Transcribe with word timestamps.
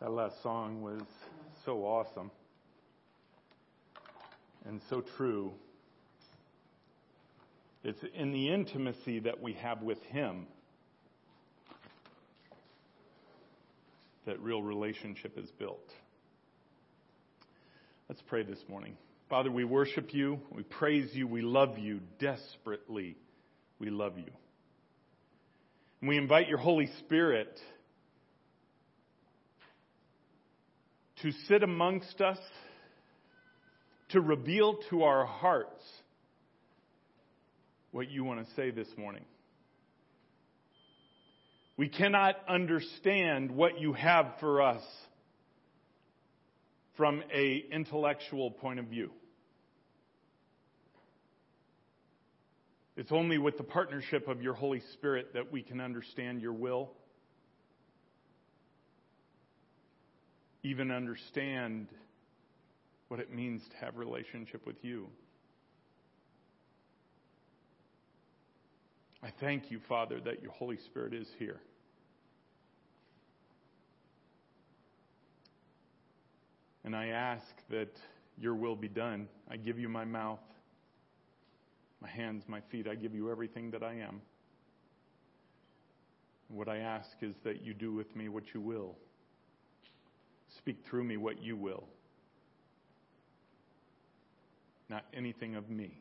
That 0.00 0.12
last 0.12 0.42
song 0.42 0.80
was 0.80 1.02
so 1.66 1.84
awesome 1.84 2.30
and 4.64 4.80
so 4.88 5.02
true. 5.18 5.52
It's 7.84 8.00
in 8.14 8.32
the 8.32 8.48
intimacy 8.48 9.20
that 9.20 9.42
we 9.42 9.52
have 9.54 9.82
with 9.82 10.02
Him 10.04 10.46
that 14.24 14.40
real 14.40 14.62
relationship 14.62 15.36
is 15.36 15.50
built. 15.58 15.86
Let's 18.08 18.22
pray 18.22 18.42
this 18.42 18.60
morning. 18.70 18.96
Father, 19.28 19.50
we 19.50 19.64
worship 19.64 20.14
you, 20.14 20.40
we 20.50 20.62
praise 20.62 21.10
you, 21.12 21.26
we 21.26 21.42
love 21.42 21.78
you 21.78 22.00
desperately. 22.18 23.18
We 23.78 23.90
love 23.90 24.16
you. 24.16 24.30
And 26.00 26.08
we 26.08 26.16
invite 26.16 26.48
your 26.48 26.58
Holy 26.58 26.88
Spirit 27.00 27.60
to 31.22 31.32
sit 31.48 31.62
amongst 31.62 32.20
us, 32.20 32.38
to 34.10 34.20
reveal 34.20 34.78
to 34.90 35.02
our 35.02 35.24
hearts 35.24 35.82
what 37.92 38.10
you 38.10 38.24
want 38.24 38.46
to 38.46 38.54
say 38.54 38.70
this 38.70 38.88
morning. 38.96 39.24
We 41.76 41.88
cannot 41.88 42.36
understand 42.48 43.50
what 43.50 43.80
you 43.80 43.92
have 43.94 44.34
for 44.40 44.62
us 44.62 44.82
from 46.96 47.22
a 47.34 47.64
intellectual 47.72 48.50
point 48.50 48.78
of 48.78 48.86
view. 48.86 49.10
It's 52.96 53.12
only 53.12 53.38
with 53.38 53.56
the 53.56 53.64
partnership 53.64 54.28
of 54.28 54.42
your 54.42 54.52
Holy 54.52 54.82
Spirit 54.92 55.32
that 55.32 55.50
we 55.50 55.62
can 55.62 55.80
understand 55.80 56.42
your 56.42 56.52
will 56.52 56.90
even 60.62 60.90
understand 60.90 61.88
what 63.08 63.20
it 63.20 63.32
means 63.32 63.62
to 63.70 63.76
have 63.84 63.96
relationship 63.96 64.66
with 64.66 64.76
you. 64.82 65.08
I 69.22 69.30
thank 69.40 69.70
you, 69.70 69.80
Father, 69.88 70.20
that 70.20 70.42
your 70.42 70.52
Holy 70.52 70.76
Spirit 70.76 71.12
is 71.12 71.28
here. 71.38 71.60
And 76.84 76.96
I 76.96 77.08
ask 77.08 77.44
that 77.68 77.90
your 78.38 78.54
will 78.54 78.76
be 78.76 78.88
done. 78.88 79.28
I 79.50 79.56
give 79.56 79.78
you 79.78 79.88
my 79.88 80.04
mouth, 80.04 80.40
my 82.00 82.08
hands, 82.08 82.44
my 82.48 82.60
feet. 82.70 82.88
I 82.88 82.94
give 82.94 83.14
you 83.14 83.30
everything 83.30 83.70
that 83.72 83.82
I 83.82 83.94
am. 83.94 84.22
What 86.48 86.68
I 86.68 86.78
ask 86.78 87.10
is 87.20 87.34
that 87.44 87.62
you 87.62 87.74
do 87.74 87.92
with 87.92 88.16
me 88.16 88.28
what 88.28 88.54
you 88.54 88.60
will. 88.60 88.96
Speak 90.60 90.76
through 90.90 91.04
me 91.04 91.16
what 91.16 91.42
you 91.42 91.56
will, 91.56 91.84
not 94.90 95.06
anything 95.14 95.54
of 95.54 95.70
me. 95.70 95.98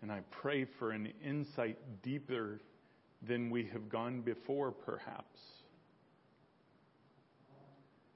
And 0.00 0.10
I 0.10 0.20
pray 0.30 0.64
for 0.78 0.92
an 0.92 1.12
insight 1.22 1.76
deeper 2.02 2.58
than 3.28 3.50
we 3.50 3.66
have 3.66 3.90
gone 3.90 4.22
before, 4.22 4.72
perhaps. 4.72 5.38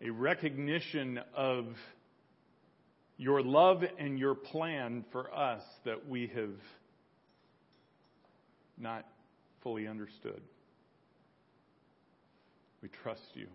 A 0.01 0.09
recognition 0.09 1.21
of 1.35 1.67
your 3.19 3.43
love 3.43 3.85
and 3.99 4.19
your 4.19 4.35
plan 4.35 5.05
for 5.13 5.31
us 5.33 5.63
that 5.85 6.09
we 6.09 6.29
have 6.35 6.57
not 8.79 9.07
fully 9.63 9.87
understood. 9.87 10.41
We 12.87 12.91
trust 13.03 13.35
you. 13.35 13.49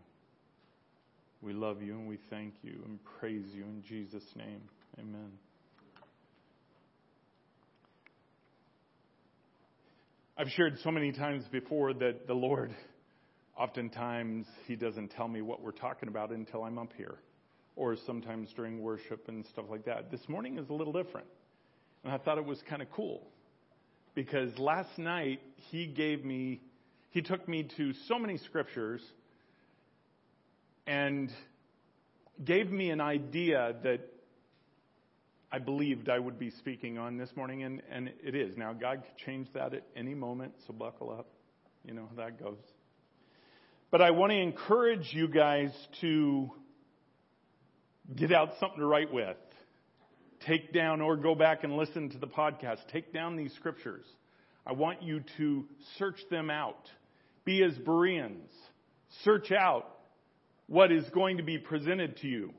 We 1.42 1.54
love 1.54 1.82
you 1.82 1.94
and 1.94 2.06
we 2.06 2.18
thank 2.30 2.54
you 2.64 2.82
and 2.84 3.00
praise 3.18 3.46
you 3.56 3.64
in 3.64 3.82
Jesus' 3.88 4.26
name. 4.36 4.60
Amen. 5.00 5.32
I've 10.38 10.50
shared 10.50 10.80
so 10.84 10.92
many 10.92 11.14
times 11.14 11.46
before 11.50 11.94
that 11.94 12.28
the 12.28 12.34
Lord, 12.34 12.76
oftentimes, 13.58 14.48
He 14.68 14.76
doesn't 14.76 15.12
tell 15.12 15.30
me 15.30 15.42
what 15.42 15.62
we're 15.62 15.72
talking 15.72 16.10
about 16.10 16.32
until 16.32 16.66
I'm 16.66 16.78
up 16.78 16.92
here, 16.98 17.16
or 17.78 17.96
sometimes 18.06 18.50
during 18.54 18.82
worship 18.82 19.30
and 19.30 19.46
stuff 19.46 19.68
like 19.70 19.86
that. 19.86 20.12
This 20.12 20.28
morning 20.28 20.58
is 20.58 20.68
a 20.68 20.74
little 20.74 20.92
different. 20.92 21.28
And 22.04 22.12
I 22.12 22.18
thought 22.18 22.38
it 22.38 22.46
was 22.46 22.62
kind 22.70 22.82
of 22.82 22.92
cool 22.92 23.30
because 24.14 24.60
last 24.60 24.98
night 24.98 25.40
He 25.70 25.88
gave 25.88 26.26
me, 26.26 26.60
He 27.12 27.22
took 27.22 27.48
me 27.48 27.70
to 27.78 27.94
so 28.10 28.20
many 28.20 28.36
scriptures 28.36 29.02
and 30.88 31.32
gave 32.44 32.72
me 32.72 32.90
an 32.90 33.02
idea 33.02 33.76
that 33.84 34.02
I 35.52 35.60
believed 35.60 36.10
I 36.10 36.18
would 36.18 36.40
be 36.40 36.50
speaking 36.52 36.98
on 36.98 37.18
this 37.18 37.30
morning, 37.36 37.64
and, 37.64 37.82
and 37.92 38.10
it 38.24 38.36
is. 38.36 38.56
Now, 38.56 38.74
God 38.74 39.04
could 39.04 39.26
change 39.26 39.48
that 39.54 39.74
at 39.74 39.84
any 39.96 40.14
moment, 40.14 40.54
so 40.66 40.74
buckle 40.74 41.12
up. 41.12 41.28
You 41.86 41.94
know 41.94 42.08
how 42.10 42.24
that 42.24 42.42
goes. 42.42 42.58
But 43.90 44.02
I 44.02 44.12
want 44.12 44.32
to 44.32 44.38
encourage 44.38 45.10
you 45.12 45.28
guys 45.28 45.72
to 46.00 46.50
get 48.16 48.32
out 48.32 48.52
something 48.60 48.80
to 48.80 48.86
write 48.86 49.14
with. 49.14 49.36
Take 50.48 50.74
down 50.74 51.02
or 51.02 51.18
go 51.18 51.36
back 51.36 51.64
and 51.64 51.76
listen 51.76 52.10
to 52.12 52.18
the 52.18 52.28
podcast. 52.28 52.78
Take 52.92 53.14
down 53.14 53.36
these 53.36 53.54
scriptures. 53.56 54.06
I 54.66 54.72
want 54.74 55.04
you 55.04 55.24
to 55.38 55.66
search 55.98 56.20
them 56.30 56.50
out. 56.50 56.90
Be 57.44 57.64
as 57.64 57.74
Bereans. 57.80 58.50
Search 59.24 59.52
out 59.52 59.98
what 60.72 60.90
is 60.90 61.04
going 61.10 61.36
to 61.36 61.44
be 61.44 61.58
presented 61.58 62.16
to 62.16 62.28
you. 62.30 62.54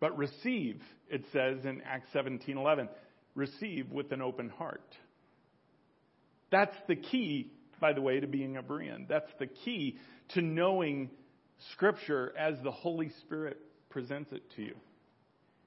But 0.00 0.18
receive, 0.18 0.82
it 1.08 1.24
says 1.32 1.64
in 1.64 1.80
Acts 1.82 2.08
17:11, 2.12 2.88
receive 3.36 3.92
with 3.92 4.10
an 4.10 4.20
open 4.20 4.48
heart. 4.48 4.96
That's 6.50 6.76
the 6.88 6.96
key, 6.96 7.52
by 7.80 7.92
the 7.92 8.00
way, 8.00 8.18
to 8.18 8.26
being 8.26 8.56
a 8.56 8.64
Berean. 8.64 9.06
That's 9.06 9.30
the 9.38 9.46
key 9.46 9.98
to 10.30 10.42
knowing 10.42 11.10
Scripture 11.72 12.34
as 12.36 12.60
the 12.64 12.72
Holy 12.72 13.10
Spirit 13.20 13.58
presents 13.88 14.32
it 14.32 14.42
to 14.56 14.62
you. 14.62 14.74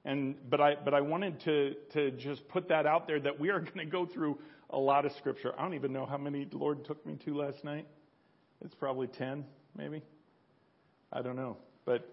And 0.04 0.34
but 0.50 0.60
I 0.60 0.74
but 0.84 0.92
I 0.92 1.00
wanted 1.00 1.40
to 1.44 1.74
to 1.94 2.10
just 2.10 2.46
put 2.48 2.68
that 2.68 2.84
out 2.84 3.06
there 3.06 3.20
that 3.20 3.40
we 3.40 3.48
are 3.48 3.60
going 3.72 3.78
to 3.78 3.86
go 3.86 4.04
through 4.04 4.38
a 4.68 4.78
lot 4.78 5.06
of 5.06 5.12
Scripture. 5.12 5.54
I 5.58 5.62
don't 5.62 5.74
even 5.74 5.94
know 5.94 6.04
how 6.04 6.18
many 6.18 6.46
Lord 6.52 6.84
took 6.84 7.04
me 7.06 7.16
to 7.24 7.34
last 7.38 7.64
night. 7.64 7.86
It's 8.60 8.74
probably 8.74 9.06
ten, 9.06 9.46
maybe. 9.74 10.02
I 11.12 11.22
don't 11.22 11.36
know. 11.36 11.56
But, 11.84 12.08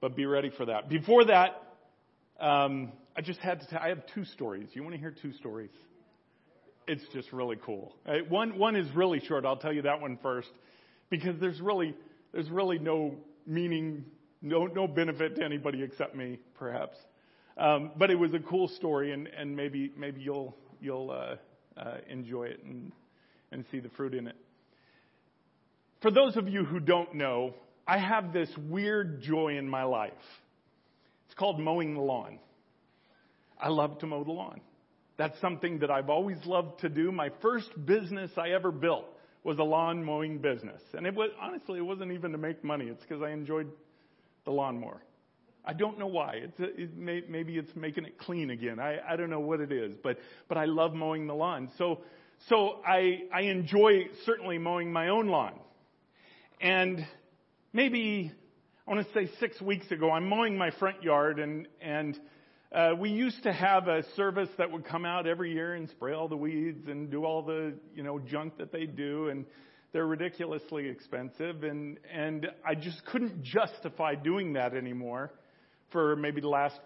but 0.00 0.16
be 0.16 0.26
ready 0.26 0.50
for 0.56 0.66
that. 0.66 0.88
Before 0.88 1.24
that, 1.26 1.62
um, 2.40 2.92
I 3.16 3.20
just 3.20 3.38
had 3.40 3.60
to. 3.60 3.66
tell, 3.66 3.78
I 3.80 3.88
have 3.88 4.02
two 4.14 4.24
stories. 4.24 4.68
You 4.72 4.82
want 4.82 4.94
to 4.94 5.00
hear 5.00 5.14
two 5.22 5.32
stories? 5.34 5.70
It's 6.86 7.04
just 7.12 7.32
really 7.32 7.56
cool. 7.64 7.94
Right? 8.06 8.28
One 8.28 8.58
one 8.58 8.76
is 8.76 8.90
really 8.94 9.20
short. 9.20 9.44
I'll 9.44 9.56
tell 9.56 9.72
you 9.72 9.82
that 9.82 10.00
one 10.00 10.18
first, 10.20 10.50
because 11.10 11.38
there's 11.40 11.60
really 11.60 11.94
there's 12.32 12.50
really 12.50 12.78
no 12.78 13.14
meaning, 13.46 14.04
no 14.42 14.66
no 14.66 14.86
benefit 14.88 15.36
to 15.36 15.44
anybody 15.44 15.82
except 15.82 16.14
me, 16.14 16.38
perhaps. 16.58 16.96
Um, 17.56 17.92
but 17.96 18.10
it 18.10 18.16
was 18.16 18.34
a 18.34 18.40
cool 18.40 18.66
story, 18.68 19.12
and, 19.12 19.28
and 19.28 19.54
maybe 19.54 19.92
maybe 19.96 20.20
you'll 20.20 20.56
you'll 20.80 21.10
uh, 21.10 21.36
uh, 21.80 21.98
enjoy 22.10 22.44
it 22.44 22.62
and 22.64 22.90
and 23.52 23.64
see 23.70 23.78
the 23.78 23.90
fruit 23.90 24.14
in 24.14 24.26
it. 24.26 24.36
For 26.04 26.10
those 26.10 26.36
of 26.36 26.50
you 26.50 26.66
who 26.66 26.80
don't 26.80 27.14
know, 27.14 27.54
I 27.86 27.96
have 27.96 28.30
this 28.30 28.50
weird 28.68 29.22
joy 29.22 29.56
in 29.56 29.66
my 29.66 29.84
life. 29.84 30.12
It's 31.24 31.34
called 31.34 31.58
mowing 31.58 31.94
the 31.94 32.02
lawn. 32.02 32.40
I 33.58 33.70
love 33.70 34.00
to 34.00 34.06
mow 34.06 34.22
the 34.22 34.32
lawn. 34.32 34.60
That's 35.16 35.40
something 35.40 35.78
that 35.78 35.90
I've 35.90 36.10
always 36.10 36.36
loved 36.44 36.80
to 36.80 36.90
do. 36.90 37.10
My 37.10 37.30
first 37.40 37.70
business 37.86 38.30
I 38.36 38.50
ever 38.50 38.70
built 38.70 39.06
was 39.44 39.58
a 39.58 39.62
lawn 39.62 40.04
mowing 40.04 40.40
business. 40.40 40.82
And 40.92 41.06
it 41.06 41.14
was, 41.14 41.30
honestly, 41.40 41.78
it 41.78 41.86
wasn't 41.86 42.12
even 42.12 42.32
to 42.32 42.38
make 42.38 42.62
money. 42.62 42.84
It's 42.84 43.00
because 43.00 43.22
I 43.22 43.30
enjoyed 43.30 43.70
the 44.44 44.50
lawnmower. 44.50 45.00
I 45.64 45.72
don't 45.72 45.98
know 45.98 46.08
why. 46.08 46.34
It's 46.34 46.60
a, 46.60 46.82
it 46.82 46.94
may, 46.98 47.22
maybe 47.30 47.56
it's 47.56 47.74
making 47.74 48.04
it 48.04 48.18
clean 48.18 48.50
again. 48.50 48.78
I, 48.78 48.98
I 49.08 49.16
don't 49.16 49.30
know 49.30 49.40
what 49.40 49.60
it 49.60 49.72
is, 49.72 49.96
but, 50.02 50.18
but 50.50 50.58
I 50.58 50.66
love 50.66 50.92
mowing 50.92 51.26
the 51.26 51.34
lawn. 51.34 51.70
So, 51.78 52.00
so 52.50 52.82
I, 52.86 53.20
I 53.32 53.42
enjoy 53.44 54.08
certainly 54.26 54.58
mowing 54.58 54.92
my 54.92 55.08
own 55.08 55.28
lawn. 55.28 55.60
And 56.64 57.06
maybe, 57.74 58.32
I 58.88 58.90
want 58.90 59.06
to 59.06 59.12
say 59.12 59.30
six 59.38 59.60
weeks 59.60 59.90
ago, 59.90 60.10
I'm 60.10 60.26
mowing 60.26 60.56
my 60.56 60.70
front 60.70 61.02
yard 61.02 61.38
and, 61.38 61.68
and 61.82 62.18
uh, 62.72 62.92
we 62.98 63.10
used 63.10 63.42
to 63.42 63.52
have 63.52 63.86
a 63.86 64.02
service 64.16 64.48
that 64.56 64.72
would 64.72 64.86
come 64.86 65.04
out 65.04 65.26
every 65.26 65.52
year 65.52 65.74
and 65.74 65.90
spray 65.90 66.14
all 66.14 66.26
the 66.26 66.38
weeds 66.38 66.88
and 66.88 67.10
do 67.10 67.26
all 67.26 67.42
the, 67.42 67.74
you 67.94 68.02
know, 68.02 68.18
junk 68.18 68.56
that 68.56 68.72
they 68.72 68.86
do. 68.86 69.28
And 69.28 69.44
they're 69.92 70.06
ridiculously 70.06 70.88
expensive. 70.88 71.64
And, 71.64 71.98
and 72.10 72.46
I 72.66 72.76
just 72.76 73.04
couldn't 73.04 73.42
justify 73.42 74.14
doing 74.14 74.54
that 74.54 74.74
anymore 74.74 75.34
for 75.92 76.16
maybe 76.16 76.40
the 76.40 76.48
last 76.48 76.80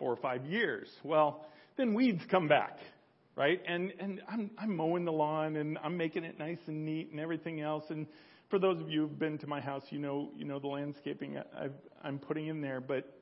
four 0.00 0.12
or 0.12 0.16
five 0.16 0.44
years. 0.44 0.88
Well, 1.04 1.46
then 1.76 1.94
weeds 1.94 2.22
come 2.28 2.48
back, 2.48 2.78
right? 3.38 3.62
And 3.66 3.92
and 4.00 4.20
I'm 4.28 4.50
I'm 4.58 4.76
mowing 4.76 5.04
the 5.04 5.12
lawn 5.12 5.56
and 5.56 5.78
I'm 5.82 5.96
making 5.96 6.24
it 6.24 6.38
nice 6.40 6.58
and 6.66 6.84
neat 6.84 7.12
and 7.12 7.20
everything 7.20 7.60
else. 7.60 7.84
And 7.88 8.06
for 8.50 8.58
those 8.58 8.80
of 8.80 8.90
you 8.90 9.02
who've 9.02 9.18
been 9.18 9.38
to 9.38 9.46
my 9.46 9.60
house, 9.60 9.84
you 9.90 10.00
know 10.00 10.30
you 10.36 10.44
know 10.44 10.58
the 10.58 10.66
landscaping 10.66 11.38
I've, 11.56 11.72
I'm 12.02 12.18
putting 12.18 12.48
in 12.48 12.60
there, 12.60 12.80
but 12.80 13.16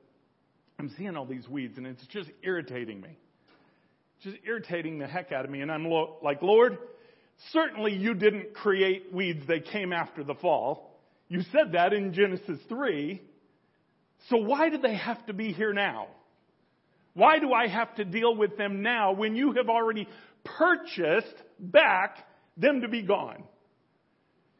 I'm 0.79 0.91
seeing 0.97 1.15
all 1.15 1.27
these 1.27 1.47
weeds 1.47 1.77
and 1.77 1.85
it's 1.85 2.05
just 2.07 2.29
irritating 2.41 2.99
me, 2.99 3.15
just 4.23 4.37
irritating 4.43 4.97
the 4.97 5.07
heck 5.07 5.31
out 5.31 5.45
of 5.45 5.51
me. 5.51 5.61
And 5.61 5.71
I'm 5.71 5.85
lo- 5.85 6.17
like, 6.23 6.41
Lord, 6.41 6.79
certainly 7.51 7.93
you 7.93 8.15
didn't 8.15 8.55
create 8.55 9.13
weeds; 9.13 9.43
they 9.47 9.59
came 9.59 9.93
after 9.93 10.23
the 10.23 10.35
fall. 10.35 10.99
You 11.29 11.43
said 11.51 11.73
that 11.73 11.93
in 11.93 12.13
Genesis 12.13 12.59
three. 12.67 13.21
So 14.31 14.37
why 14.37 14.69
do 14.69 14.79
they 14.79 14.95
have 14.95 15.23
to 15.27 15.33
be 15.33 15.53
here 15.53 15.73
now? 15.73 16.07
Why 17.17 17.39
do 17.39 17.51
I 17.51 17.67
have 17.67 17.95
to 17.95 18.05
deal 18.05 18.35
with 18.35 18.57
them 18.57 18.83
now 18.83 19.11
when 19.11 19.35
you 19.35 19.53
have 19.53 19.69
already 19.69 20.07
purchased 20.43 21.33
back 21.57 22.15
them 22.57 22.81
to 22.81 22.87
be 22.87 23.01
gone? 23.01 23.43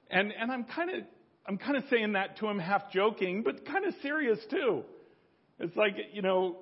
And, 0.10 0.34
and 0.34 0.52
I'm 0.52 0.64
kind 0.64 0.90
of, 0.90 1.04
I'm 1.46 1.60
kind 1.60 1.78
of 1.78 1.84
saying 1.92 2.14
that 2.14 2.40
to 2.40 2.48
him 2.48 2.58
half 2.58 2.92
joking, 2.92 3.44
but 3.44 3.64
kind 3.64 3.86
of 3.86 3.94
serious 4.02 4.40
too. 4.50 4.84
It's 5.60 5.78
like, 5.78 5.98
you 6.14 6.24
know, 6.24 6.58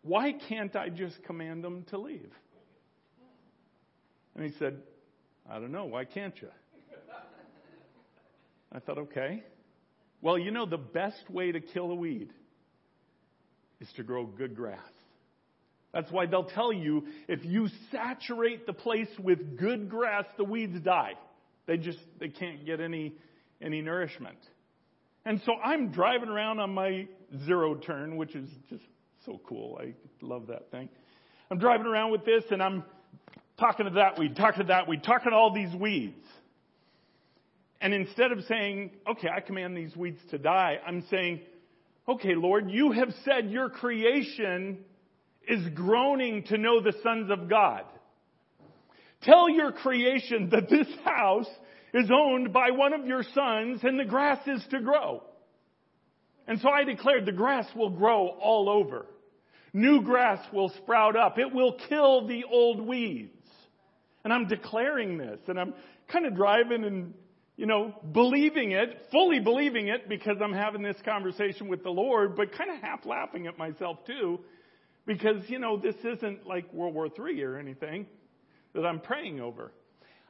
why 0.00 0.32
can't 0.48 0.74
I 0.74 0.88
just 0.88 1.22
command 1.24 1.62
them 1.62 1.84
to 1.90 1.98
leave? 1.98 2.32
And 4.36 4.46
he 4.46 4.58
said, 4.58 4.78
I 5.50 5.58
don't 5.58 5.70
know. 5.70 5.84
Why 5.84 6.06
can't 6.06 6.34
you? 6.40 6.48
I 8.72 8.78
thought, 8.78 8.96
okay. 8.96 9.42
Well, 10.22 10.38
you 10.38 10.50
know, 10.50 10.64
the 10.64 10.78
best 10.78 11.28
way 11.28 11.52
to 11.52 11.60
kill 11.60 11.90
a 11.90 11.94
weed 11.94 12.30
is 13.80 13.88
to 13.96 14.02
grow 14.02 14.24
good 14.26 14.56
grass. 14.56 14.78
That's 15.92 16.10
why 16.10 16.26
they'll 16.26 16.44
tell 16.44 16.72
you 16.72 17.06
if 17.28 17.44
you 17.44 17.68
saturate 17.90 18.66
the 18.66 18.72
place 18.72 19.08
with 19.18 19.58
good 19.58 19.88
grass, 19.88 20.24
the 20.36 20.44
weeds 20.44 20.78
die. 20.80 21.14
They 21.66 21.78
just 21.78 21.98
they 22.20 22.28
can't 22.28 22.66
get 22.66 22.80
any 22.80 23.14
any 23.62 23.80
nourishment. 23.80 24.38
And 25.24 25.40
so 25.44 25.54
I'm 25.54 25.90
driving 25.90 26.28
around 26.28 26.60
on 26.60 26.74
my 26.74 27.08
zero 27.46 27.74
turn, 27.74 28.16
which 28.16 28.34
is 28.36 28.48
just 28.68 28.84
so 29.24 29.40
cool. 29.46 29.80
I 29.82 29.94
love 30.20 30.48
that 30.48 30.70
thing. 30.70 30.88
I'm 31.50 31.58
driving 31.58 31.86
around 31.86 32.12
with 32.12 32.24
this 32.24 32.44
and 32.50 32.62
I'm 32.62 32.84
talking 33.58 33.86
to 33.86 33.92
that 33.92 34.18
weed, 34.18 34.36
talking 34.36 34.62
to 34.62 34.68
that 34.68 34.88
weed, 34.88 35.02
talking 35.02 35.30
to 35.30 35.36
all 35.36 35.52
these 35.52 35.74
weeds. 35.74 36.24
And 37.80 37.92
instead 37.92 38.32
of 38.32 38.44
saying, 38.44 38.90
okay, 39.10 39.28
I 39.34 39.40
command 39.40 39.76
these 39.76 39.94
weeds 39.96 40.20
to 40.30 40.38
die, 40.38 40.78
I'm 40.86 41.04
saying, 41.10 41.40
okay, 42.08 42.34
Lord, 42.34 42.70
you 42.70 42.92
have 42.92 43.12
said 43.24 43.50
your 43.50 43.68
creation 43.68 44.78
is 45.48 45.66
groaning 45.74 46.44
to 46.44 46.58
know 46.58 46.80
the 46.80 46.94
sons 47.02 47.30
of 47.30 47.48
God. 47.48 47.82
Tell 49.22 49.48
your 49.48 49.72
creation 49.72 50.50
that 50.50 50.68
this 50.68 50.88
house 51.04 51.48
is 51.94 52.10
owned 52.12 52.52
by 52.52 52.70
one 52.70 52.92
of 52.92 53.06
your 53.06 53.22
sons 53.34 53.80
and 53.82 53.98
the 53.98 54.04
grass 54.04 54.38
is 54.46 54.64
to 54.70 54.80
grow. 54.80 55.22
And 56.46 56.60
so 56.60 56.68
I 56.68 56.84
declared 56.84 57.26
the 57.26 57.32
grass 57.32 57.66
will 57.74 57.90
grow 57.90 58.28
all 58.28 58.68
over. 58.68 59.06
New 59.72 60.02
grass 60.02 60.38
will 60.52 60.70
sprout 60.82 61.16
up. 61.16 61.38
It 61.38 61.52
will 61.52 61.76
kill 61.88 62.26
the 62.26 62.44
old 62.44 62.80
weeds. 62.80 63.32
And 64.24 64.32
I'm 64.32 64.46
declaring 64.48 65.18
this 65.18 65.40
and 65.48 65.58
I'm 65.58 65.74
kind 66.08 66.26
of 66.26 66.36
driving 66.36 66.84
and 66.84 67.14
you 67.56 67.64
know, 67.64 67.94
believing 68.12 68.72
it, 68.72 69.06
fully 69.10 69.40
believing 69.40 69.88
it 69.88 70.08
because 70.08 70.36
I'm 70.42 70.52
having 70.52 70.82
this 70.82 70.96
conversation 71.04 71.68
with 71.68 71.82
the 71.82 71.90
Lord, 71.90 72.36
but 72.36 72.52
kind 72.52 72.70
of 72.70 72.80
half 72.82 73.06
laughing 73.06 73.46
at 73.46 73.56
myself 73.56 73.98
too, 74.06 74.40
because, 75.06 75.42
you 75.48 75.58
know, 75.58 75.78
this 75.78 75.94
isn't 76.04 76.46
like 76.46 76.70
World 76.72 76.94
War 76.94 77.06
III 77.06 77.42
or 77.42 77.58
anything 77.58 78.06
that 78.74 78.84
I'm 78.84 79.00
praying 79.00 79.40
over. 79.40 79.72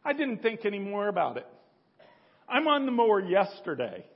I 0.05 0.13
didn't 0.13 0.39
think 0.39 0.65
any 0.65 0.79
more 0.79 1.09
about 1.09 1.37
it. 1.37 1.47
I'm 2.49 2.69
on 2.69 2.87
the 2.87 2.93
mower 2.93 3.21
yesterday, 3.21 4.07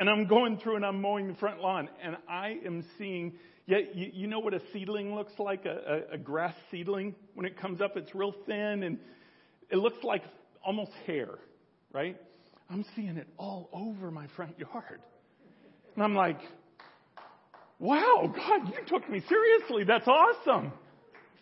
and 0.00 0.10
I'm 0.10 0.26
going 0.26 0.58
through 0.58 0.76
and 0.76 0.84
I'm 0.84 1.00
mowing 1.00 1.28
the 1.28 1.34
front 1.34 1.60
lawn, 1.60 1.88
and 2.02 2.16
I 2.28 2.56
am 2.66 2.84
seeing, 2.98 3.34
yeah, 3.66 3.78
you, 3.94 4.10
you 4.12 4.26
know 4.26 4.40
what 4.40 4.52
a 4.52 4.60
seedling 4.72 5.14
looks 5.14 5.32
like, 5.38 5.64
a, 5.64 6.06
a, 6.10 6.14
a 6.14 6.18
grass 6.18 6.54
seedling? 6.72 7.14
When 7.34 7.46
it 7.46 7.56
comes 7.56 7.80
up, 7.80 7.96
it's 7.96 8.12
real 8.16 8.34
thin, 8.46 8.82
and 8.82 8.98
it 9.70 9.76
looks 9.76 10.02
like 10.02 10.24
almost 10.64 10.90
hair, 11.06 11.28
right? 11.92 12.16
I'm 12.70 12.84
seeing 12.94 13.16
it 13.16 13.28
all 13.38 13.70
over 13.72 14.10
my 14.10 14.26
front 14.36 14.58
yard. 14.58 15.00
And 15.94 16.04
I'm 16.04 16.14
like, 16.14 16.38
wow, 17.78 18.32
God, 18.34 18.68
you 18.68 18.84
took 18.86 19.08
me 19.08 19.22
seriously. 19.28 19.84
That's 19.84 20.06
awesome. 20.06 20.72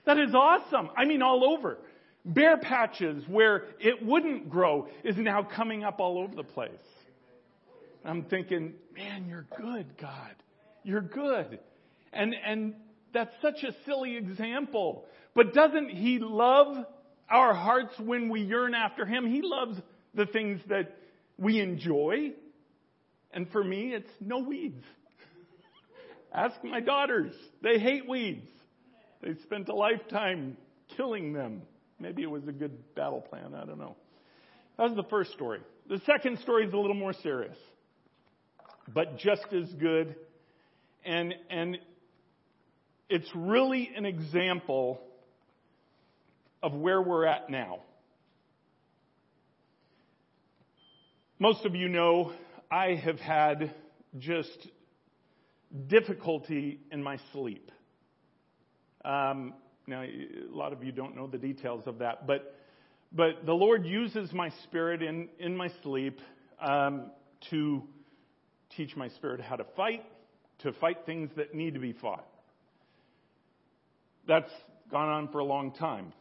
That 0.04 0.18
is 0.18 0.34
awesome. 0.34 0.90
I 0.96 1.04
mean, 1.04 1.22
all 1.22 1.44
over. 1.56 1.78
Bare 2.24 2.56
patches 2.56 3.24
where 3.28 3.64
it 3.80 4.04
wouldn't 4.04 4.50
grow 4.50 4.88
is 5.04 5.16
now 5.16 5.42
coming 5.42 5.84
up 5.84 6.00
all 6.00 6.18
over 6.18 6.34
the 6.34 6.44
place. 6.44 6.70
I'm 8.04 8.24
thinking, 8.24 8.74
man, 8.94 9.26
you're 9.28 9.46
good, 9.58 9.96
God. 10.00 10.34
You're 10.84 11.00
good. 11.00 11.58
And, 12.12 12.34
and 12.34 12.74
that's 13.12 13.34
such 13.42 13.64
a 13.64 13.74
silly 13.84 14.16
example. 14.16 15.04
But 15.34 15.54
doesn't 15.54 15.90
He 15.90 16.18
love 16.20 16.84
our 17.28 17.52
hearts 17.52 17.94
when 17.98 18.28
we 18.28 18.42
yearn 18.42 18.74
after 18.74 19.04
Him? 19.04 19.26
He 19.26 19.42
loves 19.42 19.80
the 20.14 20.26
things 20.26 20.60
that 20.68 20.96
we 21.38 21.60
enjoy. 21.60 22.32
And 23.32 23.50
for 23.50 23.62
me, 23.62 23.92
it's 23.92 24.10
no 24.20 24.38
weeds. 24.38 24.82
Ask 26.32 26.62
my 26.64 26.80
daughters. 26.80 27.32
They 27.62 27.78
hate 27.78 28.08
weeds. 28.08 28.48
They 29.22 29.34
spent 29.42 29.68
a 29.68 29.74
lifetime 29.74 30.56
killing 30.96 31.32
them. 31.32 31.62
Maybe 31.98 32.22
it 32.22 32.30
was 32.30 32.46
a 32.46 32.52
good 32.52 32.94
battle 32.94 33.20
plan. 33.20 33.54
I 33.54 33.64
don't 33.64 33.78
know. 33.78 33.96
That 34.76 34.84
was 34.84 34.96
the 34.96 35.08
first 35.08 35.32
story. 35.32 35.60
The 35.88 36.00
second 36.04 36.38
story 36.40 36.66
is 36.66 36.72
a 36.72 36.76
little 36.76 36.94
more 36.94 37.14
serious, 37.14 37.56
but 38.92 39.18
just 39.18 39.46
as 39.52 39.72
good. 39.74 40.16
And, 41.04 41.34
and 41.48 41.78
it's 43.08 43.28
really 43.34 43.90
an 43.96 44.04
example 44.04 45.00
of 46.62 46.74
where 46.74 47.00
we're 47.00 47.24
at 47.24 47.48
now. 47.48 47.80
Most 51.38 51.66
of 51.66 51.74
you 51.74 51.88
know 51.90 52.32
I 52.70 52.94
have 52.94 53.20
had 53.20 53.74
just 54.18 54.68
difficulty 55.86 56.80
in 56.90 57.02
my 57.02 57.18
sleep. 57.32 57.70
Um, 59.04 59.52
now, 59.86 60.02
a 60.02 60.48
lot 60.50 60.72
of 60.72 60.82
you 60.82 60.92
don't 60.92 61.14
know 61.14 61.26
the 61.26 61.36
details 61.36 61.82
of 61.86 61.98
that, 61.98 62.26
but 62.26 62.54
but 63.12 63.44
the 63.44 63.52
Lord 63.52 63.84
uses 63.84 64.32
my 64.32 64.48
spirit 64.64 65.02
in 65.02 65.28
in 65.38 65.54
my 65.54 65.68
sleep 65.82 66.20
um, 66.58 67.10
to 67.50 67.82
teach 68.74 68.96
my 68.96 69.10
spirit 69.10 69.42
how 69.42 69.56
to 69.56 69.66
fight, 69.76 70.04
to 70.60 70.72
fight 70.72 71.04
things 71.04 71.28
that 71.36 71.54
need 71.54 71.74
to 71.74 71.80
be 71.80 71.92
fought. 71.92 72.26
That's 74.26 74.50
gone 74.90 75.10
on 75.10 75.28
for 75.28 75.40
a 75.40 75.44
long 75.44 75.72
time. 75.72 76.14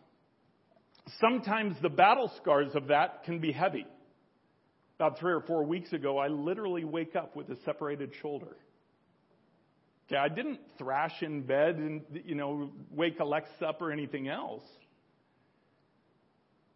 Sometimes 1.21 1.77
the 1.81 1.89
battle 1.89 2.29
scars 2.41 2.75
of 2.75 2.87
that 2.87 3.23
can 3.23 3.39
be 3.39 3.53
heavy. 3.53 3.85
About 4.97 5.19
three 5.19 5.33
or 5.33 5.41
four 5.41 5.63
weeks 5.63 5.91
ago, 5.91 6.17
I 6.17 6.27
literally 6.29 6.85
wake 6.85 7.15
up 7.15 7.35
with 7.35 7.49
a 7.49 7.57
separated 7.65 8.13
shoulder. 8.21 8.55
Okay, 10.07 10.17
I 10.17 10.29
didn't 10.29 10.59
thrash 10.77 11.21
in 11.21 11.41
bed 11.41 11.75
and, 11.75 12.01
you 12.25 12.35
know, 12.35 12.69
wake 12.91 13.19
Alexa 13.19 13.65
up 13.65 13.81
or 13.81 13.91
anything 13.91 14.27
else. 14.27 14.63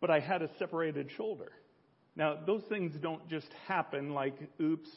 But 0.01 0.09
I 0.09 0.19
had 0.19 0.41
a 0.41 0.49
separated 0.57 1.11
shoulder. 1.15 1.51
Now, 2.15 2.37
those 2.45 2.63
things 2.63 2.93
don't 3.01 3.25
just 3.29 3.47
happen 3.67 4.13
like, 4.13 4.35
oops, 4.59 4.89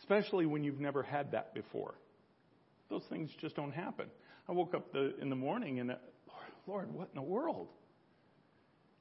especially 0.00 0.46
when 0.46 0.64
you've 0.64 0.80
never 0.80 1.02
had 1.02 1.32
that 1.32 1.54
before. 1.54 1.94
Those 2.88 3.04
things 3.10 3.30
just 3.40 3.54
don't 3.54 3.72
happen. 3.72 4.06
I 4.48 4.52
woke 4.52 4.74
up 4.74 4.92
the, 4.92 5.14
in 5.20 5.30
the 5.30 5.36
morning 5.36 5.78
and, 5.78 5.94
Lord, 6.66 6.92
what 6.92 7.08
in 7.14 7.14
the 7.14 7.22
world? 7.22 7.68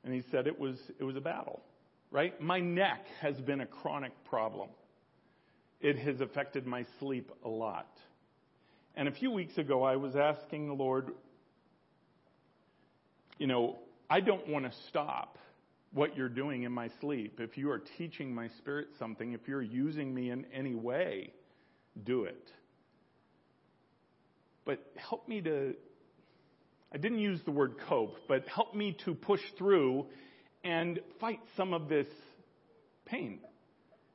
And 0.03 0.13
he 0.13 0.23
said 0.29 0.45
it 0.45 0.59
was, 0.59 0.77
it 0.99 1.03
was 1.03 1.15
a 1.15 1.21
battle 1.21 1.61
right? 2.11 2.39
My 2.41 2.59
neck 2.59 3.05
has 3.21 3.35
been 3.41 3.61
a 3.61 3.65
chronic 3.65 4.11
problem. 4.25 4.69
It 5.81 5.97
has 5.99 6.21
affected 6.21 6.65
my 6.65 6.85
sleep 6.99 7.31
a 7.43 7.49
lot. 7.49 7.89
And 8.95 9.07
a 9.07 9.11
few 9.11 9.31
weeks 9.31 9.57
ago, 9.57 9.83
I 9.83 9.95
was 9.97 10.15
asking 10.15 10.67
the 10.67 10.73
Lord, 10.73 11.11
you 13.37 13.47
know, 13.47 13.77
I 14.09 14.21
don't 14.21 14.47
want 14.47 14.65
to 14.65 14.71
stop 14.89 15.37
what 15.93 16.17
you're 16.17 16.29
doing 16.29 16.63
in 16.63 16.71
my 16.71 16.89
sleep. 17.01 17.39
If 17.39 17.57
you 17.57 17.69
are 17.71 17.81
teaching 17.97 18.33
my 18.33 18.49
spirit 18.59 18.87
something, 18.97 19.33
if 19.33 19.47
you're 19.47 19.61
using 19.61 20.13
me 20.13 20.31
in 20.31 20.45
any 20.53 20.75
way, 20.75 21.31
do 22.03 22.23
it. 22.23 22.51
But 24.65 24.79
help 24.95 25.27
me 25.27 25.41
to, 25.41 25.75
I 26.93 26.97
didn't 26.97 27.19
use 27.19 27.39
the 27.45 27.51
word 27.51 27.75
cope, 27.87 28.17
but 28.27 28.47
help 28.47 28.75
me 28.75 28.97
to 29.05 29.13
push 29.13 29.41
through 29.57 30.07
and 30.63 30.99
fight 31.19 31.39
some 31.55 31.73
of 31.73 31.89
this 31.89 32.07
pain. 33.05 33.39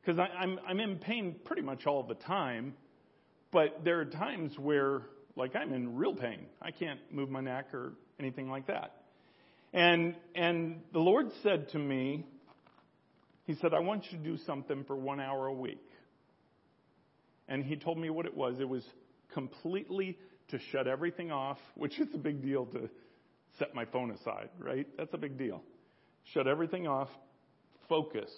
Because 0.00 0.18
I'm, 0.18 0.58
I'm 0.66 0.80
in 0.80 0.96
pain 0.96 1.36
pretty 1.44 1.62
much 1.62 1.86
all 1.86 2.02
the 2.02 2.14
time, 2.14 2.74
but 3.52 3.84
there 3.84 4.00
are 4.00 4.04
times 4.04 4.58
where, 4.58 5.02
like, 5.36 5.54
I'm 5.54 5.72
in 5.72 5.96
real 5.96 6.14
pain. 6.14 6.46
I 6.60 6.72
can't 6.72 7.00
move 7.10 7.30
my 7.30 7.40
neck 7.40 7.72
or 7.72 7.92
anything 8.18 8.50
like 8.50 8.66
that. 8.66 8.94
And, 9.72 10.16
and 10.34 10.80
the 10.92 10.98
Lord 10.98 11.30
said 11.42 11.70
to 11.70 11.78
me, 11.78 12.26
He 13.44 13.54
said, 13.54 13.72
I 13.72 13.78
want 13.80 14.04
you 14.10 14.18
to 14.18 14.24
do 14.24 14.36
something 14.44 14.84
for 14.84 14.96
one 14.96 15.20
hour 15.20 15.46
a 15.46 15.54
week. 15.54 15.84
And 17.48 17.64
He 17.64 17.76
told 17.76 17.98
me 17.98 18.10
what 18.10 18.26
it 18.26 18.36
was. 18.36 18.56
It 18.58 18.68
was 18.68 18.84
completely 19.32 20.18
to 20.48 20.58
shut 20.70 20.86
everything 20.86 21.30
off, 21.30 21.58
which 21.74 21.98
is 21.98 22.08
a 22.14 22.18
big 22.18 22.42
deal 22.42 22.66
to 22.66 22.90
set 23.58 23.74
my 23.74 23.84
phone 23.86 24.10
aside, 24.10 24.48
right? 24.58 24.86
That's 24.98 25.14
a 25.14 25.18
big 25.18 25.38
deal. 25.38 25.62
Shut 26.32 26.46
everything 26.46 26.86
off, 26.86 27.08
focus. 27.88 28.30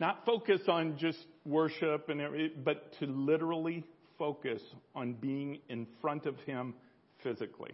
Not 0.00 0.24
focus 0.24 0.62
on 0.68 0.96
just 0.98 1.18
worship 1.44 2.08
and 2.08 2.20
everything, 2.20 2.62
but 2.64 2.98
to 2.98 3.06
literally 3.06 3.84
focus 4.18 4.62
on 4.94 5.14
being 5.14 5.58
in 5.68 5.86
front 6.00 6.26
of 6.26 6.36
Him 6.40 6.74
physically. 7.22 7.72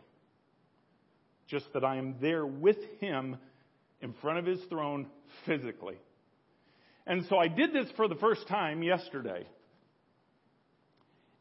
Just 1.47 1.73
that 1.73 1.85
I 1.85 1.97
am 1.97 2.17
there 2.21 2.45
with 2.45 2.79
Him 3.01 3.37
in 4.01 4.13
front 4.21 4.39
of 4.39 4.47
His 4.47 4.61
throne 4.69 5.07
physically. 5.47 5.97
And 7.07 7.25
so 7.31 7.39
I 7.39 7.49
did 7.49 7.73
this 7.73 7.89
for 7.97 8.09
the 8.09 8.17
first 8.17 8.47
time 8.49 8.83
yesterday. 8.83 9.47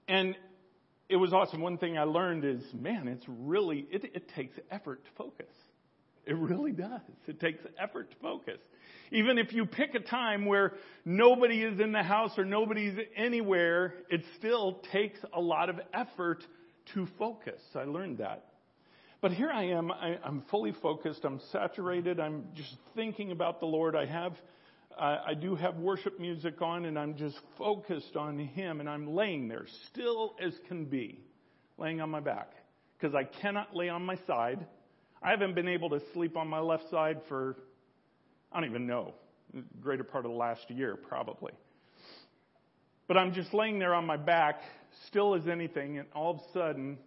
And 0.07 0.35
it 1.09 1.17
was 1.17 1.33
awesome. 1.33 1.61
One 1.61 1.77
thing 1.77 1.97
I 1.97 2.03
learned 2.03 2.45
is, 2.45 2.61
man, 2.73 3.07
it's 3.07 3.25
really, 3.27 3.85
it, 3.91 4.05
it 4.13 4.29
takes 4.35 4.57
effort 4.71 5.03
to 5.03 5.09
focus. 5.17 5.53
It 6.27 6.35
really 6.35 6.73
does. 6.73 7.01
It 7.27 7.39
takes 7.39 7.63
effort 7.79 8.11
to 8.11 8.17
focus. 8.17 8.59
Even 9.11 9.37
if 9.37 9.53
you 9.53 9.65
pick 9.65 9.95
a 9.95 9.99
time 9.99 10.45
where 10.45 10.73
nobody 11.05 11.63
is 11.63 11.79
in 11.79 11.93
the 11.93 12.03
house 12.03 12.37
or 12.37 12.43
nobody's 12.43 12.97
anywhere, 13.15 13.93
it 14.09 14.21
still 14.37 14.81
takes 14.91 15.19
a 15.33 15.39
lot 15.39 15.69
of 15.69 15.79
effort 15.93 16.43
to 16.93 17.07
focus. 17.17 17.61
I 17.75 17.83
learned 17.83 18.17
that. 18.17 18.45
But 19.21 19.31
here 19.31 19.49
I 19.49 19.69
am. 19.69 19.91
I, 19.91 20.19
am 20.25 20.43
fully 20.51 20.73
focused. 20.81 21.23
I'm 21.23 21.39
saturated. 21.51 22.19
I'm 22.19 22.43
just 22.53 22.75
thinking 22.93 23.31
about 23.31 23.59
the 23.59 23.65
Lord. 23.65 23.95
I 23.95 24.05
have 24.05 24.33
I 24.99 25.35
do 25.35 25.53
have 25.55 25.75
worship 25.75 26.19
music 26.19 26.59
on 26.61 26.85
and 26.85 26.97
I'm 26.97 27.15
just 27.15 27.37
focused 27.57 28.15
on 28.15 28.39
Him 28.39 28.79
and 28.79 28.89
I'm 28.89 29.13
laying 29.13 29.47
there, 29.47 29.67
still 29.91 30.35
as 30.43 30.53
can 30.67 30.85
be, 30.85 31.19
laying 31.77 32.01
on 32.01 32.09
my 32.09 32.19
back. 32.19 32.51
Because 32.97 33.13
I 33.13 33.23
cannot 33.23 33.75
lay 33.75 33.89
on 33.89 34.03
my 34.03 34.17
side. 34.25 34.65
I 35.21 35.31
haven't 35.31 35.55
been 35.55 35.67
able 35.67 35.89
to 35.89 36.01
sleep 36.13 36.37
on 36.37 36.47
my 36.47 36.59
left 36.59 36.89
side 36.89 37.21
for, 37.27 37.57
I 38.51 38.59
don't 38.59 38.69
even 38.69 38.85
know, 38.85 39.13
greater 39.81 40.03
part 40.03 40.25
of 40.25 40.31
the 40.31 40.37
last 40.37 40.69
year, 40.69 40.95
probably. 40.95 41.53
But 43.07 43.17
I'm 43.17 43.33
just 43.33 43.53
laying 43.53 43.79
there 43.79 43.93
on 43.93 44.05
my 44.05 44.17
back, 44.17 44.61
still 45.07 45.33
as 45.33 45.47
anything, 45.47 45.97
and 45.97 46.07
all 46.13 46.31
of 46.31 46.37
a 46.37 46.53
sudden, 46.53 46.97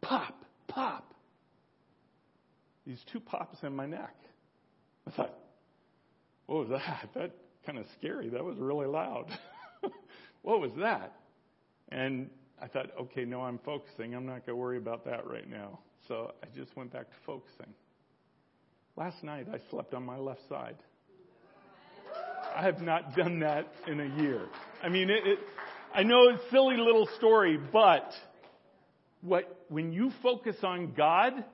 pop, 0.00 0.44
pop. 0.66 1.14
These 2.86 3.02
two 3.12 3.20
pops 3.20 3.62
in 3.62 3.74
my 3.74 3.86
neck. 3.86 4.14
I 5.06 5.10
thought, 5.10 5.34
what 6.46 6.68
was 6.68 6.80
that? 6.80 7.08
That 7.14 7.32
kind 7.66 7.78
of 7.78 7.86
scary. 7.98 8.30
That 8.30 8.44
was 8.44 8.56
really 8.58 8.86
loud. 8.86 9.26
what 10.42 10.60
was 10.60 10.70
that? 10.78 11.14
And 11.90 12.30
I 12.60 12.66
thought, 12.66 12.86
okay, 13.00 13.24
no, 13.24 13.42
I'm 13.42 13.58
focusing. 13.58 14.14
I'm 14.14 14.24
not 14.24 14.46
going 14.46 14.56
to 14.56 14.56
worry 14.56 14.78
about 14.78 15.04
that 15.04 15.26
right 15.26 15.48
now. 15.48 15.80
So 16.08 16.32
I 16.42 16.46
just 16.58 16.74
went 16.74 16.90
back 16.90 17.10
to 17.10 17.16
focusing. 17.26 17.74
Last 18.96 19.22
night 19.22 19.46
I 19.52 19.58
slept 19.70 19.92
on 19.92 20.04
my 20.04 20.16
left 20.16 20.40
side. 20.48 20.76
I 22.56 22.62
have 22.64 22.80
not 22.80 23.14
done 23.14 23.40
that 23.40 23.70
in 23.86 24.00
a 24.00 24.22
year. 24.22 24.46
I 24.82 24.88
mean, 24.88 25.10
it, 25.10 25.26
it, 25.26 25.38
I 25.94 26.04
know 26.04 26.30
it's 26.30 26.42
a 26.44 26.50
silly 26.50 26.78
little 26.78 27.06
story, 27.18 27.58
but 27.72 28.10
what, 29.20 29.64
when 29.68 29.92
you 29.92 30.10
focus 30.22 30.56
on 30.62 30.94
God, 30.96 31.44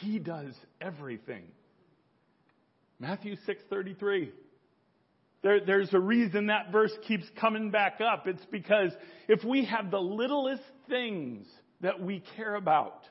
He 0.00 0.18
does 0.18 0.54
everything. 0.80 1.44
Matthew 2.98 3.36
6:33. 3.46 4.30
There, 5.42 5.60
there's 5.60 5.92
a 5.92 6.00
reason 6.00 6.46
that 6.46 6.72
verse 6.72 6.92
keeps 7.06 7.26
coming 7.38 7.70
back 7.70 8.00
up. 8.00 8.26
It's 8.26 8.44
because 8.50 8.90
if 9.28 9.44
we 9.44 9.66
have 9.66 9.90
the 9.90 10.00
littlest 10.00 10.62
things 10.88 11.46
that 11.82 12.00
we 12.00 12.22
care 12.36 12.54
about, 12.54 13.04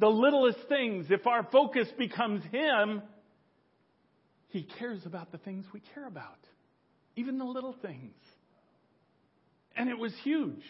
the 0.00 0.08
littlest 0.08 0.58
things, 0.68 1.06
if 1.10 1.26
our 1.26 1.46
focus 1.52 1.86
becomes 1.98 2.42
Him, 2.50 3.02
He 4.48 4.66
cares 4.78 5.04
about 5.04 5.30
the 5.30 5.38
things 5.38 5.66
we 5.72 5.80
care 5.94 6.06
about, 6.06 6.38
even 7.16 7.38
the 7.38 7.44
little 7.44 7.76
things. 7.80 8.14
And 9.76 9.88
it 9.88 9.98
was 9.98 10.12
huge. 10.24 10.62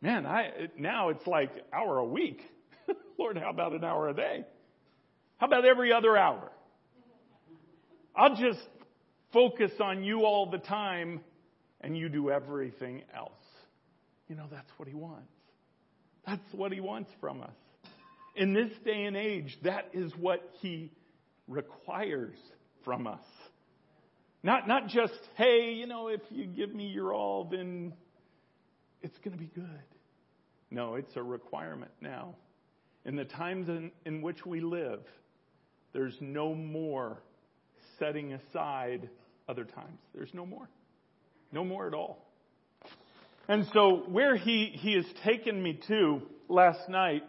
Man, 0.00 0.24
I, 0.24 0.68
now 0.78 1.08
it's 1.08 1.26
like 1.26 1.50
hour 1.72 1.98
a 1.98 2.04
week. 2.04 2.40
Lord, 3.18 3.36
how 3.36 3.50
about 3.50 3.72
an 3.72 3.84
hour 3.84 4.08
a 4.08 4.14
day? 4.14 4.44
How 5.38 5.46
about 5.46 5.64
every 5.64 5.92
other 5.92 6.16
hour? 6.16 6.50
I'll 8.14 8.36
just 8.36 8.60
focus 9.32 9.72
on 9.80 10.04
you 10.04 10.24
all 10.24 10.50
the 10.50 10.58
time 10.58 11.20
and 11.80 11.96
you 11.96 12.08
do 12.08 12.30
everything 12.30 13.02
else. 13.14 13.32
You 14.28 14.36
know, 14.36 14.46
that's 14.50 14.70
what 14.76 14.88
he 14.88 14.94
wants. 14.94 15.28
That's 16.26 16.52
what 16.52 16.72
he 16.72 16.80
wants 16.80 17.10
from 17.20 17.42
us. 17.42 17.50
In 18.36 18.52
this 18.52 18.70
day 18.84 19.04
and 19.04 19.16
age, 19.16 19.58
that 19.64 19.88
is 19.92 20.12
what 20.18 20.48
he 20.60 20.90
requires 21.48 22.36
from 22.84 23.06
us. 23.06 23.24
Not, 24.42 24.68
not 24.68 24.88
just, 24.88 25.18
hey, 25.36 25.72
you 25.72 25.86
know, 25.86 26.08
if 26.08 26.20
you 26.30 26.46
give 26.46 26.74
me 26.74 26.86
your 26.88 27.12
all, 27.12 27.48
then 27.50 27.94
it's 29.02 29.16
going 29.18 29.36
to 29.36 29.42
be 29.42 29.50
good. 29.54 29.82
No, 30.70 30.96
it's 30.96 31.16
a 31.16 31.22
requirement 31.22 31.90
now. 32.00 32.34
In 33.04 33.16
the 33.16 33.24
times 33.24 33.68
in, 33.68 33.90
in 34.04 34.20
which 34.20 34.44
we 34.44 34.60
live, 34.60 35.00
there's 35.92 36.16
no 36.20 36.54
more 36.54 37.22
setting 37.98 38.34
aside 38.34 39.08
other 39.48 39.64
times. 39.64 39.98
There's 40.14 40.34
no 40.34 40.44
more. 40.44 40.68
No 41.52 41.64
more 41.64 41.86
at 41.86 41.94
all. 41.94 42.24
And 43.48 43.66
so, 43.72 44.02
where 44.08 44.36
he, 44.36 44.66
he 44.74 44.94
has 44.94 45.06
taken 45.24 45.62
me 45.62 45.80
to 45.88 46.20
last 46.48 46.88
night, 46.88 47.22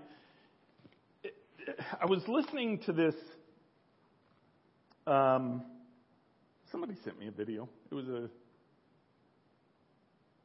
I 2.02 2.06
was 2.06 2.22
listening 2.28 2.80
to 2.86 2.94
this. 2.94 3.16
Um, 5.06 5.64
somebody 6.72 6.96
sent 7.04 7.20
me 7.20 7.28
a 7.28 7.32
video. 7.32 7.68
It 7.92 7.96
was 7.96 8.08
a. 8.08 8.30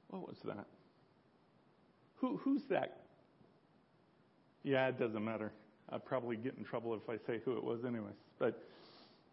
What 0.09 0.29
was 0.29 0.37
that? 0.45 0.67
Who, 2.17 2.37
who's 2.39 2.63
that? 2.71 2.99
Yeah, 4.63 4.89
it 4.89 4.99
doesn't 4.99 5.25
matter. 5.25 5.53
I'll 5.91 5.99
probably 5.99 6.37
get 6.37 6.55
in 6.57 6.65
trouble 6.65 6.95
if 6.95 7.09
I 7.09 7.17
say 7.27 7.41
who 7.45 7.57
it 7.57 7.65
was, 7.65 7.81
anyways. 7.85 8.15
But 8.39 8.63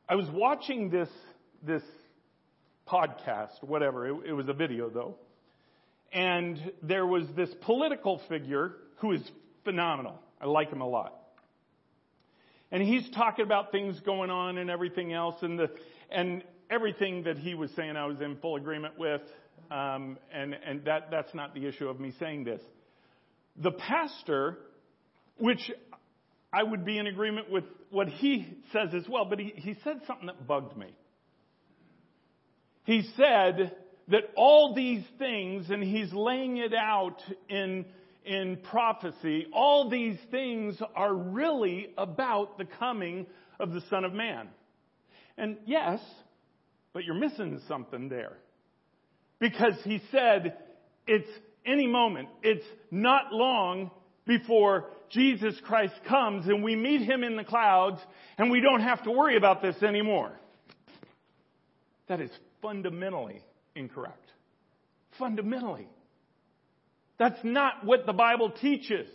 I 0.08 0.16
was 0.16 0.28
watching 0.32 0.90
this 0.90 1.10
this 1.64 1.84
podcast, 2.88 3.62
whatever. 3.62 4.08
It, 4.08 4.30
it 4.30 4.34
was 4.34 4.48
a 4.48 4.54
video 4.54 4.90
though, 4.90 5.16
and 6.12 6.72
there 6.82 7.06
was 7.06 7.26
this 7.36 7.50
political 7.62 8.22
figure 8.30 8.74
who 8.98 9.12
is 9.12 9.22
phenomenal. 9.64 10.20
I 10.42 10.46
like 10.48 10.72
him 10.72 10.82
a 10.82 10.88
lot. 10.88 11.19
And 12.72 12.84
he's 12.84 13.10
talking 13.12 13.44
about 13.44 13.72
things 13.72 14.00
going 14.02 14.30
on 14.30 14.58
and 14.58 14.70
everything 14.70 15.14
else, 15.14 15.36
and 15.42 15.58
the 15.58 15.70
and 16.12 16.44
everything 16.70 17.24
that 17.24 17.38
he 17.38 17.56
was 17.56 17.72
saying, 17.76 17.96
I 17.96 18.06
was 18.06 18.22
in 18.22 18.38
full 18.38 18.56
agreement 18.56 18.98
with. 18.98 19.22
Um, 19.72 20.18
and 20.32 20.56
and 20.66 20.86
that 20.86 21.10
that's 21.12 21.34
not 21.34 21.54
the 21.54 21.68
issue 21.68 21.88
of 21.88 22.00
me 22.00 22.14
saying 22.20 22.44
this. 22.44 22.62
The 23.58 23.72
pastor, 23.72 24.58
which 25.38 25.72
I 26.52 26.64
would 26.64 26.86
be 26.86 26.98
in 26.98 27.08
agreement 27.08 27.52
with 27.52 27.66
what 27.92 28.08
he 28.08 28.48
says 28.72 28.90
as 28.94 29.08
well, 29.08 29.26
but 29.26 29.40
he, 29.40 29.54
he 29.56 29.76
said 29.84 30.02
something 30.08 30.28
that 30.28 30.48
bugged 30.48 30.78
me. 30.78 30.94
He 32.86 33.04
said 33.18 33.76
that 34.08 34.24
all 34.36 34.74
these 34.74 35.04
things, 35.20 35.70
and 35.70 35.84
he's 35.84 36.12
laying 36.12 36.58
it 36.58 36.74
out 36.74 37.22
in, 37.50 37.86
in 38.26 38.58
prophecy, 38.70 39.48
all 39.54 39.90
these 39.90 40.18
things 40.32 40.78
are 40.96 41.14
really 41.14 41.94
about 41.98 42.58
the 42.58 42.66
coming 42.66 43.26
of 43.60 43.72
the 43.72 43.82
Son 43.90 44.04
of 44.04 44.14
Man. 44.14 44.50
And 45.38 45.58
yes, 45.66 46.00
but 46.94 47.06
you're 47.06 47.16
missing 47.16 47.62
something 47.68 48.10
there. 48.10 48.38
Because 49.40 49.74
he 49.84 50.02
said 50.12 50.58
it's 51.08 51.30
any 51.66 51.88
moment, 51.88 52.30
it's 52.44 52.66
not 52.92 53.32
long 53.32 53.92
before 54.26 54.90
Jesus 55.10 55.56
Christ 55.66 55.94
comes 56.08 56.46
and 56.48 56.64
we 56.64 56.76
meet 56.76 57.02
him 57.02 57.24
in 57.24 57.36
the 57.36 57.44
clouds 57.44 58.00
and 58.38 58.52
we 58.52 58.62
don't 58.62 58.82
have 58.82 59.04
to 59.04 59.12
worry 59.12 59.38
about 59.38 59.62
this 59.62 59.82
anymore. 59.82 60.32
That 62.08 62.22
is 62.22 62.32
fundamentally 62.62 63.42
incorrect. 63.76 64.32
Fundamentally. 65.18 65.88
That's 67.20 67.40
not 67.44 67.86
what 67.86 68.06
the 68.08 68.14
Bible 68.14 68.50
teaches. 68.50 69.08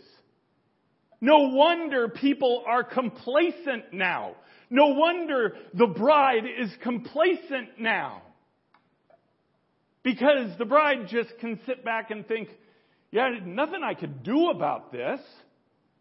No 1.19 1.49
wonder 1.49 2.07
people 2.07 2.63
are 2.67 2.83
complacent 2.83 3.91
now. 3.91 4.35
No 4.69 4.87
wonder 4.89 5.55
the 5.73 5.87
bride 5.87 6.43
is 6.45 6.69
complacent 6.83 7.79
now. 7.79 8.21
Because 10.03 10.55
the 10.59 10.65
bride 10.65 11.07
just 11.09 11.29
can 11.39 11.59
sit 11.65 11.83
back 11.83 12.11
and 12.11 12.27
think, 12.27 12.49
yeah, 13.11 13.29
nothing 13.43 13.81
I 13.83 13.95
could 13.95 14.21
do 14.21 14.49
about 14.49 14.91
this. 14.91 15.19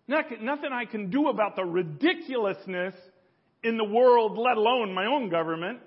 Nothing 0.07 0.71
I 0.73 0.85
can 0.85 1.09
do 1.09 1.29
about 1.29 1.57
the 1.57 1.65
ridiculousness 1.65 2.95
in 3.63 3.79
the 3.79 3.85
world, 3.85 4.37
let 4.37 4.59
alone 4.59 4.93
my 4.93 5.07
own 5.07 5.31
government. 5.31 5.79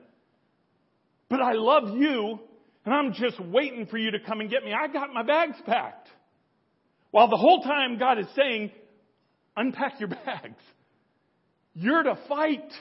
But 1.30 1.42
I 1.42 1.54
love 1.54 1.96
you, 1.96 2.40
and 2.88 2.96
I'm 2.96 3.12
just 3.12 3.38
waiting 3.38 3.86
for 3.88 3.98
you 3.98 4.12
to 4.12 4.20
come 4.22 4.40
and 4.40 4.50
get 4.50 4.64
me. 4.64 4.72
I 4.72 4.88
got 4.88 5.14
my 5.14 5.22
bags 5.22 5.58
packed. 5.66 6.08
While 7.12 7.28
the 7.28 7.36
whole 7.36 7.62
time 7.62 7.98
God 8.00 8.18
is 8.18 8.28
saying, 8.34 8.72
unpack 9.58 10.00
your 10.00 10.08
bags. 10.26 10.62
You're 11.74 12.04
to 12.04 12.18
fight. 12.30 12.72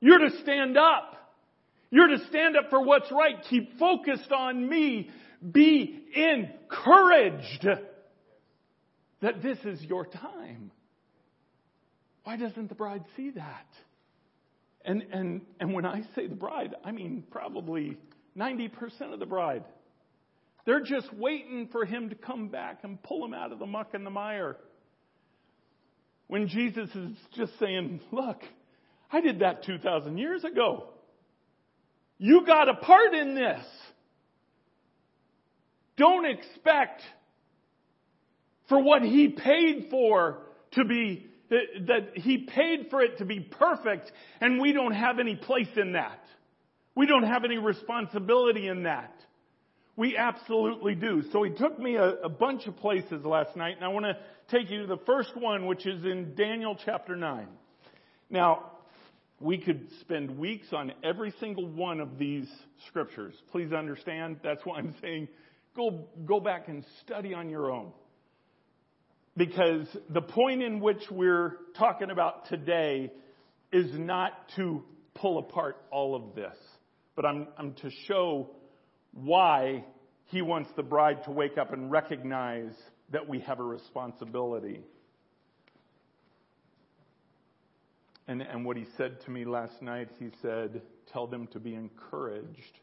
You're 0.00 0.20
to 0.20 0.30
stand 0.40 0.78
up. 0.78 1.34
You're 1.90 2.08
to 2.08 2.26
stand 2.30 2.56
up 2.56 2.70
for 2.70 2.82
what's 2.82 3.12
right. 3.12 3.34
Keep 3.50 3.78
focused 3.78 4.32
on 4.32 4.66
me. 4.66 5.10
Be 5.52 6.02
encouraged 6.14 7.68
that 9.20 9.42
this 9.42 9.58
is 9.66 9.82
your 9.82 10.06
time. 10.06 10.70
Why 12.24 12.38
doesn't 12.38 12.70
the 12.70 12.74
bride 12.74 13.04
see 13.18 13.32
that? 13.32 13.66
And, 14.82 15.04
and, 15.12 15.42
and 15.60 15.74
when 15.74 15.84
I 15.84 16.04
say 16.14 16.26
the 16.26 16.36
bride, 16.36 16.74
I 16.82 16.92
mean 16.92 17.22
probably 17.30 17.98
90% 18.36 19.12
of 19.12 19.20
the 19.20 19.26
bride. 19.26 19.64
They're 20.64 20.82
just 20.82 21.12
waiting 21.14 21.68
for 21.70 21.84
him 21.84 22.10
to 22.10 22.14
come 22.14 22.48
back 22.48 22.80
and 22.82 23.02
pull 23.02 23.22
them 23.22 23.34
out 23.34 23.52
of 23.52 23.58
the 23.58 23.66
muck 23.66 23.94
and 23.94 24.04
the 24.04 24.10
mire. 24.10 24.56
When 26.26 26.48
Jesus 26.48 26.90
is 26.94 27.16
just 27.36 27.52
saying, 27.60 28.00
Look, 28.10 28.40
I 29.12 29.20
did 29.20 29.40
that 29.40 29.64
2,000 29.64 30.18
years 30.18 30.42
ago. 30.42 30.88
You 32.18 32.44
got 32.44 32.68
a 32.68 32.74
part 32.74 33.14
in 33.14 33.34
this. 33.34 33.64
Don't 35.96 36.26
expect 36.26 37.02
for 38.68 38.82
what 38.82 39.02
he 39.02 39.28
paid 39.28 39.86
for 39.90 40.38
to 40.72 40.84
be, 40.84 41.26
that 41.50 42.10
he 42.14 42.38
paid 42.38 42.88
for 42.90 43.02
it 43.02 43.18
to 43.18 43.24
be 43.24 43.40
perfect, 43.40 44.10
and 44.40 44.60
we 44.60 44.72
don't 44.72 44.92
have 44.92 45.18
any 45.18 45.36
place 45.36 45.68
in 45.76 45.92
that. 45.92 46.20
We 46.96 47.06
don't 47.06 47.22
have 47.22 47.44
any 47.44 47.58
responsibility 47.58 48.66
in 48.66 48.82
that. 48.82 49.14
We 49.96 50.16
absolutely 50.16 50.94
do. 50.94 51.22
So 51.32 51.42
he 51.42 51.50
took 51.50 51.78
me 51.78 51.94
a, 51.94 52.08
a 52.24 52.28
bunch 52.28 52.66
of 52.66 52.76
places 52.76 53.24
last 53.24 53.54
night, 53.54 53.76
and 53.76 53.84
I 53.84 53.88
want 53.88 54.06
to 54.06 54.16
take 54.50 54.70
you 54.70 54.80
to 54.80 54.86
the 54.86 55.00
first 55.06 55.36
one, 55.36 55.66
which 55.66 55.86
is 55.86 56.04
in 56.04 56.34
Daniel 56.34 56.76
chapter 56.84 57.14
9. 57.14 57.46
Now, 58.28 58.72
we 59.40 59.58
could 59.58 59.88
spend 60.00 60.38
weeks 60.38 60.66
on 60.72 60.92
every 61.04 61.32
single 61.38 61.66
one 61.66 62.00
of 62.00 62.18
these 62.18 62.48
scriptures. 62.88 63.34
Please 63.52 63.72
understand, 63.72 64.40
that's 64.42 64.64
why 64.64 64.78
I'm 64.78 64.94
saying 65.00 65.28
go, 65.76 66.06
go 66.24 66.40
back 66.40 66.68
and 66.68 66.84
study 67.04 67.34
on 67.34 67.50
your 67.50 67.70
own. 67.70 67.92
Because 69.36 69.86
the 70.08 70.22
point 70.22 70.62
in 70.62 70.80
which 70.80 71.02
we're 71.10 71.58
talking 71.76 72.10
about 72.10 72.48
today 72.48 73.12
is 73.70 73.86
not 73.98 74.32
to 74.56 74.82
pull 75.14 75.38
apart 75.38 75.76
all 75.90 76.14
of 76.14 76.34
this, 76.34 76.56
but 77.16 77.24
I'm, 77.24 77.48
I'm 77.58 77.72
to 77.74 77.90
show 78.06 78.50
why 79.12 79.84
he 80.26 80.42
wants 80.42 80.70
the 80.76 80.82
bride 80.82 81.24
to 81.24 81.30
wake 81.30 81.58
up 81.58 81.72
and 81.72 81.90
recognize 81.90 82.72
that 83.10 83.28
we 83.28 83.40
have 83.40 83.58
a 83.58 83.64
responsibility. 83.64 84.82
And, 88.28 88.42
and 88.42 88.64
what 88.64 88.76
he 88.76 88.84
said 88.96 89.20
to 89.24 89.30
me 89.30 89.44
last 89.44 89.80
night, 89.80 90.08
he 90.18 90.28
said, 90.42 90.82
Tell 91.12 91.26
them 91.26 91.46
to 91.52 91.60
be 91.60 91.74
encouraged 91.74 92.80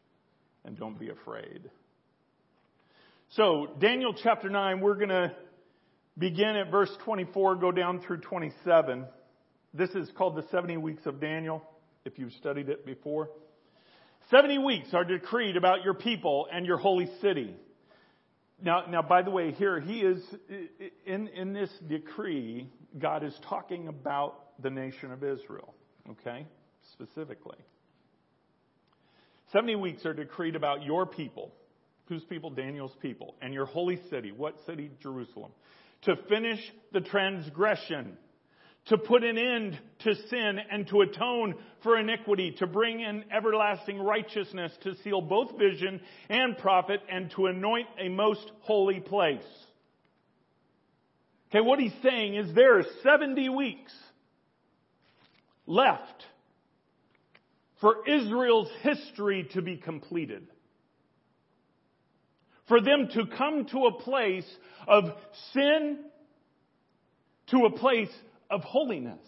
and 0.63 0.77
don't 0.77 0.97
be 0.97 1.09
afraid. 1.09 1.69
So, 3.31 3.67
Daniel 3.79 4.13
chapter 4.23 4.49
9, 4.49 4.79
we're 4.79 4.95
going 4.95 5.09
to 5.09 5.33
begin 6.17 6.55
at 6.55 6.71
verse 6.71 6.91
24, 7.03 7.55
go 7.57 7.71
down 7.71 7.99
through 8.01 8.19
27. 8.19 9.05
This 9.73 9.89
is 9.89 10.09
called 10.17 10.37
the 10.37 10.45
70 10.51 10.77
weeks 10.77 11.05
of 11.05 11.19
Daniel, 11.19 11.61
if 12.05 12.17
you've 12.17 12.33
studied 12.33 12.69
it 12.69 12.85
before. 12.85 13.29
70 14.29 14.57
weeks 14.59 14.93
are 14.93 15.03
decreed 15.03 15.57
about 15.57 15.83
your 15.83 15.93
people 15.93 16.47
and 16.51 16.65
your 16.65 16.77
holy 16.77 17.09
city. 17.21 17.55
Now, 18.61 18.85
now, 18.89 19.01
by 19.01 19.21
the 19.21 19.31
way, 19.31 19.51
here 19.51 19.79
he 19.79 19.99
is 19.99 20.23
in, 21.05 21.27
in 21.27 21.53
this 21.53 21.69
decree, 21.87 22.69
God 22.97 23.23
is 23.23 23.37
talking 23.49 23.87
about 23.87 24.61
the 24.61 24.69
nation 24.69 25.11
of 25.11 25.23
Israel, 25.23 25.73
okay? 26.11 26.47
Specifically. 26.93 27.57
70 29.51 29.75
weeks 29.75 30.05
are 30.05 30.13
decreed 30.13 30.55
about 30.55 30.83
your 30.83 31.05
people. 31.05 31.51
Whose 32.05 32.23
people? 32.23 32.49
Daniel's 32.49 32.95
people. 33.01 33.35
And 33.41 33.53
your 33.53 33.65
holy 33.65 33.99
city. 34.09 34.31
What 34.31 34.55
city? 34.65 34.91
Jerusalem. 35.01 35.51
To 36.03 36.15
finish 36.27 36.59
the 36.91 37.01
transgression. 37.01 38.17
To 38.87 38.97
put 38.97 39.23
an 39.23 39.37
end 39.37 39.79
to 39.99 40.15
sin 40.29 40.59
and 40.69 40.87
to 40.87 41.01
atone 41.01 41.55
for 41.83 41.97
iniquity. 41.97 42.51
To 42.59 42.67
bring 42.67 42.99
in 42.99 43.23
everlasting 43.31 43.99
righteousness. 43.99 44.73
To 44.83 44.95
seal 45.03 45.21
both 45.21 45.57
vision 45.57 46.01
and 46.29 46.57
prophet. 46.57 47.01
And 47.09 47.31
to 47.31 47.47
anoint 47.47 47.87
a 47.99 48.09
most 48.09 48.51
holy 48.61 48.99
place. 48.99 49.41
Okay, 51.49 51.61
what 51.61 51.79
he's 51.79 51.93
saying 52.01 52.35
is 52.35 52.53
there 52.53 52.79
are 52.79 52.85
70 53.03 53.49
weeks 53.49 53.93
left 55.67 56.25
for 57.79 58.07
Israel's 58.07 58.71
history 58.81 59.47
to 59.53 59.61
be 59.61 59.77
completed. 59.77 60.47
For 62.67 62.81
them 62.81 63.09
to 63.13 63.27
come 63.27 63.65
to 63.67 63.85
a 63.85 64.01
place 64.01 64.49
of 64.87 65.03
sin 65.53 65.99
to 67.47 67.65
a 67.65 67.71
place 67.71 68.09
of 68.53 68.63
holiness. 68.63 69.25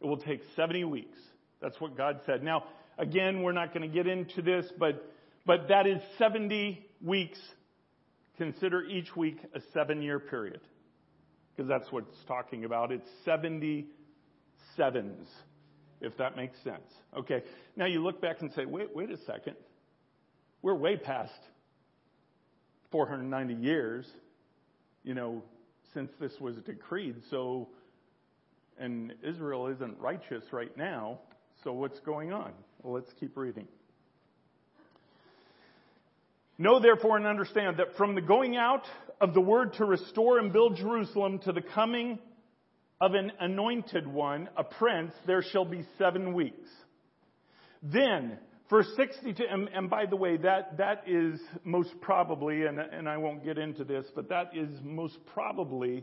It 0.00 0.06
will 0.06 0.18
take 0.18 0.42
70 0.54 0.84
weeks. 0.84 1.18
That's 1.62 1.80
what 1.80 1.96
God 1.96 2.20
said. 2.26 2.42
Now, 2.42 2.64
again, 2.98 3.42
we're 3.42 3.52
not 3.52 3.72
going 3.72 3.88
to 3.88 3.94
get 3.94 4.06
into 4.06 4.42
this, 4.42 4.66
but, 4.78 5.10
but 5.46 5.68
that 5.68 5.86
is 5.86 6.00
70 6.18 6.84
weeks. 7.00 7.38
Consider 8.36 8.82
each 8.82 9.16
week 9.16 9.38
a 9.54 9.60
seven 9.72 10.02
year 10.02 10.18
period. 10.18 10.60
Because 11.56 11.68
that's 11.68 11.90
what 11.90 12.04
it's 12.08 12.24
talking 12.26 12.64
about. 12.64 12.92
It's 12.92 13.08
70 13.24 13.86
sevens, 14.76 15.28
if 16.00 16.16
that 16.18 16.36
makes 16.36 16.58
sense. 16.64 16.90
Okay, 17.16 17.42
now 17.76 17.86
you 17.86 18.02
look 18.02 18.20
back 18.20 18.40
and 18.40 18.52
say, 18.52 18.66
wait, 18.66 18.94
wait 18.94 19.10
a 19.10 19.18
second. 19.24 19.56
We're 20.60 20.74
way 20.74 20.96
past 20.96 21.32
490 22.90 23.54
years, 23.54 24.06
you 25.02 25.14
know, 25.14 25.42
since 25.94 26.10
this 26.20 26.32
was 26.40 26.56
decreed. 26.56 27.16
So, 27.30 27.68
and 28.78 29.12
Israel 29.22 29.68
isn't 29.68 29.98
righteous 29.98 30.44
right 30.52 30.76
now. 30.76 31.20
So 31.64 31.72
what's 31.72 32.00
going 32.00 32.32
on? 32.32 32.52
Well, 32.82 32.94
let's 32.94 33.12
keep 33.20 33.36
reading. 33.36 33.66
Know 36.58 36.80
therefore 36.80 37.16
and 37.16 37.26
understand 37.26 37.78
that 37.78 37.96
from 37.96 38.14
the 38.14 38.20
going 38.20 38.56
out 38.56 38.84
of 39.20 39.34
the 39.34 39.40
word 39.40 39.74
to 39.74 39.84
restore 39.84 40.38
and 40.38 40.52
build 40.52 40.76
Jerusalem 40.76 41.38
to 41.40 41.52
the 41.52 41.62
coming 41.62 42.18
of 43.00 43.14
an 43.14 43.32
anointed 43.40 44.06
one, 44.06 44.48
a 44.56 44.62
prince, 44.62 45.12
there 45.26 45.42
shall 45.42 45.64
be 45.64 45.84
seven 45.98 46.34
weeks. 46.34 46.68
Then, 47.82 48.38
for 48.72 48.82
62, 48.96 49.44
and, 49.50 49.68
and, 49.74 49.90
by 49.90 50.06
the 50.06 50.16
way, 50.16 50.38
that, 50.38 50.78
that 50.78 51.02
is 51.06 51.38
most 51.62 51.90
probably, 52.00 52.64
and, 52.64 52.78
and 52.78 53.06
I 53.06 53.18
won't 53.18 53.44
get 53.44 53.58
into 53.58 53.84
this, 53.84 54.06
but 54.14 54.30
that 54.30 54.52
is 54.54 54.70
most 54.82 55.18
probably 55.34 56.02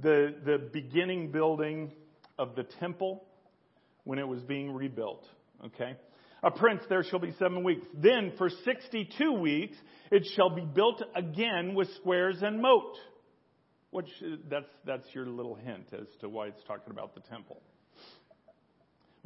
the, 0.00 0.34
the 0.42 0.56
beginning 0.72 1.32
building 1.32 1.92
of 2.38 2.56
the 2.56 2.62
temple 2.80 3.26
when 4.04 4.18
it 4.18 4.26
was 4.26 4.40
being 4.40 4.72
rebuilt. 4.72 5.22
Okay? 5.66 5.96
A 6.42 6.50
prince, 6.50 6.80
there 6.88 7.04
shall 7.04 7.18
be 7.18 7.34
seven 7.38 7.62
weeks. 7.62 7.86
Then, 7.92 8.32
for 8.38 8.48
62 8.48 9.32
weeks, 9.32 9.76
it 10.10 10.26
shall 10.34 10.48
be 10.48 10.64
built 10.64 11.02
again 11.14 11.74
with 11.74 11.94
squares 11.96 12.38
and 12.40 12.62
moat. 12.62 12.96
Which 13.90 14.08
uh, 14.22 14.36
that's 14.50 14.70
that's 14.86 15.06
your 15.14 15.26
little 15.26 15.56
hint 15.56 15.88
as 15.92 16.06
to 16.20 16.28
why 16.30 16.46
it's 16.46 16.62
talking 16.66 16.90
about 16.90 17.14
the 17.14 17.20
temple. 17.20 17.60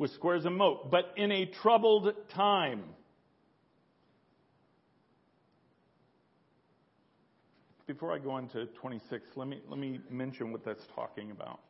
With 0.03 0.11
squares 0.15 0.47
and 0.47 0.57
moat, 0.57 0.91
but 0.91 1.12
in 1.17 1.31
a 1.31 1.47
troubled 1.47 2.12
time. 2.35 2.83
Before 7.87 8.11
I 8.11 8.19
go 8.19 8.33
on 8.33 8.49
to 8.49 8.67
26, 8.67 9.29
let 9.37 9.47
me 9.47 9.61
let 9.69 9.79
me 9.79 10.01
mention 10.11 10.51
what 10.51 10.65
that's 10.65 10.83
talking 10.97 11.31
about. 11.31 11.61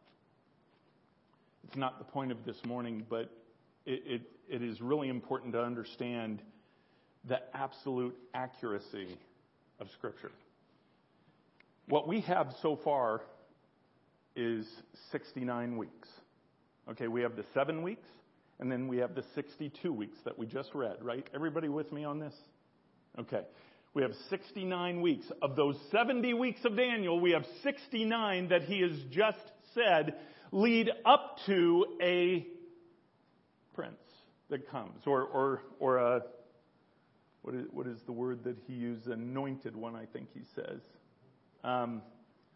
It's 1.64 1.76
not 1.76 1.98
the 1.98 2.06
point 2.06 2.32
of 2.32 2.42
this 2.46 2.56
morning, 2.64 3.04
but 3.10 3.30
it, 3.84 4.02
it, 4.06 4.22
it 4.48 4.62
is 4.62 4.80
really 4.80 5.10
important 5.10 5.52
to 5.52 5.62
understand 5.62 6.40
the 7.28 7.38
absolute 7.52 8.16
accuracy 8.32 9.18
of 9.78 9.90
Scripture. 9.90 10.32
What 11.86 12.08
we 12.08 12.22
have 12.22 12.54
so 12.62 12.76
far 12.82 13.20
is 14.34 14.66
69 15.10 15.76
weeks. 15.76 16.08
Okay, 16.90 17.08
we 17.08 17.20
have 17.20 17.36
the 17.36 17.44
seven 17.54 17.82
weeks, 17.82 18.08
and 18.62 18.70
then 18.70 18.86
we 18.86 18.98
have 18.98 19.16
the 19.16 19.24
62 19.34 19.92
weeks 19.92 20.16
that 20.24 20.38
we 20.38 20.46
just 20.46 20.72
read, 20.72 20.98
right? 21.02 21.28
Everybody 21.34 21.68
with 21.68 21.90
me 21.90 22.04
on 22.04 22.20
this? 22.20 22.32
Okay. 23.18 23.42
We 23.92 24.02
have 24.02 24.12
69 24.30 25.00
weeks. 25.00 25.26
Of 25.42 25.56
those 25.56 25.76
70 25.90 26.32
weeks 26.34 26.60
of 26.64 26.76
Daniel, 26.76 27.18
we 27.18 27.32
have 27.32 27.44
69 27.64 28.50
that 28.50 28.62
he 28.62 28.82
has 28.82 28.92
just 29.10 29.42
said 29.74 30.14
lead 30.52 30.90
up 31.04 31.38
to 31.46 31.86
a 32.00 32.46
prince 33.74 33.96
that 34.48 34.70
comes, 34.70 35.00
or, 35.06 35.22
or, 35.22 35.62
or 35.80 35.96
a, 35.96 36.22
what 37.42 37.56
is, 37.56 37.64
what 37.72 37.88
is 37.88 37.98
the 38.06 38.12
word 38.12 38.44
that 38.44 38.58
he 38.68 38.74
used? 38.74 39.08
Anointed 39.08 39.74
one, 39.74 39.96
I 39.96 40.06
think 40.06 40.28
he 40.32 40.42
says. 40.54 40.82
Um, 41.64 42.00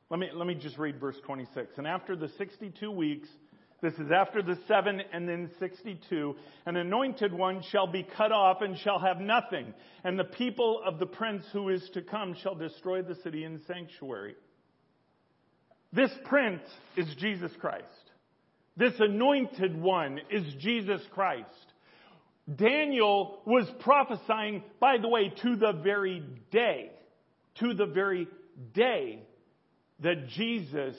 let 0.08 0.20
me, 0.20 0.28
let 0.32 0.46
me 0.46 0.54
just 0.54 0.78
read 0.78 1.00
verse 1.00 1.16
26. 1.24 1.78
And 1.78 1.86
after 1.88 2.14
the 2.14 2.28
62 2.38 2.92
weeks, 2.92 3.28
this 3.82 3.94
is 3.94 4.10
after 4.10 4.42
the 4.42 4.58
seven 4.66 5.02
and 5.12 5.28
then 5.28 5.50
62. 5.58 6.34
An 6.64 6.76
anointed 6.76 7.32
one 7.32 7.62
shall 7.70 7.86
be 7.86 8.06
cut 8.16 8.32
off 8.32 8.62
and 8.62 8.78
shall 8.78 8.98
have 8.98 9.20
nothing. 9.20 9.74
And 10.02 10.18
the 10.18 10.24
people 10.24 10.80
of 10.84 10.98
the 10.98 11.06
prince 11.06 11.44
who 11.52 11.68
is 11.68 11.88
to 11.92 12.00
come 12.00 12.34
shall 12.42 12.54
destroy 12.54 13.02
the 13.02 13.16
city 13.16 13.44
and 13.44 13.60
sanctuary. 13.66 14.34
This 15.92 16.10
prince 16.24 16.62
is 16.96 17.06
Jesus 17.18 17.52
Christ. 17.60 17.84
This 18.76 18.94
anointed 18.98 19.80
one 19.80 20.20
is 20.30 20.44
Jesus 20.58 21.02
Christ. 21.12 21.48
Daniel 22.54 23.40
was 23.44 23.68
prophesying, 23.80 24.62
by 24.80 24.98
the 24.98 25.08
way, 25.08 25.32
to 25.42 25.56
the 25.56 25.72
very 25.72 26.22
day, 26.50 26.90
to 27.56 27.74
the 27.74 27.86
very 27.86 28.28
day 28.72 29.20
that 30.00 30.28
Jesus 30.28 30.96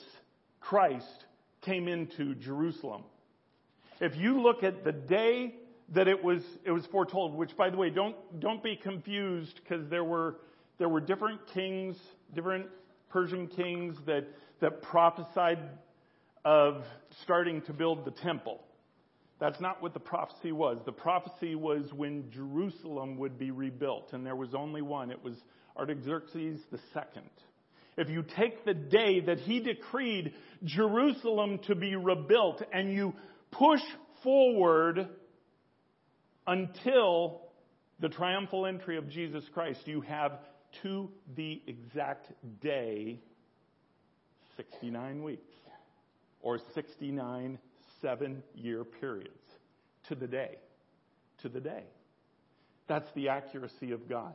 Christ 0.60 1.24
came 1.68 1.86
into 1.86 2.34
Jerusalem. 2.34 3.02
If 4.00 4.16
you 4.16 4.40
look 4.40 4.62
at 4.62 4.84
the 4.84 4.92
day 4.92 5.54
that 5.90 6.08
it 6.08 6.24
was, 6.24 6.42
it 6.64 6.70
was 6.70 6.86
foretold, 6.86 7.34
which 7.34 7.54
by 7.58 7.68
the 7.68 7.76
way, 7.76 7.90
don't, 7.90 8.16
don't 8.40 8.62
be 8.62 8.74
confused 8.74 9.60
because 9.62 9.86
there 9.90 10.04
were, 10.04 10.36
there 10.78 10.88
were 10.88 11.00
different 11.00 11.46
kings, 11.52 11.98
different 12.34 12.66
Persian 13.10 13.46
kings 13.48 13.96
that, 14.06 14.26
that 14.60 14.80
prophesied 14.80 15.58
of 16.42 16.84
starting 17.22 17.60
to 17.62 17.74
build 17.74 18.06
the 18.06 18.12
temple. 18.12 18.60
That's 19.38 19.60
not 19.60 19.82
what 19.82 19.92
the 19.92 20.00
prophecy 20.00 20.52
was. 20.52 20.78
The 20.86 20.92
prophecy 20.92 21.54
was 21.54 21.92
when 21.92 22.30
Jerusalem 22.30 23.18
would 23.18 23.38
be 23.38 23.50
rebuilt, 23.50 24.14
and 24.14 24.24
there 24.24 24.36
was 24.36 24.54
only 24.54 24.80
one. 24.80 25.10
It 25.10 25.22
was 25.22 25.34
Artaxerxes 25.76 26.60
II. 26.72 27.22
If 27.98 28.08
you 28.08 28.22
take 28.22 28.64
the 28.64 28.74
day 28.74 29.18
that 29.26 29.40
he 29.40 29.58
decreed 29.58 30.32
Jerusalem 30.62 31.58
to 31.66 31.74
be 31.74 31.96
rebuilt 31.96 32.62
and 32.72 32.92
you 32.92 33.12
push 33.50 33.82
forward 34.22 35.08
until 36.46 37.42
the 37.98 38.08
triumphal 38.08 38.66
entry 38.66 38.98
of 38.98 39.10
Jesus 39.10 39.42
Christ, 39.52 39.80
you 39.86 40.00
have 40.02 40.38
to 40.82 41.10
the 41.36 41.60
exact 41.66 42.30
day 42.62 43.18
69 44.56 45.24
weeks 45.24 45.52
or 46.40 46.60
69 46.76 47.58
seven 48.00 48.44
year 48.54 48.84
periods 48.84 49.32
to 50.08 50.14
the 50.14 50.28
day. 50.28 50.58
To 51.42 51.48
the 51.48 51.60
day. 51.60 51.82
That's 52.86 53.08
the 53.16 53.28
accuracy 53.30 53.90
of 53.90 54.08
God. 54.08 54.34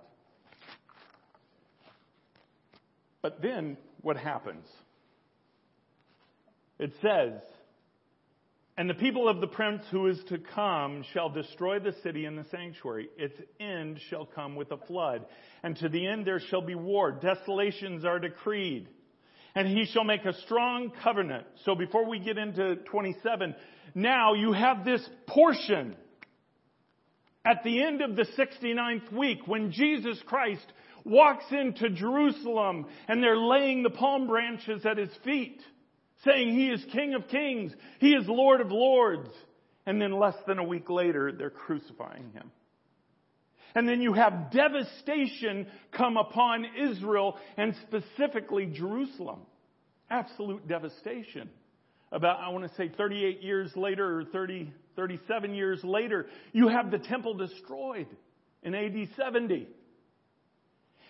But 3.23 3.41
then 3.41 3.77
what 4.01 4.17
happens? 4.17 4.67
It 6.77 6.91
says, 7.01 7.41
and 8.77 8.89
the 8.89 8.95
people 8.95 9.29
of 9.29 9.39
the 9.39 9.47
prince 9.47 9.83
who 9.91 10.07
is 10.07 10.19
to 10.29 10.37
come 10.37 11.05
shall 11.13 11.29
destroy 11.29 11.79
the 11.79 11.93
city 12.03 12.25
and 12.25 12.37
the 12.37 12.45
sanctuary. 12.49 13.07
Its 13.17 13.39
end 13.59 13.99
shall 14.09 14.25
come 14.25 14.55
with 14.55 14.71
a 14.71 14.77
flood. 14.77 15.25
And 15.63 15.77
to 15.77 15.89
the 15.89 16.05
end 16.05 16.25
there 16.25 16.39
shall 16.39 16.61
be 16.61 16.75
war. 16.75 17.11
Desolations 17.11 18.03
are 18.03 18.19
decreed. 18.19 18.89
And 19.55 19.67
he 19.67 19.85
shall 19.85 20.03
make 20.03 20.25
a 20.25 20.33
strong 20.41 20.91
covenant. 21.03 21.45
So 21.65 21.75
before 21.75 22.09
we 22.09 22.19
get 22.19 22.39
into 22.39 22.77
27, 22.77 23.55
now 23.93 24.33
you 24.33 24.51
have 24.53 24.83
this 24.83 25.07
portion 25.27 25.95
at 27.45 27.63
the 27.63 27.83
end 27.83 28.01
of 28.01 28.15
the 28.15 28.25
69th 28.37 29.11
week 29.11 29.39
when 29.45 29.71
Jesus 29.71 30.17
Christ 30.25 30.65
walks 31.03 31.45
into 31.51 31.89
Jerusalem 31.89 32.85
and 33.07 33.21
they're 33.21 33.37
laying 33.37 33.83
the 33.83 33.89
palm 33.89 34.27
branches 34.27 34.85
at 34.85 34.97
his 34.97 35.09
feet, 35.23 35.61
saying 36.23 36.53
he 36.53 36.69
is 36.69 36.83
King 36.91 37.13
of 37.15 37.27
Kings, 37.27 37.73
he 37.99 38.11
is 38.11 38.25
Lord 38.27 38.61
of 38.61 38.71
Lords. 38.71 39.29
And 39.85 40.01
then 40.01 40.17
less 40.17 40.35
than 40.47 40.59
a 40.59 40.63
week 40.63 40.89
later, 40.89 41.31
they're 41.31 41.49
crucifying 41.49 42.31
him. 42.31 42.51
And 43.75 43.87
then 43.87 44.01
you 44.01 44.13
have 44.13 44.51
devastation 44.51 45.67
come 45.91 46.15
upon 46.15 46.65
Israel 46.79 47.37
and 47.57 47.75
specifically 47.87 48.67
Jerusalem. 48.67 49.39
Absolute 50.09 50.67
devastation. 50.67 51.49
About, 52.11 52.39
I 52.39 52.49
want 52.49 52.69
to 52.69 52.75
say 52.75 52.91
38 52.95 53.41
years 53.41 53.71
later 53.75 54.19
or 54.19 54.25
30, 54.25 54.71
37 54.95 55.55
years 55.55 55.83
later, 55.83 56.27
you 56.51 56.67
have 56.67 56.91
the 56.91 56.99
temple 56.99 57.33
destroyed 57.33 58.07
in 58.61 58.75
AD 58.75 59.09
70. 59.17 59.67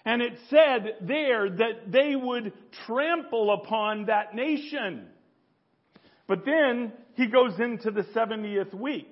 And 0.05 0.21
it 0.21 0.33
said 0.49 0.95
there 1.01 1.49
that 1.49 1.91
they 1.91 2.15
would 2.15 2.51
trample 2.85 3.53
upon 3.53 4.05
that 4.07 4.35
nation. 4.35 5.07
But 6.27 6.45
then 6.45 6.91
he 7.15 7.27
goes 7.27 7.59
into 7.59 7.91
the 7.91 8.03
70th 8.15 8.73
week. 8.73 9.09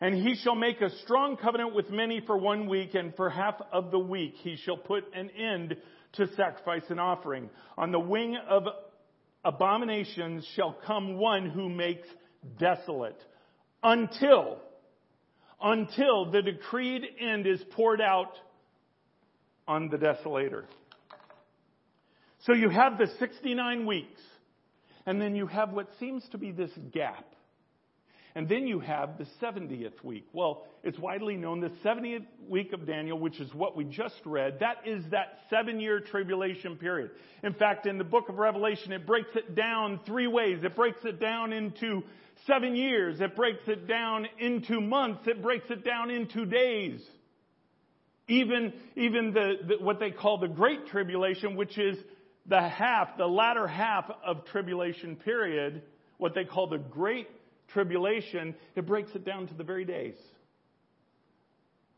And 0.00 0.14
he 0.14 0.36
shall 0.36 0.54
make 0.54 0.80
a 0.80 0.90
strong 1.02 1.36
covenant 1.36 1.74
with 1.74 1.90
many 1.90 2.22
for 2.24 2.36
one 2.36 2.68
week, 2.68 2.94
and 2.94 3.14
for 3.16 3.28
half 3.28 3.56
of 3.72 3.90
the 3.90 3.98
week 3.98 4.34
he 4.42 4.56
shall 4.56 4.76
put 4.76 5.04
an 5.12 5.30
end 5.30 5.76
to 6.12 6.28
sacrifice 6.36 6.84
and 6.88 7.00
offering. 7.00 7.50
On 7.76 7.90
the 7.90 7.98
wing 7.98 8.36
of 8.48 8.64
abominations 9.44 10.46
shall 10.54 10.76
come 10.86 11.16
one 11.16 11.50
who 11.50 11.68
makes 11.68 12.06
desolate 12.58 13.20
until, 13.82 14.58
until 15.60 16.30
the 16.30 16.42
decreed 16.42 17.02
end 17.20 17.46
is 17.46 17.60
poured 17.72 18.00
out 18.00 18.32
on 19.68 19.88
the 19.90 19.98
desolator. 19.98 20.64
So 22.40 22.54
you 22.54 22.70
have 22.70 22.98
the 22.98 23.06
69 23.18 23.86
weeks, 23.86 24.20
and 25.06 25.20
then 25.20 25.36
you 25.36 25.46
have 25.46 25.72
what 25.72 25.88
seems 26.00 26.26
to 26.32 26.38
be 26.38 26.50
this 26.50 26.70
gap. 26.92 27.24
And 28.34 28.48
then 28.48 28.66
you 28.66 28.78
have 28.78 29.18
the 29.18 29.26
70th 29.42 30.04
week. 30.04 30.26
Well, 30.32 30.66
it's 30.84 30.98
widely 30.98 31.36
known 31.36 31.60
the 31.60 31.72
70th 31.84 32.24
week 32.48 32.72
of 32.72 32.86
Daniel, 32.86 33.18
which 33.18 33.40
is 33.40 33.52
what 33.52 33.76
we 33.76 33.84
just 33.84 34.20
read, 34.24 34.60
that 34.60 34.76
is 34.86 35.02
that 35.10 35.40
seven 35.50 35.80
year 35.80 35.98
tribulation 35.98 36.76
period. 36.76 37.10
In 37.42 37.52
fact, 37.54 37.86
in 37.86 37.98
the 37.98 38.04
book 38.04 38.28
of 38.28 38.36
Revelation, 38.36 38.92
it 38.92 39.06
breaks 39.06 39.34
it 39.34 39.54
down 39.56 40.00
three 40.06 40.28
ways. 40.28 40.62
It 40.62 40.76
breaks 40.76 41.04
it 41.04 41.18
down 41.18 41.52
into 41.52 42.04
seven 42.46 42.76
years. 42.76 43.20
It 43.20 43.34
breaks 43.34 43.66
it 43.66 43.88
down 43.88 44.28
into 44.38 44.80
months. 44.80 45.26
It 45.26 45.42
breaks 45.42 45.68
it 45.70 45.84
down 45.84 46.10
into 46.10 46.46
days. 46.46 47.00
Even, 48.28 48.74
even 48.94 49.32
the, 49.32 49.54
the, 49.66 49.74
what 49.82 49.98
they 49.98 50.10
call 50.10 50.38
the 50.38 50.48
Great 50.48 50.86
Tribulation, 50.88 51.56
which 51.56 51.78
is 51.78 51.96
the 52.46 52.60
half, 52.60 53.16
the 53.16 53.26
latter 53.26 53.66
half 53.66 54.10
of 54.24 54.44
tribulation 54.46 55.16
period, 55.16 55.82
what 56.18 56.34
they 56.34 56.44
call 56.44 56.68
the 56.68 56.78
Great 56.78 57.28
Tribulation, 57.68 58.54
it 58.76 58.86
breaks 58.86 59.10
it 59.14 59.24
down 59.24 59.46
to 59.48 59.54
the 59.54 59.64
very 59.64 59.84
days. 59.84 60.16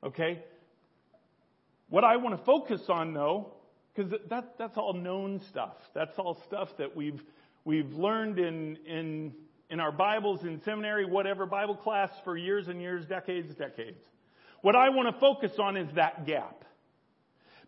Okay? 0.04 0.42
What 1.88 2.04
I 2.04 2.16
want 2.16 2.38
to 2.38 2.44
focus 2.44 2.82
on 2.88 3.12
though, 3.12 3.54
because 3.94 4.12
that, 4.28 4.54
that's 4.58 4.76
all 4.76 4.94
known 4.94 5.40
stuff. 5.50 5.74
That's 5.94 6.16
all 6.16 6.40
stuff 6.46 6.68
that 6.78 6.94
we've, 6.94 7.20
we've 7.64 7.92
learned 7.92 8.38
in, 8.38 8.78
in, 8.86 9.32
in 9.68 9.80
our 9.80 9.92
Bibles, 9.92 10.42
in 10.44 10.60
seminary, 10.64 11.04
whatever, 11.04 11.46
Bible 11.46 11.76
class 11.76 12.10
for 12.24 12.36
years 12.36 12.68
and 12.68 12.80
years, 12.80 13.04
decades, 13.06 13.52
decades. 13.56 13.98
What 14.62 14.76
I 14.76 14.90
want 14.90 15.14
to 15.14 15.20
focus 15.20 15.52
on 15.58 15.76
is 15.76 15.88
that 15.94 16.26
gap. 16.26 16.64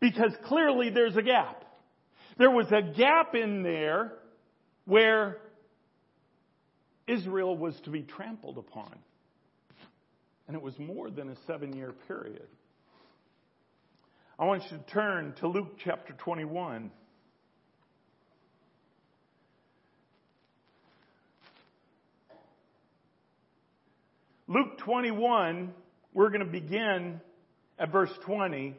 Because 0.01 0.33
clearly 0.45 0.91
there's 0.91 1.17
a 1.17 1.23
gap. 1.23 1.65
There 2.39 2.51
was 2.51 2.67
a 2.71 2.83
gap 2.83 3.35
in 3.35 3.63
there 3.63 4.13
where 4.85 5.39
Israel 7.07 7.57
was 7.57 7.75
to 7.85 7.91
be 7.91 8.03
trampled 8.03 8.59
upon. 8.59 8.95
And 10.49 10.57
it 10.57 10.63
was 10.63 10.79
more 10.79 11.11
than 11.11 11.29
a 11.31 11.37
seven 11.47 11.75
year 11.77 11.93
period. 12.09 12.49
I 14.39 14.45
want 14.45 14.63
you 14.71 14.79
to 14.79 14.85
turn 14.85 15.35
to 15.41 15.49
Luke 15.49 15.79
chapter 15.85 16.15
21. 16.15 16.91
Luke 24.49 24.79
21 24.79 25.73
we're 26.15 26.29
going 26.29 26.45
to 26.45 26.47
begin 26.47 27.21
at 27.79 27.91
verse 27.91 28.13
20. 28.27 28.77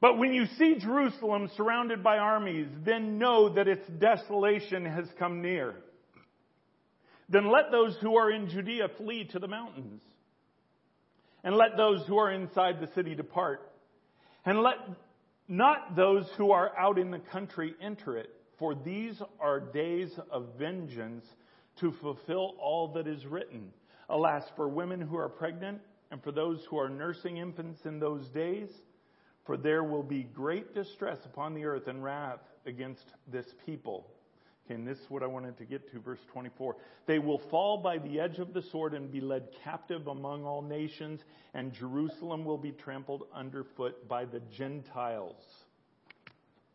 But 0.00 0.18
when 0.18 0.32
you 0.32 0.46
see 0.58 0.76
Jerusalem 0.78 1.50
surrounded 1.56 2.02
by 2.02 2.18
armies, 2.18 2.68
then 2.84 3.18
know 3.18 3.54
that 3.54 3.66
its 3.66 3.86
desolation 3.98 4.84
has 4.84 5.06
come 5.18 5.42
near. 5.42 5.74
Then 7.28 7.50
let 7.50 7.70
those 7.70 7.96
who 8.00 8.16
are 8.16 8.30
in 8.30 8.48
Judea 8.48 8.88
flee 8.96 9.24
to 9.32 9.38
the 9.38 9.48
mountains. 9.48 10.02
and 11.44 11.56
let 11.56 11.76
those 11.76 12.04
who 12.06 12.18
are 12.18 12.30
inside 12.30 12.80
the 12.80 12.88
city 12.94 13.14
depart. 13.14 13.70
And 14.44 14.60
let 14.60 14.76
not 15.46 15.96
those 15.96 16.26
who 16.36 16.50
are 16.50 16.76
out 16.78 16.98
in 16.98 17.10
the 17.10 17.18
country 17.18 17.74
enter 17.80 18.16
it, 18.16 18.28
for 18.58 18.74
these 18.74 19.20
are 19.40 19.60
days 19.60 20.10
of 20.30 20.48
vengeance 20.58 21.24
to 21.80 21.92
fulfill 22.02 22.54
all 22.60 22.92
that 22.94 23.06
is 23.06 23.24
written. 23.24 23.72
Alas, 24.08 24.44
for 24.56 24.68
women 24.68 25.00
who 25.00 25.16
are 25.16 25.28
pregnant 25.28 25.80
and 26.10 26.22
for 26.22 26.32
those 26.32 26.64
who 26.64 26.78
are 26.78 26.88
nursing 26.88 27.36
infants 27.36 27.84
in 27.84 27.98
those 27.98 28.28
days, 28.28 28.70
for 29.44 29.56
there 29.56 29.84
will 29.84 30.02
be 30.02 30.22
great 30.22 30.74
distress 30.74 31.18
upon 31.24 31.54
the 31.54 31.64
earth 31.64 31.88
and 31.88 32.02
wrath 32.02 32.40
against 32.66 33.04
this 33.30 33.46
people. 33.64 34.10
Okay, 34.64 34.74
and 34.74 34.86
this 34.86 34.98
is 34.98 35.10
what 35.10 35.22
I 35.22 35.26
wanted 35.26 35.56
to 35.58 35.64
get 35.64 35.90
to, 35.92 35.98
verse 35.98 36.20
24. 36.30 36.76
They 37.06 37.18
will 37.18 37.38
fall 37.50 37.78
by 37.78 37.96
the 37.96 38.20
edge 38.20 38.38
of 38.38 38.52
the 38.52 38.60
sword 38.60 38.92
and 38.92 39.10
be 39.10 39.20
led 39.20 39.48
captive 39.64 40.06
among 40.06 40.44
all 40.44 40.60
nations, 40.60 41.20
and 41.54 41.72
Jerusalem 41.72 42.44
will 42.44 42.58
be 42.58 42.72
trampled 42.72 43.24
underfoot 43.34 44.06
by 44.06 44.26
the 44.26 44.40
Gentiles 44.54 45.42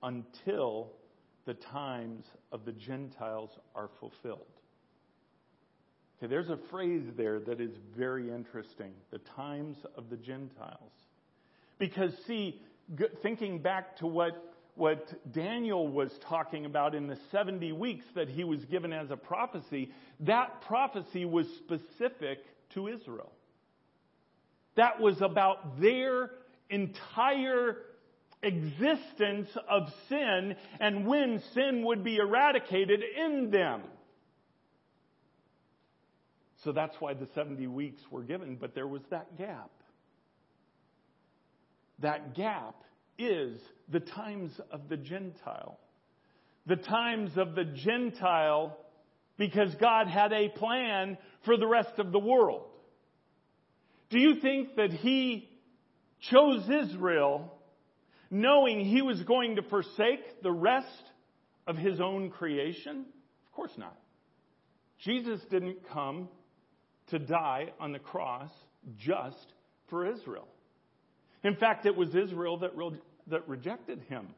until 0.01 0.91
the 1.45 1.53
times 1.53 2.25
of 2.51 2.65
the 2.65 2.71
Gentiles 2.71 3.51
are 3.75 3.89
fulfilled. 3.99 4.39
Okay, 6.23 6.29
there's 6.29 6.49
a 6.49 6.59
phrase 6.71 7.03
there 7.17 7.41
that 7.41 7.59
is 7.59 7.71
very 7.97 8.31
interesting 8.31 8.93
the 9.11 9.17
times 9.35 9.75
of 9.97 10.09
the 10.09 10.15
Gentiles. 10.15 10.91
Because, 11.79 12.13
see, 12.27 12.61
thinking 13.21 13.59
back 13.59 13.97
to 13.97 14.07
what 14.07 14.41
what 14.75 15.05
Daniel 15.33 15.87
was 15.87 16.11
talking 16.27 16.65
about 16.65 16.95
in 16.95 17.07
the 17.07 17.17
70 17.31 17.73
weeks 17.73 18.05
that 18.15 18.27
he 18.27 18.43
was 18.43 18.63
given 18.65 18.91
as 18.91 19.11
a 19.11 19.17
prophecy, 19.17 19.91
that 20.21 20.61
prophecy 20.61 21.25
was 21.25 21.45
specific 21.57 22.39
to 22.73 22.87
Israel. 22.87 23.31
That 24.75 24.99
was 24.99 25.21
about 25.21 25.79
their 25.79 26.31
entire 26.69 27.77
existence 28.41 29.49
of 29.69 29.89
sin 30.09 30.55
and 30.79 31.05
when 31.05 31.43
sin 31.53 31.83
would 31.85 32.03
be 32.03 32.15
eradicated 32.15 33.01
in 33.03 33.51
them. 33.51 33.81
So 36.63 36.71
that's 36.71 36.95
why 36.99 37.13
the 37.13 37.27
70 37.35 37.67
weeks 37.67 38.01
were 38.09 38.23
given, 38.23 38.55
but 38.55 38.73
there 38.73 38.87
was 38.87 39.01
that 39.09 39.37
gap. 39.37 39.71
That 41.99 42.35
gap 42.35 42.75
is 43.17 43.59
the 43.91 43.99
times 43.99 44.51
of 44.71 44.89
the 44.89 44.97
Gentile. 44.97 45.79
The 46.65 46.77
times 46.77 47.31
of 47.37 47.55
the 47.55 47.65
Gentile 47.65 48.77
because 49.37 49.73
God 49.75 50.07
had 50.07 50.31
a 50.31 50.49
plan 50.49 51.17
for 51.45 51.57
the 51.57 51.67
rest 51.67 51.97
of 51.97 52.11
the 52.11 52.19
world. 52.19 52.65
Do 54.09 54.19
you 54.19 54.39
think 54.39 54.75
that 54.75 54.91
He 54.91 55.49
chose 56.31 56.63
Israel 56.69 57.51
knowing 58.29 58.85
He 58.85 59.01
was 59.01 59.21
going 59.23 59.55
to 59.57 59.63
forsake 59.63 60.41
the 60.41 60.51
rest 60.51 60.87
of 61.67 61.77
His 61.77 61.99
own 61.99 62.29
creation? 62.29 63.05
Of 63.47 63.51
course 63.53 63.73
not. 63.77 63.97
Jesus 64.99 65.41
didn't 65.49 65.89
come 65.91 66.29
to 67.13 67.19
die 67.19 67.71
on 67.79 67.91
the 67.91 67.99
cross 67.99 68.49
just 68.97 69.53
for 69.87 70.11
Israel. 70.11 70.47
In 71.43 71.55
fact, 71.55 71.85
it 71.85 71.95
was 71.95 72.09
Israel 72.15 72.57
that, 72.57 72.75
re- 72.75 72.99
that 73.27 73.47
rejected 73.47 74.01
him, 74.09 74.29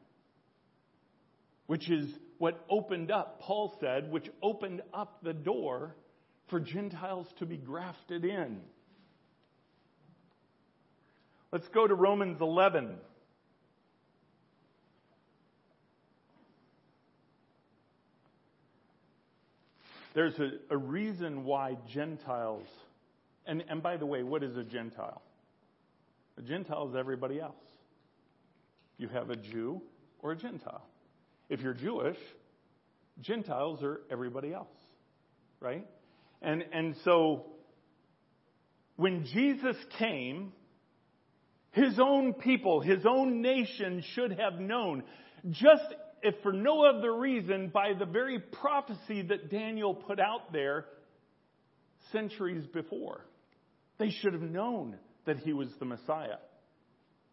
which 1.66 1.90
is 1.90 2.06
what 2.36 2.62
opened 2.68 3.10
up, 3.10 3.40
Paul 3.40 3.74
said, 3.80 4.12
which 4.12 4.28
opened 4.42 4.82
up 4.92 5.22
the 5.22 5.32
door 5.32 5.96
for 6.50 6.60
Gentiles 6.60 7.26
to 7.38 7.46
be 7.46 7.56
grafted 7.56 8.26
in. 8.26 8.60
Let's 11.50 11.68
go 11.68 11.86
to 11.86 11.94
Romans 11.94 12.42
11. 12.42 12.94
There's 20.16 20.38
a, 20.38 20.52
a 20.70 20.76
reason 20.78 21.44
why 21.44 21.76
Gentiles, 21.92 22.66
and, 23.44 23.62
and 23.68 23.82
by 23.82 23.98
the 23.98 24.06
way, 24.06 24.22
what 24.22 24.42
is 24.42 24.56
a 24.56 24.64
Gentile? 24.64 25.20
A 26.38 26.42
Gentile 26.42 26.88
is 26.88 26.96
everybody 26.96 27.38
else. 27.38 27.54
You 28.96 29.08
have 29.08 29.28
a 29.28 29.36
Jew 29.36 29.82
or 30.20 30.32
a 30.32 30.36
Gentile. 30.36 30.86
If 31.50 31.60
you're 31.60 31.74
Jewish, 31.74 32.16
Gentiles 33.20 33.82
are 33.82 34.00
everybody 34.10 34.54
else, 34.54 34.72
right? 35.60 35.86
And, 36.40 36.64
and 36.72 36.96
so 37.04 37.48
when 38.96 39.26
Jesus 39.34 39.76
came, 39.98 40.54
his 41.72 41.98
own 42.00 42.32
people, 42.32 42.80
his 42.80 43.04
own 43.04 43.42
nation 43.42 44.02
should 44.14 44.32
have 44.32 44.58
known, 44.60 45.02
just 45.50 45.94
if 46.26 46.34
for 46.42 46.52
no 46.52 46.84
other 46.84 47.16
reason, 47.16 47.68
by 47.72 47.92
the 47.96 48.04
very 48.04 48.40
prophecy 48.40 49.22
that 49.22 49.48
Daniel 49.48 49.94
put 49.94 50.18
out 50.18 50.52
there 50.52 50.86
centuries 52.10 52.66
before. 52.66 53.24
They 53.98 54.10
should 54.10 54.32
have 54.32 54.42
known 54.42 54.96
that 55.24 55.38
he 55.38 55.52
was 55.52 55.68
the 55.78 55.84
Messiah 55.84 56.38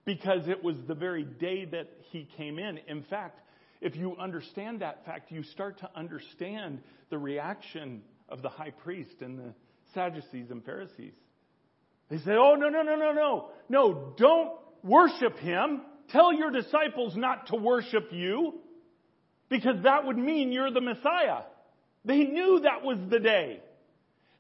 because 0.05 0.47
it 0.47 0.63
was 0.63 0.75
the 0.87 0.93
very 0.93 1.23
day 1.23 1.65
that 1.65 1.89
he 2.11 2.27
came 2.37 2.59
in. 2.59 2.79
In 2.87 3.01
fact, 3.09 3.39
if 3.81 3.95
you 3.95 4.15
understand 4.17 4.81
that 4.81 5.03
fact, 5.05 5.31
you 5.31 5.41
start 5.41 5.79
to 5.79 5.89
understand 5.95 6.79
the 7.09 7.17
reaction 7.17 8.03
of 8.29 8.43
the 8.43 8.49
high 8.49 8.71
priest 8.83 9.15
and 9.21 9.39
the 9.39 9.53
Sadducees 9.95 10.51
and 10.51 10.63
Pharisees. 10.63 11.13
They 12.09 12.17
say, 12.17 12.33
Oh, 12.37 12.53
no, 12.55 12.69
no, 12.69 12.83
no, 12.83 12.95
no, 12.95 13.11
no. 13.11 13.49
No, 13.69 14.13
don't 14.17 14.51
worship 14.83 15.39
him. 15.39 15.81
Tell 16.09 16.31
your 16.31 16.51
disciples 16.51 17.15
not 17.15 17.47
to 17.47 17.55
worship 17.55 18.09
you 18.11 18.59
because 19.49 19.83
that 19.83 20.05
would 20.05 20.17
mean 20.17 20.51
you're 20.51 20.71
the 20.71 20.81
Messiah. 20.81 21.43
They 22.05 22.23
knew 22.23 22.61
that 22.61 22.83
was 22.83 22.97
the 23.09 23.19
day. 23.19 23.61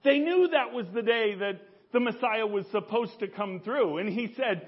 They 0.03 0.19
knew 0.19 0.49
that 0.49 0.73
was 0.73 0.85
the 0.93 1.01
day 1.01 1.35
that 1.35 1.61
the 1.93 1.99
Messiah 1.99 2.47
was 2.47 2.65
supposed 2.71 3.19
to 3.19 3.27
come 3.27 3.61
through. 3.63 3.99
And 3.99 4.09
he 4.09 4.33
said, 4.35 4.67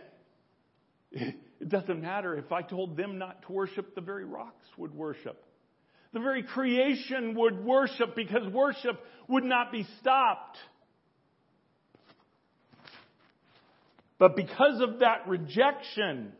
It 1.11 1.69
doesn't 1.69 2.01
matter 2.01 2.37
if 2.37 2.51
I 2.51 2.61
told 2.61 2.95
them 2.95 3.17
not 3.17 3.41
to 3.43 3.51
worship, 3.51 3.95
the 3.95 4.01
very 4.01 4.25
rocks 4.25 4.65
would 4.77 4.93
worship. 4.93 5.43
The 6.13 6.19
very 6.19 6.43
creation 6.43 7.35
would 7.35 7.63
worship 7.63 8.15
because 8.15 8.47
worship 8.47 8.99
would 9.27 9.43
not 9.43 9.71
be 9.71 9.85
stopped. 9.99 10.57
But 14.17 14.35
because 14.35 14.79
of 14.81 14.99
that 14.99 15.27
rejection, 15.27 16.31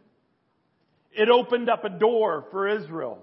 it 1.11 1.29
opened 1.29 1.69
up 1.69 1.83
a 1.83 1.89
door 1.89 2.45
for 2.51 2.69
Israel. 2.69 3.19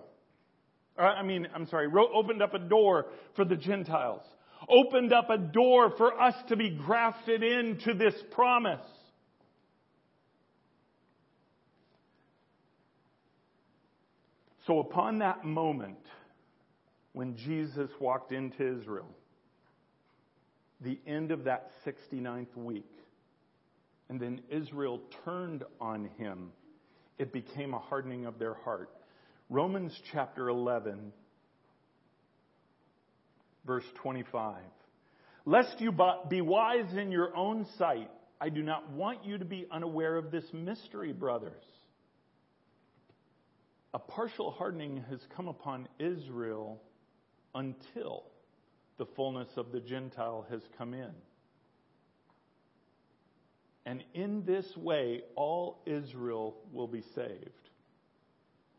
I 0.99 1.23
mean, 1.23 1.49
I'm 1.55 1.67
sorry, 1.67 1.89
opened 2.15 2.43
up 2.43 2.55
a 2.55 2.59
door 2.59 3.07
for 3.35 3.45
the 3.45 3.57
Gentiles. 3.57 4.23
Opened 4.69 5.13
up 5.13 5.31
a 5.31 5.39
door 5.39 5.91
for 5.97 6.21
us 6.21 6.35
to 6.49 6.57
be 6.57 6.71
grafted 6.71 7.43
into 7.43 7.95
this 7.95 8.15
promise. 8.31 8.87
So, 14.67 14.79
upon 14.79 15.19
that 15.19 15.45
moment, 15.45 15.99
when 17.13 17.37
Jesus 17.37 17.91
walked 17.99 18.31
into 18.31 18.79
Israel, 18.79 19.09
the 20.81 20.99
end 21.07 21.33
of 21.33 21.45
that 21.45 21.71
69th 21.85 22.57
week, 22.57 22.91
and 24.09 24.21
then 24.21 24.41
Israel 24.51 25.01
turned 25.25 25.65
on 25.81 26.11
him, 26.17 26.53
it 27.19 27.33
became 27.33 27.75
a 27.75 27.79
hardening 27.79 28.27
of 28.27 28.39
their 28.39 28.55
heart. 28.55 28.91
Romans 29.53 29.93
chapter 30.13 30.49
11, 30.49 31.13
verse 33.67 33.85
25. 34.03 34.57
Lest 35.45 35.81
you 35.81 35.93
be 36.29 36.41
wise 36.41 36.93
in 36.97 37.11
your 37.13 37.37
own 37.37 37.67
sight, 37.79 38.11
I 38.41 38.49
do 38.49 38.63
not 38.63 38.91
want 38.91 39.25
you 39.25 39.39
to 39.39 39.45
be 39.45 39.67
unaware 39.71 40.17
of 40.17 40.31
this 40.31 40.45
mystery, 40.53 41.13
brothers 41.13 41.63
a 43.95 43.99
partial 43.99 44.51
hardening 44.51 45.05
has 45.11 45.21
come 45.37 45.49
upon 45.49 45.87
Israel 45.99 46.81
until 47.55 48.25
the 48.99 49.07
fullness 49.17 49.49
of 49.57 49.71
the 49.73 49.81
Gentile 49.81 50.47
has 50.51 50.63
come 50.79 50.95
in. 50.95 51.11
And 53.85 54.03
in 54.15 54.45
this 54.47 54.77
way, 54.77 55.23
all 55.35 55.83
Israel 55.87 56.57
will 56.73 56.87
be 56.87 57.03
saved. 57.15 57.62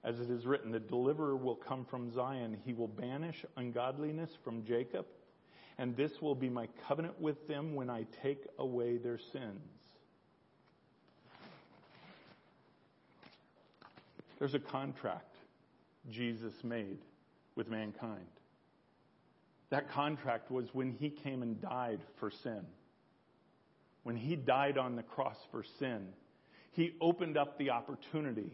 As 0.04 0.20
it 0.20 0.30
is 0.30 0.46
written, 0.46 0.72
the 0.72 0.80
deliverer 0.80 1.38
will 1.38 1.56
come 1.56 1.86
from 1.86 2.14
Zion. 2.14 2.58
He 2.66 2.74
will 2.74 2.90
banish 2.90 3.46
ungodliness 3.56 4.32
from 4.44 4.66
Jacob, 4.66 5.06
and 5.78 5.96
this 5.96 6.22
will 6.22 6.36
be 6.36 6.50
my 6.50 6.68
covenant 6.88 7.22
with 7.22 7.48
them 7.48 7.74
when 7.74 7.90
I 7.90 8.06
take 8.22 8.46
away 8.60 8.98
their 8.98 9.18
sins. 9.18 9.62
There's 14.40 14.56
a 14.56 14.60
contract 14.60 15.36
Jesus 16.10 16.54
made 16.64 16.98
with 17.56 17.70
mankind. 17.70 18.28
That 19.70 19.90
contract 19.90 20.52
was 20.52 20.66
when 20.74 20.92
he 20.92 21.10
came 21.10 21.42
and 21.42 21.62
died 21.62 22.02
for 22.20 22.30
sin. 22.30 22.66
when 24.04 24.18
he 24.18 24.36
died 24.36 24.78
on 24.78 24.96
the 24.96 25.04
cross 25.04 25.38
for 25.50 25.64
sin, 25.80 26.10
he 26.72 26.94
opened 27.02 27.38
up 27.38 27.58
the 27.58 27.70
opportunity 27.72 28.52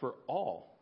for 0.00 0.14
all 0.26 0.76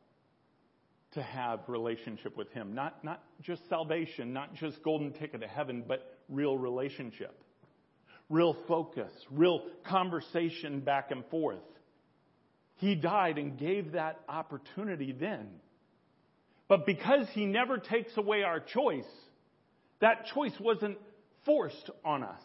to 1.12 1.22
have 1.22 1.60
relationship 1.68 2.36
with 2.36 2.50
him. 2.52 2.74
Not, 2.74 3.04
not 3.04 3.22
just 3.40 3.68
salvation, 3.68 4.32
not 4.32 4.54
just 4.54 4.82
golden 4.82 5.12
ticket 5.12 5.40
to 5.40 5.46
heaven, 5.46 5.84
but 5.86 6.18
real 6.28 6.58
relationship. 6.58 7.40
Real 8.28 8.56
focus, 8.66 9.12
real 9.30 9.62
conversation 9.84 10.80
back 10.80 11.10
and 11.10 11.24
forth. 11.26 11.58
He 12.76 12.94
died 12.94 13.38
and 13.38 13.58
gave 13.58 13.92
that 13.92 14.20
opportunity 14.28 15.12
then. 15.12 15.48
But 16.66 16.86
because 16.86 17.26
he 17.32 17.46
never 17.46 17.78
takes 17.78 18.16
away 18.16 18.42
our 18.42 18.58
choice, 18.58 19.04
that 20.00 20.26
choice 20.34 20.54
wasn't 20.58 20.98
forced 21.44 21.90
on 22.04 22.24
us. 22.24 22.42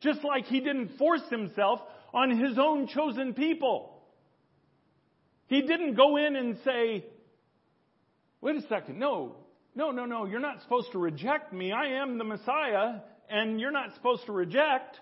Just 0.00 0.24
like 0.24 0.46
he 0.46 0.60
didn't 0.60 0.96
force 0.96 1.22
himself 1.30 1.80
on 2.14 2.30
his 2.30 2.58
own 2.58 2.86
chosen 2.88 3.34
people. 3.34 4.01
He 5.52 5.60
didn't 5.60 5.96
go 5.96 6.16
in 6.16 6.34
and 6.34 6.56
say, 6.64 7.04
wait 8.40 8.56
a 8.56 8.66
second, 8.68 8.98
no, 8.98 9.36
no, 9.74 9.90
no, 9.90 10.06
no, 10.06 10.24
you're 10.24 10.40
not 10.40 10.62
supposed 10.62 10.92
to 10.92 10.98
reject 10.98 11.52
me. 11.52 11.72
I 11.72 12.00
am 12.00 12.16
the 12.16 12.24
Messiah, 12.24 13.00
and 13.28 13.60
you're 13.60 13.70
not 13.70 13.92
supposed 13.94 14.24
to 14.24 14.32
reject. 14.32 14.98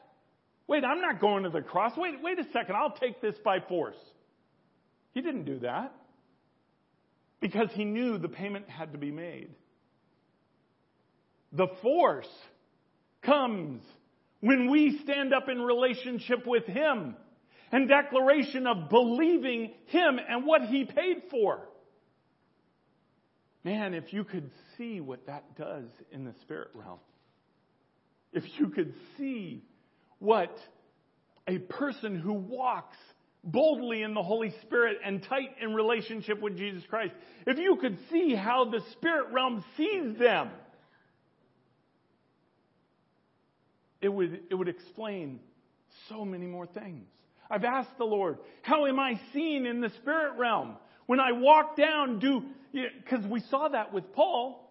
Wait, 0.67 0.83
I'm 0.83 1.01
not 1.01 1.21
going 1.21 1.45
to 1.45 1.51
the 1.51 1.61
cross. 1.61 1.93
Wait, 1.97 2.21
wait 2.21 2.41
a 2.41 2.51
second, 2.53 2.75
I'll 2.75 2.91
take 2.91 3.21
this 3.21 3.37
by 3.45 3.61
force. 3.61 3.95
He 5.13 5.21
didn't 5.21 5.45
do 5.45 5.61
that 5.61 5.95
because 7.41 7.69
he 7.75 7.85
knew 7.85 8.19
the 8.19 8.29
payment 8.29 8.69
had 8.69 8.91
to 8.91 8.99
be 8.99 9.13
made. 9.13 9.51
The 11.53 11.69
force 11.81 12.27
comes 13.23 13.83
when 14.41 14.69
we 14.69 14.99
stand 15.05 15.33
up 15.33 15.49
in 15.49 15.61
relationship 15.63 16.45
with 16.45 16.65
him 16.65 17.15
and 17.73 17.89
declaration 17.89 18.67
of 18.67 18.89
believing 18.89 19.73
him 19.87 20.19
and 20.29 20.45
what 20.47 20.63
he 20.63 20.85
paid 20.85 21.23
for. 21.31 21.61
Man, 23.63 23.95
if 23.95 24.13
you 24.13 24.25
could 24.25 24.51
see 24.77 25.01
what 25.01 25.27
that 25.27 25.57
does 25.57 25.89
in 26.11 26.25
the 26.25 26.35
spirit 26.43 26.69
realm, 26.75 26.99
if 28.33 28.45
you 28.59 28.69
could 28.69 28.95
see 29.19 29.63
what 30.19 30.57
a 31.47 31.59
person 31.59 32.19
who 32.19 32.33
walks 32.33 32.97
boldly 33.43 34.03
in 34.03 34.15
the 34.15 34.23
Holy 34.23 34.55
Spirit 34.63 34.99
and 35.05 35.23
tight 35.23 35.57
in 35.61 35.75
relationship 35.75 36.41
with 36.41 36.57
Jesus 36.57 36.83
Christ, 36.89 37.13
if 37.47 37.59
you 37.59 37.77
could 37.81 37.99
see 38.11 38.35
how 38.35 38.65
the 38.65 38.81
spirit 38.93 39.33
realm 39.33 39.65
sees 39.77 40.19
them, 40.19 40.51
it 44.01 44.09
would, 44.09 44.41
it 44.51 44.55
would 44.55 44.69
explain 44.69 45.41
so 46.09 46.25
many 46.25 46.47
more 46.47 46.67
things. 46.67 47.07
I've 47.51 47.65
asked 47.65 47.99
the 47.99 48.05
Lord, 48.05 48.39
how 48.63 48.87
am 48.87 49.01
I 49.01 49.21
seen 49.33 49.67
in 49.67 49.81
the 49.81 49.91
spirit 50.01 50.39
realm? 50.39 50.77
When 51.07 51.19
I 51.19 51.33
walk 51.33 51.77
down, 51.77 52.21
do, 52.21 52.45
because 52.73 53.27
we 53.27 53.41
saw 53.51 53.69
that 53.69 53.93
with 53.93 54.13
Paul, 54.13 54.71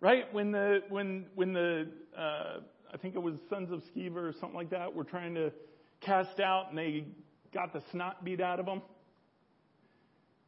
right? 0.00 0.32
When 0.34 0.52
the, 0.52 0.82
when, 0.90 1.26
when 1.34 1.54
the, 1.54 1.88
uh, 2.16 2.60
I 2.92 2.96
think 2.98 3.14
it 3.14 3.22
was 3.22 3.36
Sons 3.48 3.72
of 3.72 3.82
Sceva 3.96 4.16
or 4.16 4.32
something 4.38 4.56
like 4.56 4.70
that, 4.70 4.94
were 4.94 5.04
trying 5.04 5.34
to 5.36 5.52
cast 6.00 6.40
out 6.40 6.66
and 6.68 6.78
they 6.78 7.06
got 7.54 7.72
the 7.72 7.82
snot 7.90 8.22
beat 8.22 8.40
out 8.40 8.60
of 8.60 8.66
them. 8.66 8.82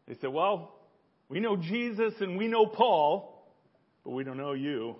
They 0.07 0.17
said, 0.21 0.31
well, 0.31 0.75
we 1.29 1.41
know 1.41 1.57
Jesus 1.57 2.13
and 2.21 2.37
we 2.37 2.49
know 2.49 2.67
Paul, 2.67 3.51
but 4.05 4.11
we 4.11 4.25
don't 4.25 4.37
know 4.37 4.53
you. 4.53 4.97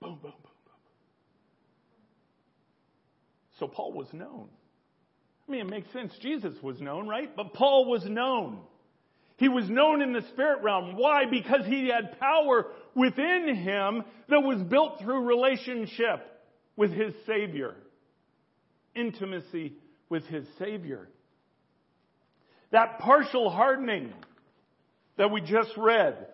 Boom, 0.00 0.18
boom, 0.22 0.32
boom, 0.32 0.32
boom. 0.42 0.74
So 3.58 3.68
Paul 3.68 3.92
was 3.92 4.06
known. 4.12 4.48
I 5.46 5.52
mean, 5.52 5.60
it 5.60 5.70
makes 5.70 5.92
sense. 5.92 6.12
Jesus 6.20 6.54
was 6.62 6.80
known, 6.80 7.06
right? 7.06 7.34
But 7.34 7.54
Paul 7.54 7.88
was 7.88 8.04
known. 8.04 8.60
He 9.36 9.48
was 9.48 9.68
known 9.68 10.02
in 10.02 10.12
the 10.12 10.22
spirit 10.32 10.62
realm. 10.62 10.96
Why? 10.96 11.24
Because 11.30 11.66
he 11.66 11.88
had 11.88 12.18
power 12.18 12.66
within 12.94 13.54
him 13.54 14.02
that 14.28 14.40
was 14.40 14.62
built 14.62 15.00
through 15.00 15.26
relationship 15.26 16.26
with 16.74 16.90
his 16.90 17.14
Savior. 17.26 17.74
Intimacy 18.94 19.74
with 20.08 20.24
his 20.26 20.46
Savior. 20.58 21.08
That 22.72 22.98
partial 22.98 23.50
hardening 23.50 24.12
that 25.18 25.30
we 25.30 25.42
just 25.42 25.70
read. 25.76 26.26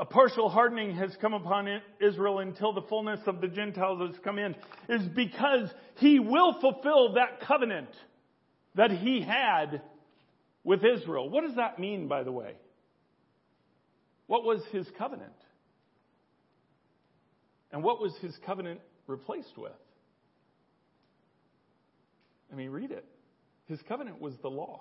A 0.00 0.06
partial 0.06 0.48
hardening 0.48 0.96
has 0.96 1.14
come 1.20 1.34
upon 1.34 1.68
Israel 2.00 2.38
until 2.38 2.72
the 2.72 2.80
fullness 2.80 3.20
of 3.26 3.42
the 3.42 3.48
Gentiles 3.48 4.00
has 4.00 4.18
come 4.24 4.38
in, 4.38 4.56
is 4.88 5.06
because 5.14 5.68
he 5.96 6.18
will 6.18 6.58
fulfill 6.58 7.12
that 7.14 7.40
covenant 7.46 7.90
that 8.76 8.90
he 8.90 9.20
had 9.20 9.82
with 10.64 10.86
Israel. 10.86 11.28
What 11.28 11.44
does 11.44 11.56
that 11.56 11.78
mean, 11.78 12.08
by 12.08 12.22
the 12.22 12.32
way? 12.32 12.54
What 14.26 14.42
was 14.42 14.62
his 14.72 14.86
covenant? 14.96 15.34
And 17.70 17.84
what 17.84 18.00
was 18.00 18.16
his 18.22 18.34
covenant 18.46 18.80
replaced 19.06 19.58
with? 19.58 19.72
I 22.50 22.56
mean, 22.56 22.70
read 22.70 22.90
it. 22.90 23.04
His 23.66 23.80
covenant 23.86 24.18
was 24.18 24.32
the 24.40 24.48
law. 24.48 24.80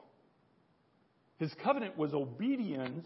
His 1.40 1.54
covenant 1.62 1.98
was 1.98 2.14
obedience, 2.14 3.06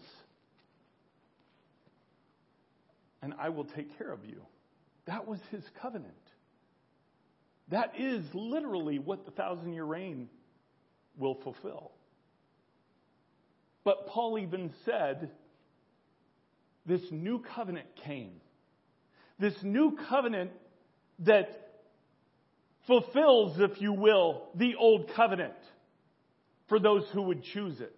and 3.24 3.32
I 3.38 3.48
will 3.48 3.64
take 3.64 3.96
care 3.96 4.12
of 4.12 4.24
you. 4.26 4.42
That 5.06 5.26
was 5.26 5.40
his 5.50 5.64
covenant. 5.80 6.12
That 7.68 7.94
is 7.98 8.22
literally 8.34 8.98
what 8.98 9.24
the 9.24 9.30
thousand 9.30 9.72
year 9.72 9.84
reign 9.84 10.28
will 11.16 11.34
fulfill. 11.42 11.92
But 13.82 14.06
Paul 14.08 14.38
even 14.38 14.70
said, 14.84 15.30
this 16.84 17.00
new 17.10 17.42
covenant 17.54 17.86
came. 18.04 18.32
This 19.38 19.54
new 19.62 19.96
covenant 20.08 20.50
that 21.20 21.80
fulfills, 22.86 23.58
if 23.58 23.80
you 23.80 23.94
will, 23.94 24.48
the 24.54 24.74
old 24.74 25.10
covenant 25.16 25.54
for 26.68 26.78
those 26.78 27.04
who 27.14 27.22
would 27.22 27.42
choose 27.42 27.80
it. 27.80 27.94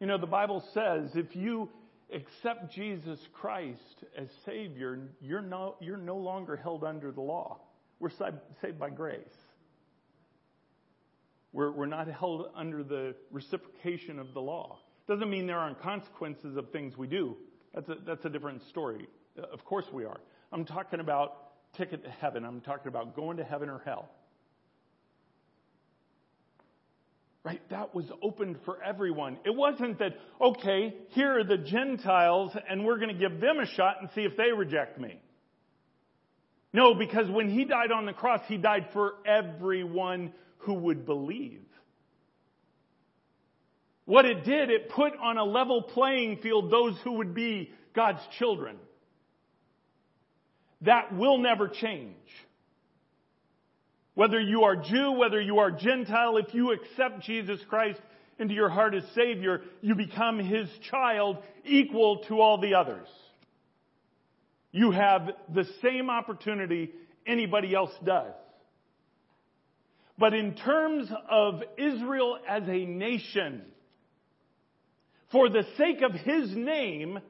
You 0.00 0.06
know, 0.06 0.18
the 0.18 0.26
Bible 0.26 0.62
says 0.74 1.12
if 1.14 1.34
you 1.34 1.70
accept 2.12 2.72
Jesus 2.72 3.18
Christ 3.32 4.04
as 4.16 4.28
Savior, 4.44 4.98
you're 5.20 5.42
no, 5.42 5.76
you're 5.80 5.96
no 5.96 6.16
longer 6.16 6.56
held 6.56 6.84
under 6.84 7.10
the 7.12 7.20
law. 7.20 7.60
We're 7.98 8.10
saved 8.10 8.78
by 8.78 8.90
grace. 8.90 9.18
We're, 11.52 11.70
we're 11.72 11.86
not 11.86 12.08
held 12.08 12.50
under 12.54 12.82
the 12.82 13.14
reciprocation 13.30 14.18
of 14.18 14.32
the 14.34 14.40
law. 14.40 14.78
Doesn't 15.08 15.28
mean 15.28 15.46
there 15.46 15.58
aren't 15.58 15.82
consequences 15.82 16.56
of 16.56 16.70
things 16.70 16.96
we 16.96 17.06
do. 17.06 17.36
That's 17.74 17.88
a, 17.88 17.96
that's 18.06 18.24
a 18.24 18.28
different 18.28 18.62
story. 18.68 19.08
Of 19.52 19.64
course 19.64 19.86
we 19.92 20.04
are. 20.04 20.20
I'm 20.52 20.64
talking 20.64 21.00
about 21.00 21.74
ticket 21.76 22.04
to 22.04 22.10
heaven. 22.10 22.44
I'm 22.44 22.60
talking 22.60 22.88
about 22.88 23.16
going 23.16 23.36
to 23.36 23.44
heaven 23.44 23.68
or 23.68 23.80
hell. 23.84 24.10
Right? 27.42 27.62
That 27.70 27.94
was 27.94 28.04
open 28.22 28.58
for 28.66 28.82
everyone. 28.82 29.38
It 29.46 29.54
wasn't 29.54 29.98
that, 29.98 30.12
okay, 30.40 30.94
here 31.10 31.38
are 31.40 31.44
the 31.44 31.56
Gentiles 31.56 32.52
and 32.68 32.84
we're 32.84 32.98
going 32.98 33.08
to 33.08 33.28
give 33.28 33.40
them 33.40 33.58
a 33.58 33.66
shot 33.66 33.96
and 34.00 34.10
see 34.14 34.22
if 34.22 34.36
they 34.36 34.52
reject 34.52 35.00
me. 35.00 35.20
No, 36.72 36.94
because 36.94 37.28
when 37.30 37.48
he 37.48 37.64
died 37.64 37.90
on 37.92 38.04
the 38.04 38.12
cross, 38.12 38.40
he 38.46 38.56
died 38.56 38.88
for 38.92 39.14
everyone 39.26 40.32
who 40.58 40.74
would 40.74 41.06
believe. 41.06 41.62
What 44.04 44.24
it 44.24 44.44
did, 44.44 44.70
it 44.70 44.90
put 44.90 45.12
on 45.16 45.38
a 45.38 45.44
level 45.44 45.82
playing 45.82 46.38
field 46.42 46.70
those 46.70 46.96
who 47.04 47.12
would 47.14 47.34
be 47.34 47.72
God's 47.94 48.20
children. 48.38 48.76
That 50.82 51.14
will 51.14 51.38
never 51.38 51.68
change. 51.68 52.16
Whether 54.14 54.40
you 54.40 54.64
are 54.64 54.76
Jew, 54.76 55.12
whether 55.12 55.40
you 55.40 55.58
are 55.58 55.70
Gentile, 55.70 56.36
if 56.36 56.54
you 56.54 56.72
accept 56.72 57.22
Jesus 57.22 57.60
Christ 57.68 58.00
into 58.38 58.54
your 58.54 58.68
heart 58.68 58.94
as 58.94 59.04
Savior, 59.14 59.62
you 59.80 59.94
become 59.94 60.38
His 60.38 60.68
child 60.90 61.38
equal 61.64 62.24
to 62.28 62.40
all 62.40 62.58
the 62.58 62.74
others. 62.74 63.06
You 64.72 64.90
have 64.90 65.30
the 65.52 65.66
same 65.82 66.10
opportunity 66.10 66.90
anybody 67.26 67.74
else 67.74 67.92
does. 68.04 68.32
But 70.18 70.34
in 70.34 70.54
terms 70.54 71.08
of 71.30 71.62
Israel 71.78 72.38
as 72.46 72.64
a 72.64 72.84
nation, 72.84 73.62
for 75.32 75.48
the 75.48 75.64
sake 75.78 76.02
of 76.02 76.12
His 76.12 76.54
name, 76.54 77.20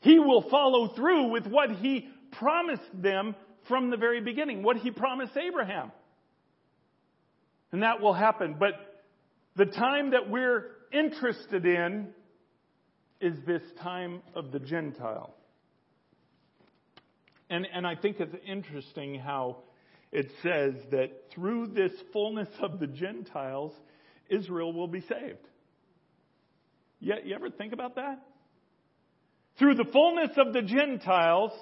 He 0.00 0.18
will 0.18 0.48
follow 0.48 0.94
through 0.94 1.30
with 1.30 1.46
what 1.46 1.70
He 1.70 2.08
promised 2.32 2.90
them 2.94 3.34
from 3.68 3.90
the 3.90 3.96
very 3.96 4.20
beginning, 4.20 4.62
what 4.62 4.76
He 4.76 4.90
promised 4.90 5.36
Abraham. 5.36 5.92
And 7.72 7.82
that 7.82 8.00
will 8.00 8.14
happen. 8.14 8.56
But 8.58 8.74
the 9.56 9.66
time 9.66 10.10
that 10.10 10.30
we're 10.30 10.70
interested 10.92 11.66
in 11.66 12.08
is 13.20 13.34
this 13.46 13.62
time 13.82 14.22
of 14.34 14.52
the 14.52 14.60
Gentile. 14.60 15.34
And, 17.48 17.66
and 17.72 17.86
I 17.86 17.94
think 17.94 18.18
it's 18.20 18.34
interesting 18.46 19.18
how 19.18 19.58
it 20.12 20.30
says 20.42 20.74
that 20.90 21.10
through 21.34 21.68
this 21.68 21.92
fullness 22.12 22.48
of 22.60 22.78
the 22.80 22.86
Gentiles, 22.86 23.72
Israel 24.28 24.72
will 24.72 24.88
be 24.88 25.00
saved. 25.00 25.46
You, 27.00 27.14
you 27.24 27.34
ever 27.34 27.50
think 27.50 27.72
about 27.72 27.96
that? 27.96 28.22
Through 29.58 29.76
the 29.76 29.86
fullness 29.92 30.30
of 30.36 30.52
the 30.52 30.62
Gentiles, 30.62 31.52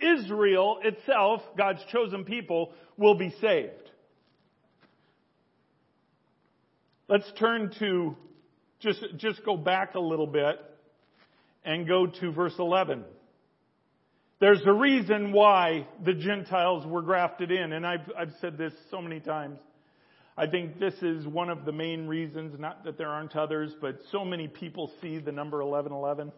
Israel 0.00 0.78
itself, 0.82 1.42
God's 1.56 1.80
chosen 1.90 2.24
people, 2.24 2.72
will 2.96 3.16
be 3.16 3.34
saved. 3.40 3.72
Let's 7.08 7.30
turn 7.38 7.72
to 7.78 8.16
just, 8.80 9.04
just 9.16 9.44
go 9.44 9.56
back 9.56 9.94
a 9.94 10.00
little 10.00 10.26
bit 10.26 10.56
and 11.64 11.86
go 11.86 12.06
to 12.06 12.32
verse 12.32 12.54
11. 12.58 13.04
There's 14.38 14.60
a 14.66 14.72
reason 14.72 15.32
why 15.32 15.86
the 16.04 16.12
Gentiles 16.12 16.84
were 16.86 17.02
grafted 17.02 17.50
in, 17.50 17.72
and 17.72 17.86
I've, 17.86 18.10
I've 18.18 18.32
said 18.40 18.58
this 18.58 18.72
so 18.90 19.00
many 19.00 19.20
times. 19.20 19.58
I 20.36 20.46
think 20.46 20.78
this 20.78 20.94
is 21.00 21.26
one 21.26 21.48
of 21.48 21.64
the 21.64 21.72
main 21.72 22.06
reasons, 22.06 22.58
not 22.60 22.84
that 22.84 22.98
there 22.98 23.08
aren't 23.08 23.34
others, 23.34 23.74
but 23.80 23.98
so 24.12 24.24
many 24.24 24.48
people 24.48 24.90
see 25.00 25.18
the 25.18 25.32
number 25.32 25.64
1111. 25.64 26.30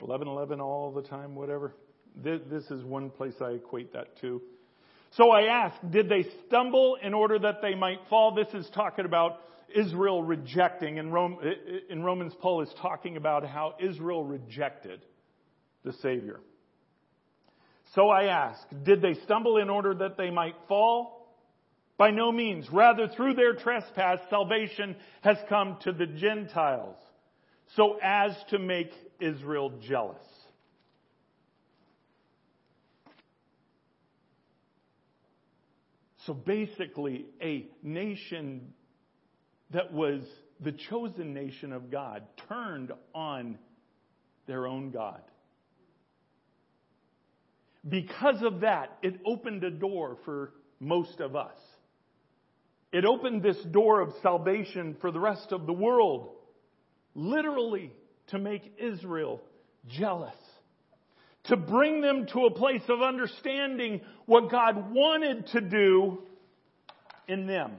1111 0.00 0.60
all 0.60 0.92
the 0.92 1.02
time, 1.02 1.34
whatever. 1.34 1.74
This, 2.16 2.64
is 2.70 2.84
one 2.84 3.10
place 3.10 3.34
I 3.40 3.50
equate 3.50 3.92
that 3.92 4.18
to. 4.20 4.42
So 5.12 5.30
I 5.30 5.42
ask, 5.42 5.76
did 5.90 6.08
they 6.08 6.24
stumble 6.46 6.96
in 7.02 7.14
order 7.14 7.38
that 7.38 7.62
they 7.62 7.74
might 7.74 7.98
fall? 8.08 8.34
This 8.34 8.52
is 8.54 8.68
talking 8.74 9.04
about 9.04 9.40
Israel 9.74 10.22
rejecting, 10.22 10.98
and 10.98 11.12
Rome, 11.12 11.38
in 11.88 12.02
Romans, 12.02 12.32
Paul 12.40 12.62
is 12.62 12.72
talking 12.80 13.16
about 13.16 13.46
how 13.46 13.74
Israel 13.80 14.24
rejected 14.24 15.04
the 15.84 15.92
Savior. 15.94 16.40
So 17.94 18.08
I 18.08 18.24
ask, 18.24 18.60
did 18.84 19.02
they 19.02 19.14
stumble 19.24 19.56
in 19.56 19.68
order 19.68 19.94
that 19.94 20.16
they 20.16 20.30
might 20.30 20.54
fall? 20.68 21.34
By 21.96 22.10
no 22.10 22.32
means. 22.32 22.66
Rather, 22.72 23.08
through 23.08 23.34
their 23.34 23.54
trespass, 23.54 24.20
salvation 24.30 24.96
has 25.22 25.36
come 25.48 25.76
to 25.82 25.92
the 25.92 26.06
Gentiles, 26.06 26.96
so 27.76 27.98
as 28.02 28.32
to 28.50 28.58
make 28.58 28.90
Israel 29.20 29.72
jealous. 29.86 30.16
So 36.30 36.34
basically, 36.34 37.26
a 37.42 37.66
nation 37.82 38.72
that 39.72 39.92
was 39.92 40.22
the 40.60 40.70
chosen 40.70 41.34
nation 41.34 41.72
of 41.72 41.90
God 41.90 42.22
turned 42.48 42.92
on 43.12 43.58
their 44.46 44.68
own 44.68 44.92
God. 44.92 45.22
Because 47.88 48.42
of 48.42 48.60
that, 48.60 48.96
it 49.02 49.18
opened 49.26 49.64
a 49.64 49.72
door 49.72 50.18
for 50.24 50.52
most 50.78 51.18
of 51.18 51.34
us. 51.34 51.58
It 52.92 53.04
opened 53.04 53.42
this 53.42 53.60
door 53.64 54.00
of 54.00 54.12
salvation 54.22 54.98
for 55.00 55.10
the 55.10 55.18
rest 55.18 55.50
of 55.50 55.66
the 55.66 55.72
world, 55.72 56.30
literally 57.16 57.92
to 58.28 58.38
make 58.38 58.76
Israel 58.78 59.40
jealous, 59.88 60.36
to 61.44 61.56
bring 61.56 62.00
them 62.00 62.26
to 62.32 62.46
a 62.46 62.50
place 62.50 62.82
of 62.88 63.02
understanding 63.02 64.00
what 64.26 64.50
God 64.50 64.92
wanted 64.92 65.46
to 65.48 65.60
do 65.60 66.22
in 67.28 67.46
them. 67.46 67.72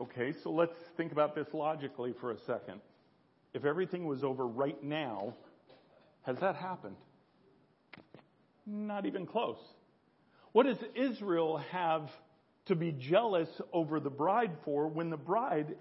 Okay, 0.00 0.34
so 0.44 0.50
let's 0.50 0.76
think 0.96 1.12
about 1.12 1.34
this 1.34 1.46
logically 1.52 2.14
for 2.20 2.30
a 2.30 2.38
second. 2.46 2.80
If 3.54 3.64
everything 3.64 4.06
was 4.06 4.22
over 4.22 4.46
right 4.46 4.82
now, 4.82 5.34
has 6.22 6.36
that 6.40 6.54
happened? 6.54 6.96
Not 8.66 9.06
even 9.06 9.26
close. 9.26 9.58
What 10.52 10.66
does 10.66 10.78
Israel 10.94 11.58
have 11.72 12.08
to 12.66 12.76
be 12.76 12.92
jealous 12.92 13.48
over 13.72 13.98
the 13.98 14.10
bride 14.10 14.52
for 14.64 14.86
when 14.88 15.10
the 15.10 15.16
bride 15.16 15.74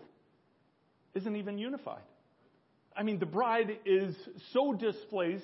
isn't 1.14 1.36
even 1.36 1.58
unified? 1.58 2.02
I 2.98 3.04
mean, 3.04 3.20
the 3.20 3.28
bride 3.28 3.78
is 3.86 4.16
so 4.54 4.74
displaced, 4.74 5.44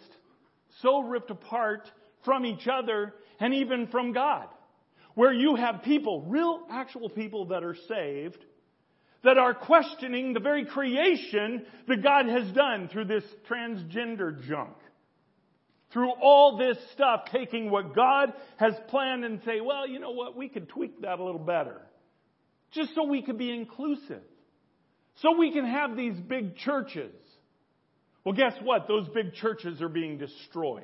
so 0.81 1.01
ripped 1.01 1.29
apart 1.29 1.89
from 2.25 2.45
each 2.45 2.67
other, 2.67 3.13
and 3.39 3.53
even 3.53 3.87
from 3.87 4.11
God. 4.11 4.47
Where 5.13 5.31
you 5.31 5.55
have 5.55 5.83
people, 5.83 6.23
real 6.23 6.61
actual 6.71 7.09
people 7.09 7.47
that 7.47 7.63
are 7.63 7.75
saved, 7.87 8.43
that 9.23 9.37
are 9.37 9.53
questioning 9.53 10.33
the 10.33 10.39
very 10.39 10.65
creation 10.65 11.65
that 11.87 12.01
God 12.01 12.27
has 12.27 12.51
done 12.53 12.89
through 12.89 13.05
this 13.05 13.23
transgender 13.49 14.41
junk. 14.47 14.75
Through 15.91 16.11
all 16.21 16.57
this 16.57 16.77
stuff, 16.93 17.25
taking 17.31 17.69
what 17.69 17.95
God 17.95 18.33
has 18.57 18.73
planned 18.87 19.23
and 19.23 19.41
say, 19.45 19.61
well, 19.61 19.87
you 19.87 19.99
know 19.99 20.11
what, 20.11 20.35
we 20.35 20.49
could 20.49 20.67
tweak 20.69 21.01
that 21.01 21.19
a 21.19 21.23
little 21.23 21.39
better. 21.39 21.79
Just 22.71 22.95
so 22.95 23.03
we 23.03 23.21
could 23.21 23.37
be 23.37 23.51
inclusive. 23.51 24.23
So 25.17 25.37
we 25.37 25.51
can 25.51 25.65
have 25.65 25.95
these 25.95 26.15
big 26.15 26.55
churches. 26.57 27.13
Well, 28.23 28.35
guess 28.35 28.53
what? 28.61 28.87
Those 28.87 29.07
big 29.09 29.33
churches 29.33 29.81
are 29.81 29.89
being 29.89 30.17
destroyed. 30.17 30.83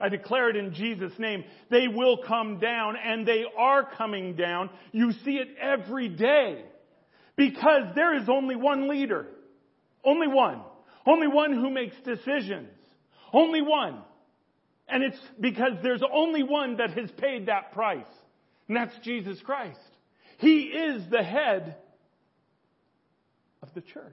I 0.00 0.08
declare 0.08 0.50
it 0.50 0.56
in 0.56 0.74
Jesus' 0.74 1.18
name. 1.18 1.44
They 1.70 1.88
will 1.88 2.18
come 2.18 2.58
down, 2.58 2.96
and 2.96 3.26
they 3.26 3.44
are 3.56 3.88
coming 3.96 4.34
down. 4.36 4.70
You 4.92 5.12
see 5.24 5.36
it 5.36 5.48
every 5.60 6.08
day. 6.08 6.64
Because 7.36 7.94
there 7.94 8.16
is 8.16 8.28
only 8.28 8.56
one 8.56 8.88
leader. 8.88 9.26
Only 10.04 10.28
one. 10.28 10.60
Only 11.06 11.26
one 11.26 11.52
who 11.52 11.70
makes 11.70 11.96
decisions. 12.04 12.68
Only 13.32 13.62
one. 13.62 13.98
And 14.88 15.02
it's 15.02 15.18
because 15.40 15.72
there's 15.82 16.02
only 16.12 16.42
one 16.42 16.76
that 16.76 16.90
has 16.90 17.10
paid 17.12 17.46
that 17.46 17.72
price. 17.72 18.04
And 18.68 18.76
that's 18.76 18.96
Jesus 19.02 19.40
Christ. 19.42 19.80
He 20.38 20.62
is 20.62 21.02
the 21.10 21.22
head 21.22 21.76
of 23.62 23.68
the 23.74 23.80
church. 23.80 24.12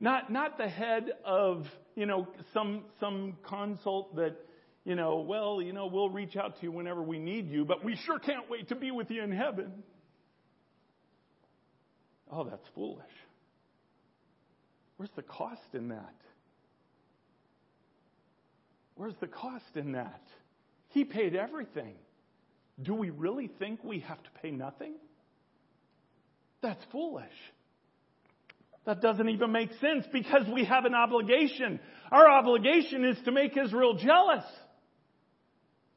Not, 0.00 0.32
not 0.32 0.56
the 0.56 0.68
head 0.68 1.10
of, 1.24 1.66
you 1.94 2.06
know, 2.06 2.26
some, 2.54 2.84
some 2.98 3.36
consult 3.46 4.16
that, 4.16 4.36
you 4.84 4.94
know, 4.94 5.20
well, 5.20 5.60
you 5.60 5.74
know, 5.74 5.86
we'll 5.86 6.08
reach 6.08 6.36
out 6.36 6.56
to 6.56 6.62
you 6.62 6.72
whenever 6.72 7.02
we 7.02 7.18
need 7.18 7.50
you, 7.50 7.66
but 7.66 7.84
we 7.84 7.96
sure 7.96 8.18
can't 8.18 8.48
wait 8.48 8.68
to 8.68 8.74
be 8.74 8.90
with 8.90 9.10
you 9.10 9.22
in 9.22 9.30
heaven. 9.30 9.82
Oh, 12.32 12.44
that's 12.44 12.66
foolish. 12.74 13.04
Where's 14.96 15.10
the 15.16 15.22
cost 15.22 15.74
in 15.74 15.88
that? 15.88 16.14
Where's 18.94 19.14
the 19.20 19.26
cost 19.26 19.76
in 19.76 19.92
that? 19.92 20.22
He 20.88 21.04
paid 21.04 21.34
everything. 21.34 21.94
Do 22.82 22.94
we 22.94 23.10
really 23.10 23.48
think 23.58 23.84
we 23.84 24.00
have 24.00 24.22
to 24.22 24.30
pay 24.42 24.50
nothing? 24.50 24.94
That's 26.62 26.82
foolish. 26.90 27.26
That 28.86 29.00
doesn't 29.00 29.28
even 29.28 29.52
make 29.52 29.70
sense 29.80 30.06
because 30.12 30.46
we 30.52 30.64
have 30.64 30.84
an 30.84 30.94
obligation. 30.94 31.80
Our 32.10 32.28
obligation 32.28 33.04
is 33.04 33.18
to 33.24 33.32
make 33.32 33.56
Israel 33.56 33.94
jealous. 33.94 34.44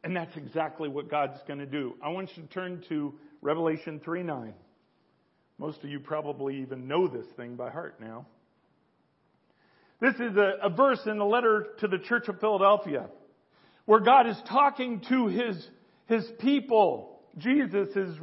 And 0.04 0.16
that's 0.16 0.36
exactly 0.36 0.90
what 0.90 1.10
God's 1.10 1.40
going 1.48 1.60
to 1.60 1.66
do. 1.66 1.96
I 2.04 2.10
want 2.10 2.30
you 2.36 2.44
to 2.44 2.50
turn 2.50 2.84
to 2.90 3.14
Revelation 3.42 4.02
3 4.04 4.24
9. 4.24 4.54
Most 5.58 5.84
of 5.84 5.90
you 5.90 6.00
probably 6.00 6.62
even 6.62 6.88
know 6.88 7.08
this 7.08 7.26
thing 7.38 7.56
by 7.56 7.70
heart 7.70 8.02
now. 8.02 8.26
This 10.02 10.16
is 10.16 10.36
a, 10.36 10.54
a 10.64 10.70
verse 10.70 11.00
in 11.06 11.18
the 11.18 11.26
letter 11.26 11.68
to 11.80 11.88
the 11.88 12.00
Church 12.00 12.28
of 12.28 12.40
Philadelphia 12.42 13.08
where 13.86 14.00
God 14.00 14.28
is 14.28 14.38
talking 14.48 15.02
to 15.10 15.28
his, 15.28 15.68
his 16.08 16.26
people. 16.40 17.20
Jesus 17.38 17.90
is 17.96 18.16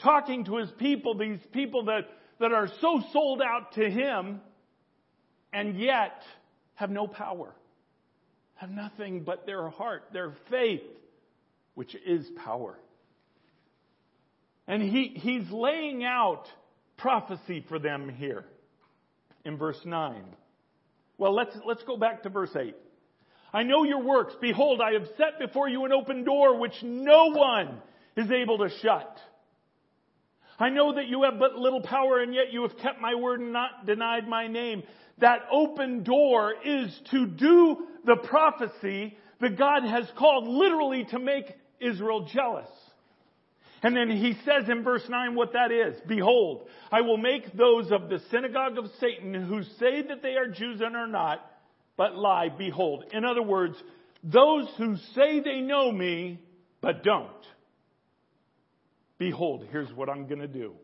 talking 0.00 0.44
to 0.44 0.56
his 0.56 0.70
people, 0.72 1.16
these 1.16 1.38
people 1.52 1.86
that, 1.86 2.02
that 2.42 2.52
are 2.52 2.68
so 2.80 3.00
sold 3.12 3.40
out 3.40 3.72
to 3.74 3.88
him 3.88 4.40
and 5.52 5.78
yet 5.78 6.22
have 6.74 6.90
no 6.90 7.06
power, 7.06 7.54
have 8.54 8.68
nothing 8.68 9.22
but 9.22 9.46
their 9.46 9.68
heart, 9.68 10.02
their 10.12 10.32
faith, 10.50 10.82
which 11.74 11.94
is 12.04 12.28
power. 12.44 12.76
And 14.66 14.82
he, 14.82 15.12
he's 15.14 15.48
laying 15.50 16.04
out 16.04 16.46
prophecy 16.96 17.64
for 17.68 17.78
them 17.78 18.08
here 18.08 18.44
in 19.44 19.56
verse 19.56 19.80
9. 19.84 20.24
Well, 21.18 21.34
let's, 21.34 21.56
let's 21.64 21.84
go 21.84 21.96
back 21.96 22.24
to 22.24 22.28
verse 22.28 22.54
8. 22.56 22.74
I 23.52 23.62
know 23.62 23.84
your 23.84 24.02
works. 24.02 24.34
Behold, 24.40 24.80
I 24.80 24.94
have 24.94 25.06
set 25.16 25.38
before 25.38 25.68
you 25.68 25.84
an 25.84 25.92
open 25.92 26.24
door 26.24 26.58
which 26.58 26.74
no 26.82 27.26
one 27.26 27.80
is 28.16 28.32
able 28.32 28.58
to 28.58 28.68
shut. 28.80 29.16
I 30.62 30.68
know 30.68 30.94
that 30.94 31.08
you 31.08 31.24
have 31.24 31.40
but 31.40 31.56
little 31.56 31.80
power 31.80 32.20
and 32.20 32.32
yet 32.32 32.52
you 32.52 32.62
have 32.62 32.78
kept 32.78 33.00
my 33.00 33.16
word 33.16 33.40
and 33.40 33.52
not 33.52 33.84
denied 33.84 34.28
my 34.28 34.46
name. 34.46 34.84
That 35.18 35.40
open 35.50 36.04
door 36.04 36.54
is 36.64 37.00
to 37.10 37.26
do 37.26 37.78
the 38.06 38.16
prophecy 38.28 39.16
that 39.40 39.58
God 39.58 39.82
has 39.82 40.08
called 40.16 40.46
literally 40.46 41.04
to 41.10 41.18
make 41.18 41.52
Israel 41.80 42.28
jealous. 42.32 42.68
And 43.82 43.96
then 43.96 44.08
he 44.08 44.34
says 44.44 44.68
in 44.68 44.84
verse 44.84 45.02
9 45.08 45.34
what 45.34 45.54
that 45.54 45.72
is. 45.72 46.00
Behold, 46.06 46.68
I 46.92 47.00
will 47.00 47.16
make 47.16 47.52
those 47.56 47.90
of 47.90 48.08
the 48.08 48.20
synagogue 48.30 48.78
of 48.78 48.84
Satan 49.00 49.34
who 49.34 49.64
say 49.80 50.02
that 50.06 50.22
they 50.22 50.36
are 50.36 50.46
Jews 50.46 50.80
and 50.80 50.94
are 50.94 51.08
not, 51.08 51.44
but 51.96 52.14
lie, 52.14 52.50
behold. 52.56 53.06
In 53.12 53.24
other 53.24 53.42
words, 53.42 53.74
those 54.22 54.68
who 54.78 54.94
say 55.16 55.40
they 55.40 55.60
know 55.60 55.90
me, 55.90 56.40
but 56.80 57.02
don't. 57.02 57.30
Behold, 59.22 59.64
here's 59.70 59.92
what 59.92 60.08
I'm 60.08 60.26
going 60.26 60.40
to 60.40 60.48
do. 60.48 60.74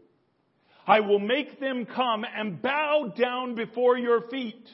I 0.87 1.01
will 1.01 1.19
make 1.19 1.59
them 1.59 1.87
come 1.87 2.25
and 2.25 2.63
bow 2.63 3.13
down 3.19 3.57
before 3.57 3.99
your 3.99 4.21
feet, 4.29 4.65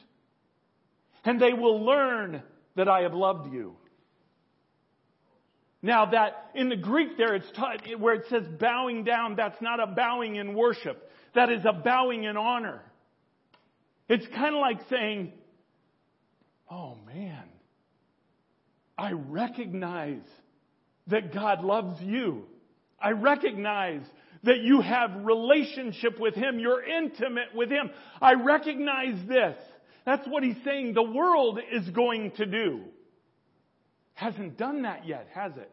and 1.23 1.41
they 1.41 1.51
will 1.51 1.83
learn 1.83 2.43
that 2.75 2.87
I 2.87 3.01
have 3.01 3.15
loved 3.15 3.51
you. 3.51 3.75
Now 5.81 6.05
that 6.11 6.51
in 6.53 6.69
the 6.69 6.75
Greek 6.75 7.17
there, 7.17 7.33
it's 7.33 7.47
where 7.97 8.13
it 8.13 8.25
says 8.29 8.43
bowing 8.59 9.03
down, 9.03 9.35
that's 9.35 9.59
not 9.63 9.79
a 9.79 9.87
bowing 9.87 10.35
in 10.35 10.53
worship. 10.53 11.11
That 11.33 11.49
is 11.49 11.65
a 11.65 11.73
bowing 11.73 12.25
in 12.25 12.37
honor. 12.37 12.83
It's 14.07 14.27
kind 14.27 14.53
of 14.53 14.61
like 14.61 14.81
saying, 14.91 15.33
oh 16.69 16.99
man, 17.07 17.45
I 18.95 19.13
recognize 19.13 20.21
that 21.07 21.33
God 21.33 21.63
loves 21.63 21.99
you. 21.99 22.45
I 22.99 23.11
recognize 23.11 24.01
that 24.43 24.59
you 24.59 24.81
have 24.81 25.25
relationship 25.25 26.19
with 26.19 26.35
Him. 26.35 26.59
You're 26.59 26.83
intimate 26.83 27.53
with 27.53 27.69
Him. 27.69 27.89
I 28.21 28.33
recognize 28.33 29.27
this. 29.27 29.57
That's 30.05 30.27
what 30.27 30.43
He's 30.43 30.57
saying 30.63 30.93
the 30.93 31.03
world 31.03 31.59
is 31.71 31.89
going 31.89 32.31
to 32.37 32.45
do. 32.45 32.81
Hasn't 34.13 34.57
done 34.57 34.83
that 34.83 35.05
yet, 35.05 35.27
has 35.33 35.51
it? 35.57 35.71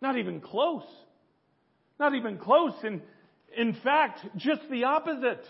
Not 0.00 0.18
even 0.18 0.40
close. 0.40 0.84
Not 1.98 2.14
even 2.14 2.38
close. 2.38 2.74
And 2.82 3.00
in 3.56 3.74
fact, 3.82 4.20
just 4.36 4.62
the 4.70 4.84
opposite. 4.84 5.44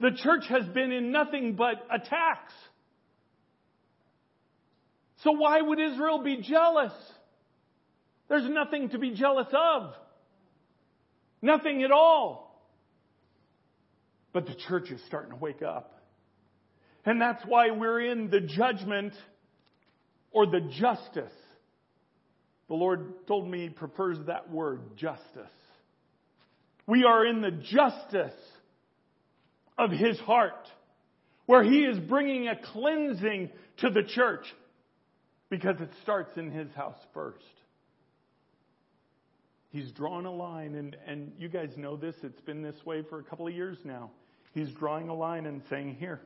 The 0.00 0.10
church 0.22 0.44
has 0.48 0.66
been 0.66 0.92
in 0.92 1.10
nothing 1.10 1.54
but 1.54 1.86
attacks. 1.90 2.52
So 5.22 5.32
why 5.32 5.60
would 5.60 5.80
Israel 5.80 6.22
be 6.22 6.40
jealous? 6.42 6.92
There's 8.28 8.48
nothing 8.48 8.90
to 8.90 8.98
be 8.98 9.12
jealous 9.12 9.48
of. 9.52 9.94
Nothing 11.40 11.82
at 11.82 11.90
all. 11.90 12.62
But 14.32 14.46
the 14.46 14.54
church 14.68 14.90
is 14.90 15.00
starting 15.06 15.30
to 15.30 15.36
wake 15.36 15.62
up. 15.62 15.94
And 17.04 17.20
that's 17.20 17.42
why 17.46 17.70
we're 17.70 18.00
in 18.00 18.28
the 18.28 18.40
judgment 18.40 19.14
or 20.30 20.46
the 20.46 20.60
justice. 20.78 21.32
The 22.68 22.74
Lord 22.74 23.26
told 23.26 23.48
me 23.48 23.62
he 23.62 23.68
prefers 23.70 24.18
that 24.26 24.50
word, 24.50 24.96
justice. 24.96 25.24
We 26.86 27.04
are 27.04 27.24
in 27.24 27.40
the 27.40 27.50
justice 27.50 28.40
of 29.76 29.90
His 29.90 30.18
heart, 30.20 30.68
where 31.46 31.62
He 31.62 31.78
is 31.78 31.98
bringing 31.98 32.48
a 32.48 32.56
cleansing 32.72 33.50
to 33.78 33.90
the 33.90 34.02
church 34.02 34.44
because 35.48 35.76
it 35.80 35.90
starts 36.02 36.36
in 36.36 36.50
His 36.50 36.70
house 36.72 36.98
first. 37.14 37.44
He's 39.70 39.90
drawn 39.92 40.24
a 40.24 40.32
line, 40.32 40.74
and, 40.76 40.96
and 41.06 41.32
you 41.38 41.48
guys 41.48 41.76
know 41.76 41.96
this, 41.96 42.16
it's 42.22 42.40
been 42.40 42.62
this 42.62 42.86
way 42.86 43.02
for 43.02 43.18
a 43.18 43.22
couple 43.22 43.46
of 43.46 43.54
years 43.54 43.78
now. 43.84 44.10
He's 44.54 44.70
drawing 44.70 45.08
a 45.08 45.14
line 45.14 45.46
and 45.46 45.62
saying, 45.68 45.96
Here, 46.00 46.20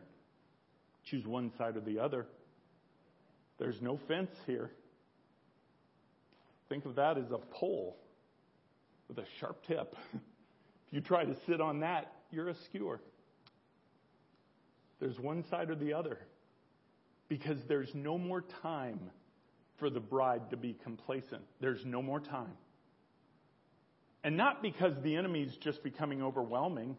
choose 1.05 1.27
one 1.27 1.51
side 1.59 1.77
or 1.77 1.81
the 1.81 1.99
other. 1.99 2.27
There's 3.59 3.83
no 3.83 3.99
fence 4.09 4.35
here. 4.47 4.71
Think 6.69 6.87
of 6.87 6.95
that 6.95 7.19
as 7.19 7.31
a 7.33 7.39
pole 7.39 7.97
with 9.09 9.19
a 9.19 9.27
sharp 9.39 9.67
tip. 9.67 9.97
if 10.15 10.21
you 10.93 11.01
try 11.01 11.25
to 11.25 11.37
sit 11.47 11.61
on 11.61 11.81
that, 11.81 12.13
you're 12.31 12.49
a 12.49 12.55
skewer. 12.55 13.01
There's 15.01 15.19
one 15.19 15.45
side 15.51 15.69
or 15.69 15.75
the 15.75 15.93
other 15.93 16.19
because 17.29 17.59
there's 17.69 17.95
no 17.95 18.17
more 18.17 18.43
time 18.63 19.01
for 19.77 19.91
the 19.91 20.01
bride 20.01 20.49
to 20.51 20.57
be 20.57 20.77
complacent. 20.85 21.43
There's 21.61 21.85
no 21.85 22.01
more 22.01 22.21
time. 22.21 22.53
And 24.25 24.37
not 24.37 24.63
because 24.63 24.95
the 25.03 25.17
enemy's 25.17 25.55
just 25.63 25.83
becoming 25.83 26.23
overwhelming. 26.23 26.97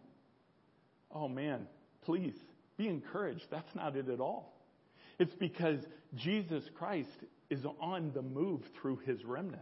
Oh 1.14 1.28
man, 1.28 1.68
please 2.04 2.34
be 2.78 2.88
encouraged. 2.88 3.46
That's 3.50 3.74
not 3.76 3.96
it 3.96 4.10
at 4.10 4.20
all. 4.20 4.54
It's 5.20 5.36
because 5.36 5.80
Jesus 6.16 6.64
Christ 6.78 7.10
is 7.50 7.64
on 7.80 8.12
the 8.14 8.22
move 8.22 8.62
through 8.82 8.98
his 9.06 9.24
remnant. 9.24 9.62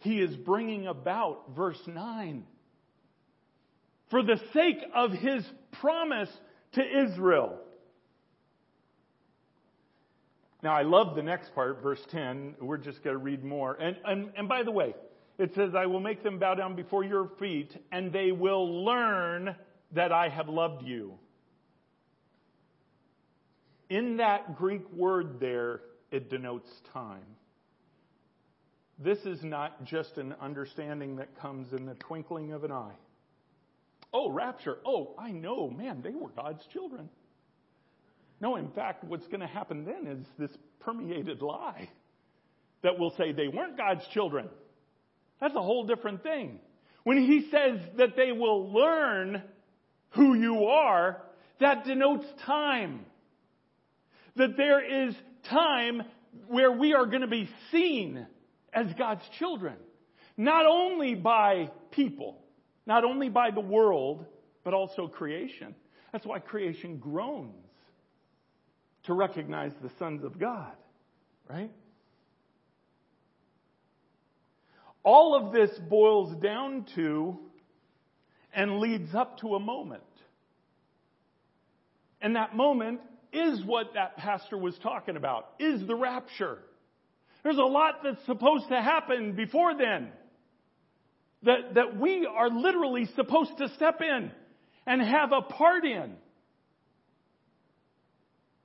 He 0.00 0.20
is 0.20 0.34
bringing 0.36 0.86
about, 0.86 1.56
verse 1.56 1.80
9, 1.86 2.44
for 4.10 4.22
the 4.22 4.40
sake 4.52 4.78
of 4.94 5.12
his 5.12 5.44
promise 5.80 6.30
to 6.72 6.82
Israel. 7.04 7.58
Now, 10.62 10.74
I 10.74 10.82
love 10.82 11.14
the 11.14 11.22
next 11.22 11.54
part, 11.54 11.82
verse 11.82 12.00
10. 12.10 12.56
We're 12.60 12.78
just 12.78 13.02
going 13.04 13.14
to 13.14 13.22
read 13.22 13.44
more. 13.44 13.74
And, 13.74 13.96
and, 14.04 14.30
and 14.36 14.48
by 14.48 14.64
the 14.64 14.72
way, 14.72 14.94
it 15.38 15.54
says, 15.54 15.74
I 15.74 15.86
will 15.86 16.00
make 16.00 16.22
them 16.22 16.38
bow 16.38 16.54
down 16.54 16.74
before 16.74 17.04
your 17.04 17.30
feet, 17.38 17.74
and 17.92 18.12
they 18.12 18.32
will 18.32 18.84
learn 18.84 19.54
that 19.92 20.12
I 20.12 20.28
have 20.28 20.48
loved 20.48 20.84
you. 20.84 21.14
In 23.88 24.18
that 24.18 24.58
Greek 24.58 24.82
word 24.92 25.38
there, 25.40 25.80
it 26.10 26.28
denotes 26.28 26.70
time. 26.92 27.24
This 28.98 29.18
is 29.20 29.44
not 29.44 29.84
just 29.84 30.18
an 30.18 30.34
understanding 30.40 31.16
that 31.16 31.38
comes 31.40 31.72
in 31.72 31.86
the 31.86 31.94
twinkling 31.94 32.52
of 32.52 32.64
an 32.64 32.72
eye. 32.72 32.96
Oh, 34.12 34.30
rapture. 34.30 34.78
Oh, 34.84 35.14
I 35.18 35.30
know. 35.30 35.70
Man, 35.70 36.02
they 36.02 36.10
were 36.10 36.30
God's 36.30 36.66
children. 36.72 37.08
No, 38.40 38.56
in 38.56 38.70
fact, 38.70 39.04
what's 39.04 39.26
going 39.26 39.40
to 39.40 39.46
happen 39.46 39.84
then 39.84 40.06
is 40.06 40.26
this 40.38 40.56
permeated 40.80 41.42
lie 41.42 41.88
that 42.82 42.98
will 42.98 43.14
say 43.16 43.32
they 43.32 43.48
weren't 43.48 43.76
God's 43.76 44.06
children. 44.12 44.48
That's 45.40 45.54
a 45.54 45.62
whole 45.62 45.86
different 45.86 46.22
thing. 46.22 46.58
When 47.04 47.18
he 47.18 47.48
says 47.50 47.80
that 47.96 48.16
they 48.16 48.32
will 48.32 48.72
learn 48.72 49.42
who 50.10 50.34
you 50.34 50.66
are, 50.66 51.22
that 51.60 51.84
denotes 51.84 52.26
time. 52.44 53.04
That 54.36 54.56
there 54.56 55.06
is 55.08 55.14
time 55.48 56.02
where 56.48 56.72
we 56.72 56.94
are 56.94 57.06
going 57.06 57.22
to 57.22 57.28
be 57.28 57.48
seen 57.70 58.26
as 58.72 58.86
God's 58.98 59.22
children. 59.38 59.76
Not 60.36 60.66
only 60.66 61.14
by 61.14 61.70
people, 61.90 62.38
not 62.86 63.04
only 63.04 63.28
by 63.28 63.50
the 63.50 63.60
world, 63.60 64.24
but 64.64 64.74
also 64.74 65.08
creation. 65.08 65.74
That's 66.12 66.26
why 66.26 66.38
creation 66.38 66.98
groans 66.98 67.64
to 69.04 69.14
recognize 69.14 69.72
the 69.82 69.90
sons 69.98 70.24
of 70.24 70.38
God, 70.38 70.72
right? 71.48 71.70
All 75.10 75.34
of 75.34 75.54
this 75.54 75.70
boils 75.88 76.36
down 76.42 76.84
to 76.94 77.38
and 78.52 78.78
leads 78.78 79.14
up 79.14 79.40
to 79.40 79.54
a 79.54 79.58
moment. 79.58 80.02
And 82.20 82.36
that 82.36 82.54
moment 82.54 83.00
is 83.32 83.64
what 83.64 83.94
that 83.94 84.18
pastor 84.18 84.58
was 84.58 84.76
talking 84.82 85.16
about, 85.16 85.48
is 85.58 85.86
the 85.86 85.94
rapture. 85.94 86.58
There's 87.42 87.56
a 87.56 87.62
lot 87.62 88.00
that's 88.04 88.22
supposed 88.26 88.68
to 88.68 88.82
happen 88.82 89.32
before 89.32 89.78
then 89.78 90.10
that, 91.42 91.76
that 91.76 91.98
we 91.98 92.26
are 92.26 92.50
literally 92.50 93.08
supposed 93.16 93.56
to 93.56 93.70
step 93.76 94.02
in 94.02 94.30
and 94.86 95.00
have 95.00 95.32
a 95.32 95.40
part 95.40 95.86
in. 95.86 96.16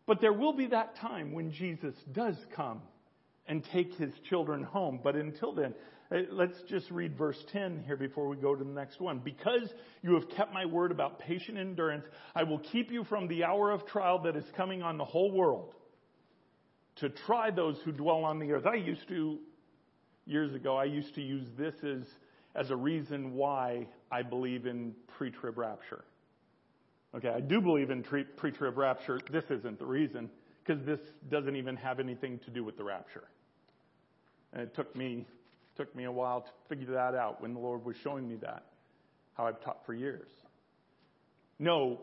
But 0.06 0.20
there 0.20 0.34
will 0.34 0.58
be 0.58 0.68
that 0.68 0.98
time 0.98 1.32
when 1.32 1.54
Jesus 1.54 1.96
does 2.12 2.36
come 2.54 2.82
and 3.48 3.64
take 3.72 3.94
his 3.94 4.12
children 4.30 4.64
home. 4.64 5.00
But 5.02 5.16
until 5.16 5.54
then, 5.54 5.74
Uh, 6.14 6.20
let's 6.32 6.62
just 6.70 6.90
read 6.92 7.18
verse 7.18 7.38
10 7.52 7.84
here 7.86 7.98
before 7.98 8.28
we 8.28 8.36
go 8.36 8.54
to 8.54 8.64
the 8.64 8.70
next 8.70 9.00
one. 9.00 9.20
Because 9.20 9.74
you 10.02 10.14
have 10.14 10.30
kept 10.30 10.54
my 10.54 10.66
word 10.66 10.92
about 10.92 11.20
patient 11.20 11.58
endurance, 11.58 12.06
I 12.36 12.44
will 12.44 12.60
keep 12.60 12.92
you 12.92 13.04
from 13.04 13.28
the 13.28 13.44
hour 13.44 13.72
of 13.72 13.86
trial 13.88 14.20
that 14.24 14.36
is 14.36 14.46
coming 14.56 14.84
on 14.84 14.98
the 14.98 15.06
whole 15.06 15.32
world 15.32 15.74
to 16.98 17.10
try 17.10 17.50
those 17.50 17.78
who 17.84 17.92
dwell 17.92 18.24
on 18.24 18.40
the 18.40 18.52
earth. 18.52 18.68
I 18.68 18.76
used 18.76 19.08
to, 19.08 19.40
years 20.26 20.54
ago, 20.54 20.78
I 20.78 20.84
used 20.84 21.16
to 21.16 21.22
use 21.22 21.48
this 21.58 21.74
as, 21.84 22.04
as 22.54 22.70
a 22.70 22.76
reason 22.76 23.34
why 23.34 23.88
I 24.12 24.22
believe 24.22 24.68
in 24.68 24.94
pre 25.18 25.32
trib 25.32 25.58
rapture. 25.58 26.06
Okay, 27.16 27.30
I 27.30 27.40
do 27.40 27.60
believe 27.62 27.90
in 27.90 28.04
pre 28.04 28.52
trib 28.52 28.78
rapture. 28.78 29.20
This 29.32 29.46
isn't 29.50 29.80
the 29.80 29.86
reason, 29.86 30.30
because 30.64 30.86
this 30.86 31.00
doesn't 31.32 31.56
even 31.56 31.76
have 31.78 32.00
anything 32.00 32.40
to 32.46 32.52
do 32.52 32.64
with 32.64 32.78
the 32.78 32.84
rapture. 32.84 33.24
And 34.52 34.62
it 34.62 34.76
took 34.76 34.96
me 34.96 35.26
took 35.78 35.96
me 35.96 36.04
a 36.04 36.12
while 36.12 36.42
to 36.42 36.50
figure 36.70 36.94
that 36.94 37.16
out 37.16 37.42
when 37.42 37.54
the 37.54 37.60
Lord 37.60 37.86
was 37.86 37.96
showing 38.04 38.28
me 38.28 38.36
that, 38.38 38.66
how 39.34 39.48
I've 39.48 39.62
taught 39.62 39.86
for 39.86 39.94
years. 39.94 40.30
No, 41.60 42.00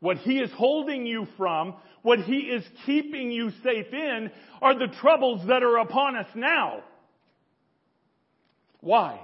what 0.00 0.18
He 0.18 0.38
is 0.38 0.50
holding 0.52 1.06
you 1.06 1.26
from, 1.36 1.74
what 2.02 2.20
He 2.20 2.38
is 2.40 2.64
keeping 2.84 3.30
you 3.30 3.50
safe 3.62 3.92
in, 3.92 4.30
are 4.60 4.78
the 4.78 4.92
troubles 5.00 5.46
that 5.48 5.62
are 5.62 5.78
upon 5.78 6.16
us 6.16 6.28
now. 6.34 6.82
Why? 8.80 9.18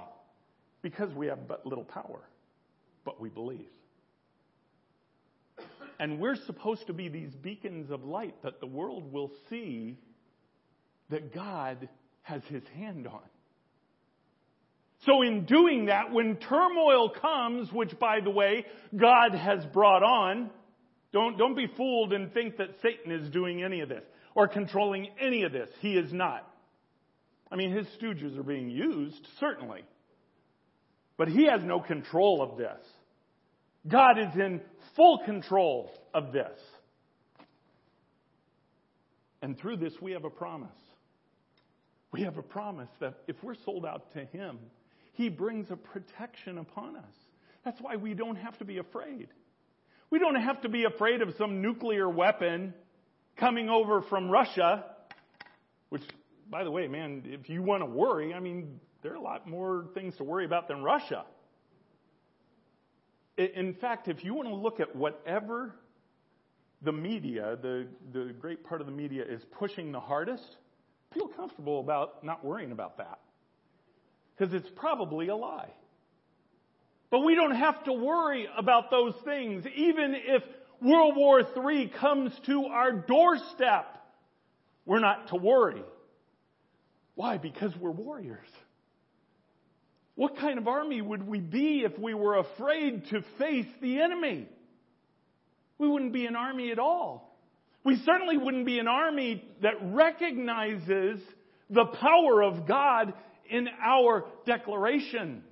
Because 0.81 1.13
we 1.13 1.27
have 1.27 1.47
but 1.47 1.65
little 1.65 1.83
power, 1.83 2.21
but 3.05 3.21
we 3.21 3.29
believe. 3.29 3.69
And 5.99 6.19
we're 6.19 6.37
supposed 6.47 6.87
to 6.87 6.93
be 6.93 7.09
these 7.09 7.29
beacons 7.35 7.91
of 7.91 8.03
light 8.03 8.33
that 8.41 8.59
the 8.59 8.65
world 8.65 9.13
will 9.13 9.29
see 9.51 9.99
that 11.11 11.31
God 11.31 11.87
has 12.23 12.41
his 12.45 12.63
hand 12.75 13.05
on. 13.05 13.21
So 15.05 15.23
in 15.23 15.45
doing 15.45 15.85
that, 15.85 16.11
when 16.11 16.37
turmoil 16.37 17.09
comes, 17.09 17.71
which 17.71 17.97
by 17.99 18.19
the 18.23 18.29
way, 18.29 18.65
God 18.95 19.33
has 19.33 19.65
brought 19.73 20.03
on, 20.03 20.51
don't, 21.11 21.37
don't 21.37 21.55
be 21.55 21.67
fooled 21.75 22.13
and 22.13 22.33
think 22.33 22.57
that 22.57 22.69
Satan 22.81 23.11
is 23.11 23.29
doing 23.31 23.63
any 23.63 23.81
of 23.81 23.89
this 23.89 24.03
or 24.35 24.47
controlling 24.47 25.09
any 25.19 25.43
of 25.43 25.51
this. 25.51 25.69
He 25.79 25.93
is 25.93 26.13
not. 26.13 26.47
I 27.51 27.55
mean, 27.55 27.71
his 27.71 27.87
stooges 27.99 28.37
are 28.37 28.43
being 28.43 28.69
used, 28.69 29.27
certainly. 29.39 29.81
But 31.17 31.27
he 31.27 31.45
has 31.45 31.61
no 31.63 31.79
control 31.79 32.41
of 32.41 32.57
this. 32.57 32.79
God 33.87 34.19
is 34.19 34.35
in 34.35 34.61
full 34.95 35.19
control 35.25 35.91
of 36.13 36.31
this. 36.31 36.59
And 39.41 39.57
through 39.57 39.77
this, 39.77 39.93
we 39.99 40.11
have 40.11 40.23
a 40.23 40.29
promise. 40.29 40.69
We 42.11 42.23
have 42.23 42.37
a 42.37 42.43
promise 42.43 42.89
that 42.99 43.15
if 43.27 43.35
we're 43.41 43.55
sold 43.65 43.85
out 43.85 44.13
to 44.13 44.25
Him, 44.25 44.59
He 45.13 45.29
brings 45.29 45.69
a 45.71 45.75
protection 45.75 46.57
upon 46.57 46.95
us. 46.95 47.13
That's 47.63 47.79
why 47.81 47.95
we 47.95 48.13
don't 48.13 48.37
have 48.37 48.57
to 48.59 48.65
be 48.65 48.77
afraid. 48.77 49.27
We 50.09 50.19
don't 50.19 50.35
have 50.35 50.61
to 50.61 50.69
be 50.69 50.85
afraid 50.85 51.21
of 51.21 51.33
some 51.37 51.61
nuclear 51.61 52.09
weapon 52.09 52.73
coming 53.37 53.69
over 53.69 54.01
from 54.01 54.29
Russia, 54.29 54.85
which, 55.89 56.03
by 56.49 56.63
the 56.63 56.71
way, 56.71 56.87
man, 56.87 57.23
if 57.25 57.49
you 57.49 57.63
want 57.63 57.81
to 57.81 57.85
worry, 57.85 58.33
I 58.33 58.39
mean, 58.39 58.79
there 59.01 59.13
are 59.13 59.15
a 59.15 59.21
lot 59.21 59.47
more 59.47 59.87
things 59.93 60.15
to 60.17 60.23
worry 60.23 60.45
about 60.45 60.67
than 60.67 60.83
Russia. 60.83 61.23
In 63.37 63.73
fact, 63.75 64.07
if 64.07 64.23
you 64.23 64.33
want 64.33 64.49
to 64.49 64.55
look 64.55 64.79
at 64.79 64.95
whatever 64.95 65.73
the 66.81 66.91
media, 66.91 67.57
the, 67.61 67.87
the 68.11 68.33
great 68.39 68.63
part 68.63 68.81
of 68.81 68.87
the 68.87 68.93
media 68.93 69.23
is 69.23 69.41
pushing 69.57 69.91
the 69.91 69.99
hardest, 69.99 70.57
feel 71.13 71.27
comfortable 71.27 71.79
about 71.79 72.23
not 72.23 72.43
worrying 72.43 72.71
about 72.71 72.97
that. 72.97 73.19
Because 74.41 74.55
it's 74.55 74.71
probably 74.75 75.27
a 75.27 75.35
lie. 75.35 75.69
But 77.11 77.19
we 77.19 77.35
don't 77.35 77.53
have 77.53 77.83
to 77.83 77.93
worry 77.93 78.47
about 78.57 78.89
those 78.89 79.13
things, 79.23 79.63
even 79.75 80.15
if 80.15 80.41
World 80.81 81.15
War 81.15 81.41
III 81.41 81.89
comes 81.99 82.31
to 82.47 82.65
our 82.65 82.91
doorstep. 82.91 84.03
We're 84.83 84.99
not 84.99 85.27
to 85.27 85.35
worry. 85.35 85.83
Why? 87.13 87.37
Because 87.37 87.71
we're 87.79 87.91
warriors. 87.91 88.47
What 90.15 90.37
kind 90.37 90.57
of 90.57 90.67
army 90.67 91.03
would 91.03 91.27
we 91.27 91.39
be 91.39 91.83
if 91.85 91.99
we 91.99 92.15
were 92.15 92.37
afraid 92.37 93.05
to 93.11 93.21
face 93.37 93.67
the 93.79 94.01
enemy? 94.01 94.49
We 95.77 95.87
wouldn't 95.87 96.13
be 96.13 96.25
an 96.25 96.35
army 96.35 96.71
at 96.71 96.79
all. 96.79 97.37
We 97.83 97.95
certainly 97.97 98.37
wouldn't 98.37 98.65
be 98.65 98.79
an 98.79 98.87
army 98.87 99.47
that 99.61 99.75
recognizes 99.83 101.19
the 101.69 101.85
power 101.85 102.41
of 102.41 102.67
God 102.67 103.13
in 103.49 103.67
our 103.83 104.25
declarations. 104.45 105.43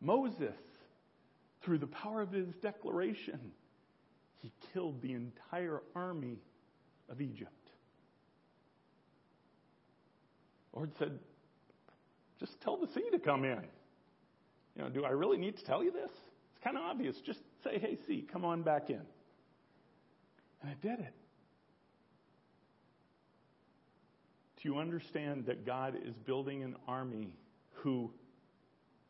Moses, 0.00 0.54
through 1.64 1.78
the 1.78 1.86
power 1.86 2.20
of 2.20 2.30
his 2.30 2.48
declaration, 2.62 3.40
he 4.42 4.52
killed 4.72 5.00
the 5.00 5.12
entire 5.12 5.80
army 5.94 6.38
of 7.08 7.20
Egypt. 7.20 7.50
Lord 10.74 10.90
said, 10.98 11.18
just 12.40 12.60
tell 12.62 12.76
the 12.76 12.88
sea 12.88 13.08
to 13.12 13.18
come 13.18 13.44
in. 13.44 13.62
You 14.76 14.82
know, 14.82 14.88
do 14.90 15.04
I 15.04 15.10
really 15.10 15.38
need 15.38 15.56
to 15.56 15.64
tell 15.64 15.82
you 15.82 15.92
this? 15.92 16.10
It's 16.10 16.64
kind 16.64 16.76
of 16.76 16.82
obvious. 16.82 17.16
Just 17.24 17.40
say, 17.62 17.78
hey, 17.78 17.96
sea, 18.06 18.26
come 18.30 18.44
on 18.44 18.62
back 18.62 18.90
in. 18.90 19.00
And 20.62 20.72
it 20.72 20.82
did 20.82 20.98
it. 20.98 21.14
You 24.64 24.78
understand 24.78 25.44
that 25.46 25.66
God 25.66 25.94
is 26.06 26.14
building 26.16 26.62
an 26.62 26.74
army 26.88 27.28
who 27.74 28.10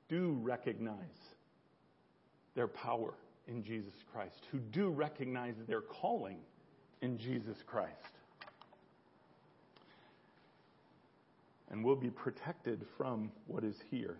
do 0.09 0.37
recognize 0.43 0.97
their 2.57 2.67
power 2.67 3.15
in 3.47 3.63
Jesus 3.63 3.95
Christ, 4.13 4.41
who 4.51 4.59
do 4.59 4.89
recognize 4.89 5.55
their 5.69 5.81
calling 5.81 6.39
in 7.03 7.19
Jesus 7.19 7.57
Christ? 7.65 7.93
And 11.71 11.85
will 11.85 11.97
be 11.97 12.11
protected 12.11 12.85
from 12.97 13.31
what 13.47 13.63
is 13.63 13.77
here. 13.91 14.17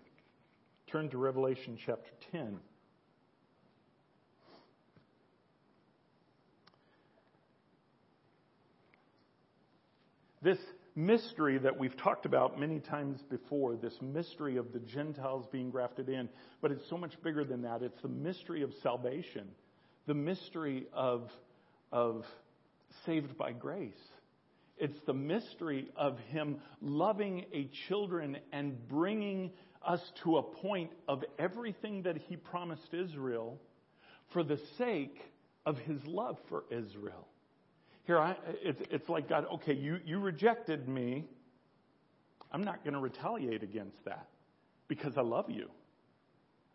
Turn 0.87 1.09
to 1.09 1.17
Revelation 1.17 1.77
chapter 1.85 2.11
10. 2.31 2.59
This 10.41 10.59
mystery 10.95 11.57
that 11.57 11.77
we've 11.77 11.95
talked 11.97 12.25
about 12.25 12.59
many 12.59 12.79
times 12.79 13.21
before, 13.29 13.75
this 13.75 13.95
mystery 14.01 14.57
of 14.57 14.71
the 14.71 14.79
Gentiles 14.79 15.45
being 15.51 15.69
grafted 15.69 16.07
in, 16.07 16.29
but 16.61 16.71
it's 16.71 16.87
so 16.89 16.97
much 16.97 17.11
bigger 17.21 17.43
than 17.43 17.63
that. 17.63 17.81
It's 17.81 18.01
the 18.01 18.07
mystery 18.07 18.61
of 18.61 18.71
salvation, 18.81 19.47
the 20.07 20.13
mystery 20.13 20.87
of, 20.93 21.29
of 21.91 22.23
saved 23.05 23.37
by 23.37 23.51
grace. 23.51 23.93
It's 24.77 24.99
the 25.05 25.13
mystery 25.13 25.89
of 25.95 26.17
Him 26.29 26.57
loving 26.81 27.45
a 27.53 27.69
children 27.87 28.37
and 28.51 28.87
bringing 28.87 29.51
us 29.85 30.01
to 30.23 30.37
a 30.37 30.43
point 30.43 30.91
of 31.07 31.23
everything 31.37 32.03
that 32.03 32.17
He 32.17 32.35
promised 32.37 32.93
Israel 32.93 33.59
for 34.33 34.43
the 34.43 34.59
sake 34.77 35.17
of 35.65 35.77
His 35.79 35.99
love 36.05 36.37
for 36.49 36.63
Israel. 36.71 37.27
Here, 38.05 38.19
I, 38.19 38.35
it's, 38.61 38.81
it's 38.91 39.09
like 39.09 39.27
God, 39.27 39.45
okay, 39.55 39.73
you, 39.73 39.99
you 40.05 40.19
rejected 40.19 40.87
me. 40.87 41.25
I'm 42.51 42.63
not 42.63 42.83
going 42.83 42.93
to 42.93 42.99
retaliate 42.99 43.63
against 43.63 44.03
that 44.05 44.27
because 44.87 45.17
I 45.17 45.21
love 45.21 45.49
you. 45.49 45.69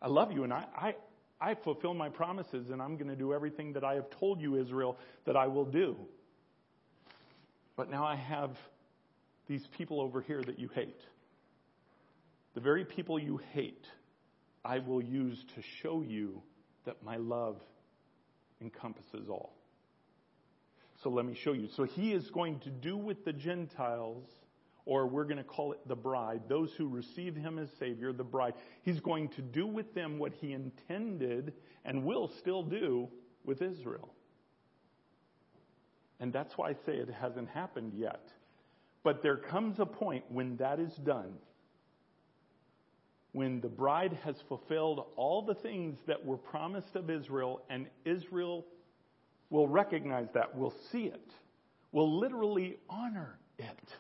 I 0.03 0.09
love 0.09 0.33
you, 0.33 0.45
and 0.45 0.53
I, 0.53 0.65
I, 0.77 0.95
I 1.41 1.55
fulfill 1.55 1.95
my 1.95 2.09
promises, 2.09 2.71
and 2.71 2.83
I'm 2.83 2.97
going 2.97 3.09
to 3.09 3.17
do 3.17 3.33
everything 3.33 3.75
that 3.75 3.85
I 3.85 3.95
have 3.95 4.11
told 4.11 4.41
you, 4.41 4.57
Israel, 4.57 4.99
that 5.25 5.37
I 5.37 5.47
will 5.47 5.65
do. 5.65 5.97
But 7.77 7.91
now 7.91 8.05
I 8.05 8.17
have 8.17 8.51
these 9.47 9.67
people 9.79 10.01
over 10.01 10.21
here 10.21 10.43
that 10.43 10.59
you 10.59 10.69
hate. 10.75 11.01
The 12.55 12.61
very 12.61 12.85
people 12.85 13.19
you 13.19 13.41
hate, 13.53 13.87
I 14.65 14.81
will 14.81 15.03
use 15.03 15.39
to 15.55 15.63
show 15.81 16.03
you 16.03 16.43
that 16.85 17.03
my 17.05 17.17
love 17.17 17.57
encompasses 18.61 19.29
all. 19.29 19.55
So 21.03 21.09
let 21.09 21.25
me 21.25 21.35
show 21.35 21.53
you. 21.53 21.69
So 21.69 21.85
he 21.85 22.13
is 22.13 22.31
going 22.31 22.59
to 22.61 22.71
do 22.71 22.97
with 22.97 23.25
the 23.25 23.33
Gentiles, 23.33 24.29
or 24.85 25.07
we're 25.07 25.25
going 25.25 25.39
to 25.39 25.45
call 25.45 25.73
it 25.73 25.81
the 25.87 25.97
bride, 25.97 26.43
those 26.49 26.73
who 26.75 26.89
receive 26.89 27.35
him 27.35 27.59
as 27.59 27.71
Savior, 27.79 28.13
the 28.13 28.25
bride. 28.25 28.55
He's 28.83 29.01
going 29.01 29.29
to 29.31 29.43
do 29.43 29.67
with 29.67 29.95
them 29.95 30.19
what 30.19 30.33
he 30.35 30.53
intended 30.53 31.55
and 31.85 32.05
will 32.05 32.29
still 32.29 32.63
do 32.63 33.09
with 33.45 33.63
Israel. 33.63 34.13
And 36.19 36.33
that's 36.33 36.59
why 36.59 36.71
I 36.71 36.73
say 36.85 36.97
it 36.97 37.09
hasn't 37.09 37.49
happened 37.49 37.95
yet. 37.97 38.29
But 39.03 39.23
there 39.23 39.37
comes 39.37 39.81
a 39.81 39.87
point 39.87 40.25
when 40.29 40.57
that 40.59 40.79
is 40.79 40.95
done, 40.97 41.33
when 43.33 43.63
the 43.63 43.69
bride 43.69 44.19
has 44.25 44.37
fulfilled 44.43 45.07
all 45.17 45.41
the 45.41 45.55
things 45.55 45.97
that 46.07 46.23
were 46.23 46.37
promised 46.37 46.95
of 46.97 47.09
Israel, 47.09 47.63
and 47.71 47.87
Israel 48.05 48.67
will 49.51 49.69
recognize 49.69 50.29
that, 50.35 50.57
will 50.57 50.75
see 50.91 51.05
it, 51.05 51.31
will 51.93 52.19
literally 52.19 52.77
honor 52.89 53.39
it 53.59 53.95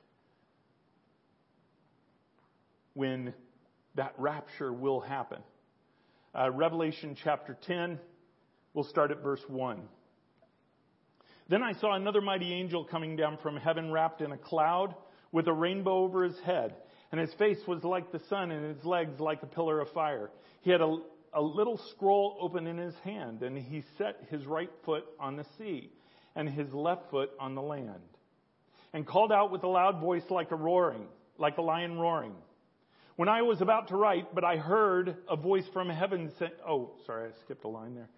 when 2.95 3.35
that 3.97 4.15
rapture 4.17 4.73
will 4.73 5.01
happen. 5.01 5.39
Uh, 6.35 6.51
Revelation 6.51 7.17
chapter 7.23 7.59
10, 7.67 7.99
we'll 8.73 8.85
start 8.85 9.11
at 9.11 9.23
verse 9.23 9.43
1. 9.49 9.81
Then 11.49 11.65
I 11.65 11.73
saw 11.73 11.95
another 11.95 12.21
mighty 12.21 12.53
angel 12.53 12.85
coming 12.85 13.17
down 13.17 13.37
from 13.43 13.57
heaven 13.57 13.91
wrapped 13.91 14.21
in 14.21 14.31
a 14.31 14.39
cloud 14.39 14.95
with 15.33 15.49
a 15.49 15.53
rainbow 15.53 16.05
over 16.05 16.23
his 16.23 16.39
head. 16.41 16.77
And 17.11 17.21
his 17.21 17.33
face 17.35 17.59
was 17.67 17.83
like 17.83 18.13
the 18.13 18.21
sun 18.29 18.53
and 18.53 18.77
his 18.77 18.85
legs 18.85 19.19
like 19.19 19.43
a 19.43 19.47
pillar 19.47 19.81
of 19.81 19.91
fire. 19.91 20.31
He 20.61 20.71
had 20.71 20.81
a, 20.81 20.99
a 21.33 21.41
little 21.41 21.79
scroll 21.91 22.37
open 22.41 22.67
in 22.67 22.79
his 22.79 22.95
hand, 23.05 23.43
and 23.43 23.57
he 23.57 23.85
set 23.99 24.17
his 24.31 24.47
right 24.47 24.71
foot 24.85 25.05
on 25.19 25.37
the 25.37 25.47
sea, 25.59 25.91
and 26.35 26.49
his 26.49 26.73
left 26.73 27.11
foot 27.11 27.31
on 27.39 27.55
the 27.55 27.63
land, 27.63 28.01
and 28.93 29.07
called 29.07 29.33
out 29.33 29.51
with 29.51 29.63
a 29.63 29.69
loud 29.69 30.01
voice 30.01 30.25
like 30.31 30.51
a 30.51 30.57
roaring, 30.57 31.07
like 31.39 31.59
a 31.59 31.63
lion 31.63 31.99
roaring. 31.99 32.35
When 33.17 33.29
I 33.29 33.43
was 33.43 33.61
about 33.61 33.89
to 33.89 33.97
write, 33.97 34.35
but 34.35 34.45
I 34.45 34.57
heard 34.57 35.17
a 35.29 35.37
voice 35.37 35.67
from 35.73 35.91
heaven 35.91 36.33
say, 36.39 36.51
oh, 36.67 36.93
sorry, 37.07 37.29
I 37.29 37.33
skipped 37.45 37.65
a 37.65 37.69
line 37.69 37.95
there. 37.95 38.09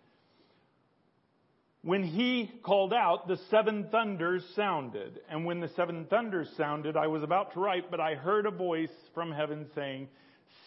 When 1.84 2.04
he 2.04 2.48
called 2.62 2.94
out, 2.94 3.26
the 3.26 3.38
seven 3.50 3.88
thunders 3.90 4.44
sounded. 4.54 5.18
And 5.28 5.44
when 5.44 5.58
the 5.58 5.70
seven 5.74 6.06
thunders 6.08 6.48
sounded, 6.56 6.96
I 6.96 7.08
was 7.08 7.24
about 7.24 7.54
to 7.54 7.60
write, 7.60 7.90
but 7.90 7.98
I 7.98 8.14
heard 8.14 8.46
a 8.46 8.52
voice 8.52 8.92
from 9.14 9.32
heaven 9.32 9.66
saying, 9.74 10.08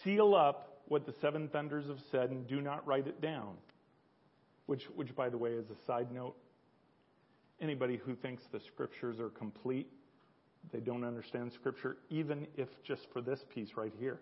Seal 0.04 0.34
up 0.34 0.65
what 0.88 1.06
the 1.06 1.14
seven 1.20 1.48
thunders 1.48 1.86
have 1.86 2.00
said 2.10 2.30
and 2.30 2.46
do 2.46 2.60
not 2.60 2.86
write 2.86 3.06
it 3.06 3.20
down. 3.20 3.56
which, 4.66 4.84
which 4.94 5.14
by 5.14 5.28
the 5.28 5.38
way, 5.38 5.52
is 5.52 5.66
a 5.70 5.86
side 5.86 6.12
note. 6.12 6.36
Anybody 7.60 7.96
who 7.96 8.14
thinks 8.14 8.42
the 8.52 8.60
scriptures 8.60 9.18
are 9.18 9.30
complete, 9.30 9.88
they 10.72 10.80
don't 10.80 11.04
understand 11.04 11.52
scripture, 11.52 11.96
even 12.10 12.46
if 12.56 12.68
just 12.82 13.06
for 13.12 13.20
this 13.22 13.44
piece 13.54 13.76
right 13.76 13.92
here, 13.98 14.20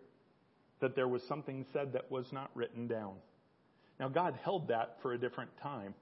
that 0.81 0.95
there 0.95 1.09
was 1.09 1.23
something 1.23 1.65
said 1.73 1.93
that 1.93 2.11
was 2.11 2.33
not 2.33 2.51
written 2.55 2.87
down. 2.87 3.15
Now, 3.99 4.09
God 4.09 4.39
held 4.43 4.69
that 4.69 4.97
for 5.03 5.15
a 5.15 5.19
different 5.19 5.51
time. 5.63 5.95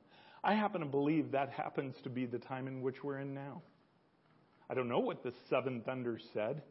I 0.42 0.54
happen 0.54 0.80
to 0.80 0.86
believe 0.86 1.30
that 1.30 1.50
happens 1.50 1.94
to 2.02 2.10
be 2.10 2.26
the 2.26 2.38
time 2.38 2.66
in 2.66 2.82
which 2.82 3.04
we're 3.04 3.18
in 3.18 3.32
now. 3.32 3.62
I 4.68 4.74
don't 4.74 4.88
know 4.88 4.98
what 4.98 5.22
the 5.22 5.32
seven 5.48 5.82
thunders 5.82 6.22
said, 6.34 6.62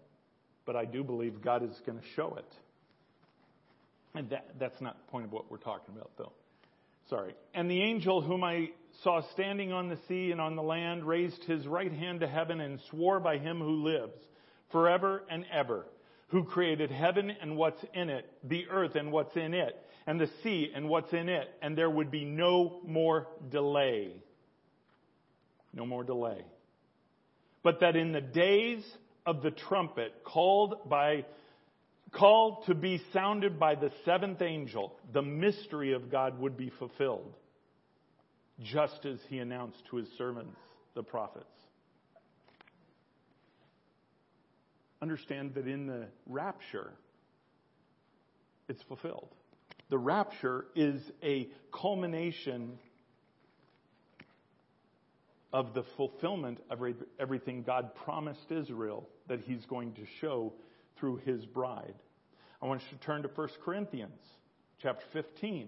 but 0.66 0.76
I 0.76 0.86
do 0.86 1.04
believe 1.04 1.42
God 1.42 1.64
is 1.64 1.82
going 1.86 2.00
to 2.00 2.06
show 2.16 2.36
it. 2.38 2.54
That, 4.14 4.46
that's 4.60 4.80
not 4.82 4.98
the 5.06 5.12
point 5.12 5.26
of 5.26 5.32
what 5.32 5.50
we're 5.50 5.58
talking 5.58 5.96
about, 5.96 6.12
though. 6.18 6.34
Sorry. 7.10 7.34
And 7.54 7.70
the 7.70 7.82
angel 7.82 8.22
whom 8.22 8.44
I 8.44 8.70
saw 9.04 9.22
standing 9.34 9.72
on 9.72 9.90
the 9.90 9.98
sea 10.08 10.32
and 10.32 10.40
on 10.40 10.56
the 10.56 10.62
land 10.62 11.04
raised 11.04 11.44
his 11.46 11.68
right 11.68 11.92
hand 11.92 12.22
to 12.22 12.28
heaven 12.28 12.62
and 12.62 12.80
swore 12.90 13.20
by 13.20 13.38
him 13.38 13.60
who 13.60 13.84
lives 13.84 14.18
forever 14.72 15.24
and 15.30 15.46
ever, 15.52 15.86
who 16.30 16.44
created 16.44 16.92
heaven 16.92 17.32
and 17.42 17.58
what's 17.58 17.84
in 17.94 18.10
it, 18.10 18.30
the 18.44 18.66
earth 18.70 18.96
and 18.96 19.12
what's 19.12 19.36
in 19.36 19.54
it, 19.54 19.76
and 20.08 20.20
the 20.20 20.30
sea 20.44 20.72
and 20.74 20.88
what's 20.88 21.12
in 21.14 21.30
it, 21.30 21.50
and 21.62 21.78
there 21.78 21.90
would 21.90 22.12
be 22.12 22.26
no 22.26 22.80
more 22.86 23.28
delay. 23.50 24.14
No 25.74 25.86
more 25.86 26.04
delay. 26.04 26.44
But 27.64 27.82
that 27.82 27.96
in 27.96 28.12
the 28.12 28.22
days 28.22 28.84
of 29.26 29.42
the 29.42 29.52
trumpet 29.52 30.24
called 30.24 30.90
by 30.90 31.26
called 32.12 32.66
to 32.66 32.76
be 32.76 33.02
sounded 33.14 33.60
by 33.60 33.76
the 33.76 33.92
seventh 34.06 34.42
angel, 34.42 34.94
the 35.14 35.22
mystery 35.22 35.94
of 35.94 36.12
God 36.12 36.40
would 36.40 36.58
be 36.58 36.70
fulfilled, 36.78 37.34
just 38.62 39.06
as 39.06 39.20
he 39.30 39.40
announced 39.40 39.82
to 39.90 39.98
his 39.98 40.08
servants, 40.18 40.58
the 40.94 41.04
prophets. 41.04 41.46
Understand 45.02 45.56
that 45.56 45.68
in 45.68 45.88
the 45.88 46.08
rapture, 46.28 46.92
it's 48.68 48.84
fulfilled. 48.84 49.30
The 49.90 49.98
rapture 49.98 50.66
is 50.76 51.02
a 51.24 51.50
culmination 51.74 52.78
of 55.52 55.74
the 55.74 55.84
fulfillment 55.98 56.60
of 56.70 56.80
everything 57.20 57.64
God 57.64 57.96
promised 58.06 58.52
Israel 58.52 59.08
that 59.28 59.42
he's 59.42 59.66
going 59.66 59.94
to 59.94 60.04
show 60.22 60.54
through 61.02 61.18
his 61.26 61.46
bride. 61.46 61.96
I 62.62 62.68
want 62.68 62.82
you 62.90 62.98
to 62.98 63.04
turn 63.04 63.24
to 63.24 63.28
1 63.28 63.50
Corinthians 63.66 64.22
chapter 64.82 65.04
15. 65.12 65.68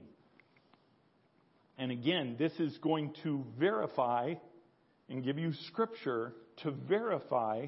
And 1.78 1.92
again, 1.92 2.36
this 2.40 2.54
is 2.60 2.78
going 2.78 3.14
to 3.24 3.44
verify 3.60 4.36
and 5.10 5.24
give 5.24 5.38
you 5.38 5.52
scripture 5.68 6.34
to 6.62 6.72
verify 6.72 7.66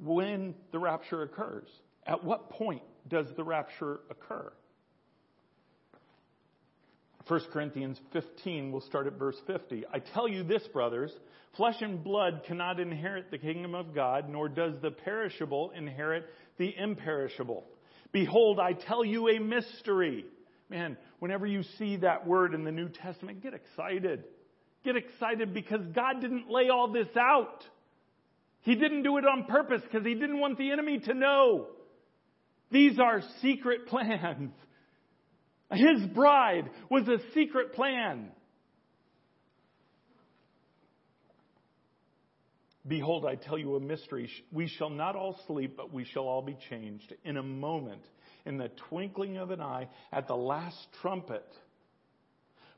when 0.00 0.54
the 0.72 0.78
rapture 0.78 1.22
occurs. 1.22 1.68
At 2.06 2.24
what 2.24 2.50
point 2.50 2.82
does 3.06 3.26
the 3.36 3.44
rapture 3.44 4.00
occur? 4.10 4.50
1 7.26 7.40
Corinthians 7.52 8.00
15, 8.14 8.72
we'll 8.72 8.80
start 8.80 9.06
at 9.06 9.18
verse 9.18 9.36
50. 9.46 9.84
I 9.92 9.98
tell 9.98 10.26
you 10.26 10.42
this, 10.42 10.66
brothers, 10.68 11.12
flesh 11.58 11.76
and 11.82 12.02
blood 12.02 12.40
cannot 12.46 12.80
inherit 12.80 13.30
the 13.30 13.36
kingdom 13.36 13.74
of 13.74 13.94
God, 13.94 14.30
nor 14.30 14.48
does 14.48 14.72
the 14.80 14.90
perishable 14.90 15.70
inherit 15.76 16.24
the 16.58 16.74
imperishable. 16.76 17.64
Behold, 18.12 18.58
I 18.58 18.72
tell 18.72 19.04
you 19.04 19.28
a 19.28 19.38
mystery. 19.38 20.24
Man, 20.70 20.96
whenever 21.18 21.46
you 21.46 21.62
see 21.78 21.96
that 21.96 22.26
word 22.26 22.54
in 22.54 22.64
the 22.64 22.72
New 22.72 22.88
Testament, 22.88 23.42
get 23.42 23.54
excited. 23.54 24.24
Get 24.84 24.96
excited 24.96 25.54
because 25.54 25.80
God 25.94 26.20
didn't 26.20 26.50
lay 26.50 26.68
all 26.68 26.92
this 26.92 27.08
out. 27.18 27.64
He 28.62 28.74
didn't 28.74 29.02
do 29.02 29.16
it 29.18 29.24
on 29.24 29.44
purpose 29.44 29.82
because 29.82 30.06
He 30.06 30.14
didn't 30.14 30.40
want 30.40 30.58
the 30.58 30.70
enemy 30.70 30.98
to 31.00 31.14
know. 31.14 31.66
These 32.70 32.98
are 32.98 33.22
secret 33.40 33.86
plans. 33.88 34.52
His 35.70 36.06
bride 36.14 36.70
was 36.90 37.06
a 37.08 37.18
secret 37.34 37.74
plan. 37.74 38.30
Behold, 42.88 43.26
I 43.26 43.34
tell 43.34 43.58
you 43.58 43.76
a 43.76 43.80
mystery. 43.80 44.30
We 44.50 44.66
shall 44.66 44.90
not 44.90 45.14
all 45.14 45.38
sleep, 45.46 45.76
but 45.76 45.92
we 45.92 46.04
shall 46.04 46.24
all 46.24 46.42
be 46.42 46.56
changed 46.70 47.14
in 47.24 47.36
a 47.36 47.42
moment, 47.42 48.02
in 48.46 48.56
the 48.56 48.70
twinkling 48.88 49.36
of 49.36 49.50
an 49.50 49.60
eye, 49.60 49.88
at 50.10 50.26
the 50.26 50.36
last 50.36 50.78
trumpet. 51.02 51.44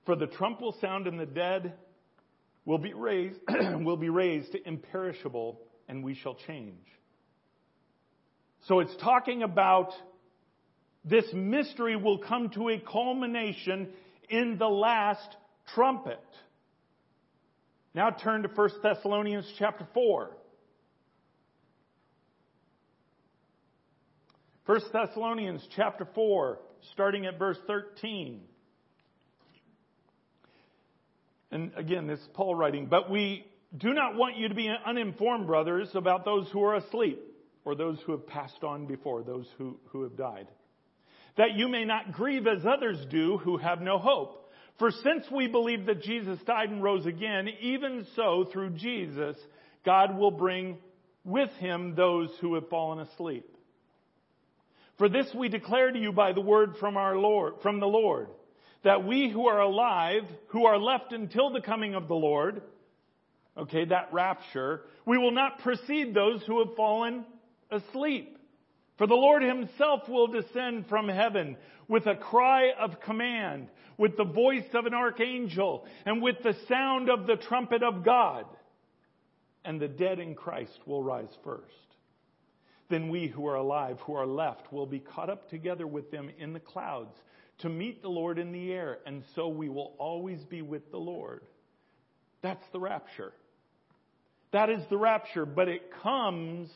For 0.07 0.17
the 0.17 0.27
trump 0.27 0.61
will 0.61 0.77
sound, 0.81 1.07
and 1.07 1.19
the 1.19 1.27
dead 1.27 1.75
will 2.65 2.79
be 2.79 2.93
raised, 2.93 3.39
will 3.49 3.97
be 3.97 4.09
raised 4.09 4.53
to 4.53 4.69
imperishable, 4.69 5.61
and 5.89 6.03
we 6.03 6.15
shall 6.15 6.35
change. 6.47 6.87
So 8.67 8.81
it's 8.81 8.97
talking 9.01 9.43
about 9.43 9.93
this 11.05 11.25
mystery 11.33 11.97
will 11.97 12.19
come 12.19 12.51
to 12.51 12.69
a 12.69 12.79
culmination 12.79 13.89
in 14.29 14.59
the 14.59 14.69
last 14.69 15.37
trumpet. 15.75 16.21
Now 17.95 18.11
turn 18.11 18.43
to 18.43 18.49
1 18.49 18.71
Thessalonians 18.83 19.53
chapter 19.59 19.87
4. 19.95 20.31
1 24.67 24.81
Thessalonians 24.93 25.67
chapter 25.75 26.07
4, 26.15 26.59
starting 26.93 27.27
at 27.27 27.39
verse 27.39 27.59
13. 27.67 28.43
And 31.51 31.73
again, 31.77 32.07
this 32.07 32.21
is 32.21 32.29
Paul 32.35 32.55
writing, 32.55 32.87
but 32.87 33.11
we 33.11 33.45
do 33.77 33.93
not 33.93 34.15
want 34.15 34.37
you 34.37 34.49
to 34.49 34.55
be 34.55 34.73
uninformed, 34.87 35.49
brothers, 35.49 35.89
about 35.95 36.25
those 36.25 36.49
who 36.53 36.63
are 36.63 36.77
asleep, 36.77 37.21
or 37.65 37.75
those 37.75 37.99
who 38.07 38.13
have 38.13 38.29
passed 38.29 38.63
on 38.63 38.87
before, 38.87 39.25
those 39.25 39.47
who, 39.59 39.77
who 39.87 40.05
have 40.05 40.17
died. 40.17 40.47
That 41.37 41.55
you 41.57 41.67
may 41.67 41.85
not 41.85 42.13
grieve 42.13 42.47
as 42.47 42.65
others 42.65 43.05
do 43.11 43.39
who 43.39 43.57
have 43.57 43.81
no 43.81 43.99
hope. 43.99 44.40
For 44.81 44.91
since 44.91 45.31
we 45.31 45.47
believe 45.47 45.87
that 45.87 46.03
Jesus 46.03 46.41
died 46.47 46.71
and 46.71 46.83
rose 46.83 47.05
again, 47.05 47.49
even 47.61 48.07
so 48.17 48.49
through 48.51 48.71
Jesus, 48.71 49.37
God 49.85 50.17
will 50.17 50.31
bring 50.31 50.79
with 51.23 51.51
him 51.59 51.95
those 51.95 52.31
who 52.41 52.55
have 52.55 52.71
fallen 52.71 52.99
asleep. 53.01 53.47
For 54.97 55.11
this 55.11 55.27
we 55.35 55.51
declare 55.51 55.93
to 55.93 55.99
you 55.99 56.13
by 56.13 56.33
the 56.33 56.41
word 56.41 56.77
from 56.81 56.97
our 56.97 57.17
Lord, 57.17 57.57
from 57.63 57.79
the 57.79 57.87
Lord, 57.87 58.29
that 58.83 59.07
we 59.07 59.31
who 59.31 59.49
are 59.49 59.61
alive, 59.61 60.23
who 60.49 60.65
are 60.65 60.79
left 60.79 61.13
until 61.13 61.51
the 61.51 61.61
coming 61.61 61.95
of 61.95 62.09
the 62.09 62.15
Lord, 62.15 62.63
okay, 63.59 63.85
that 63.85 64.15
rapture, 64.15 64.81
we 65.05 65.19
will 65.19 65.31
not 65.31 65.59
precede 65.59 66.15
those 66.15 66.43
who 66.47 66.65
have 66.65 66.75
fallen 66.75 67.27
asleep. 67.71 68.39
For 69.01 69.07
the 69.07 69.15
Lord 69.15 69.43
himself 69.43 70.11
will 70.11 70.27
descend 70.27 70.87
from 70.91 71.09
heaven 71.09 71.57
with 71.89 72.07
a 72.07 72.15
cry 72.15 72.73
of 72.79 73.01
command, 73.01 73.69
with 73.97 74.19
the 74.19 74.25
voice 74.25 74.69
of 74.75 74.85
an 74.85 74.93
archangel, 74.93 75.87
and 76.05 76.21
with 76.21 76.43
the 76.43 76.55
sound 76.69 77.09
of 77.09 77.27
the 77.27 77.37
trumpet 77.37 77.83
of 77.83 78.05
God. 78.05 78.45
And 79.65 79.81
the 79.81 79.89
dead 79.89 80.19
in 80.19 80.35
Christ 80.35 80.79
will 80.85 81.03
rise 81.03 81.35
first. 81.43 81.65
Then 82.91 83.09
we 83.09 83.27
who 83.27 83.47
are 83.47 83.55
alive, 83.55 83.97
who 84.01 84.17
are 84.17 84.27
left, 84.27 84.71
will 84.71 84.85
be 84.85 85.01
caught 85.01 85.31
up 85.31 85.49
together 85.49 85.87
with 85.87 86.11
them 86.11 86.29
in 86.39 86.53
the 86.53 86.61
clouds 86.61 87.17
to 87.61 87.71
meet 87.71 88.03
the 88.03 88.11
Lord 88.11 88.39
in 88.39 88.53
the 88.53 88.71
air, 88.71 88.99
and 89.07 89.25
so 89.35 89.49
we 89.49 89.71
will 89.71 89.95
always 89.97 90.45
be 90.45 90.61
with 90.61 90.91
the 90.91 90.99
Lord. 90.99 91.41
That's 92.43 92.67
the 92.71 92.81
rapture. 92.81 93.33
That 94.53 94.69
is 94.69 94.83
the 94.91 94.99
rapture, 94.99 95.47
but 95.47 95.71
it 95.71 95.91
comes 96.03 96.69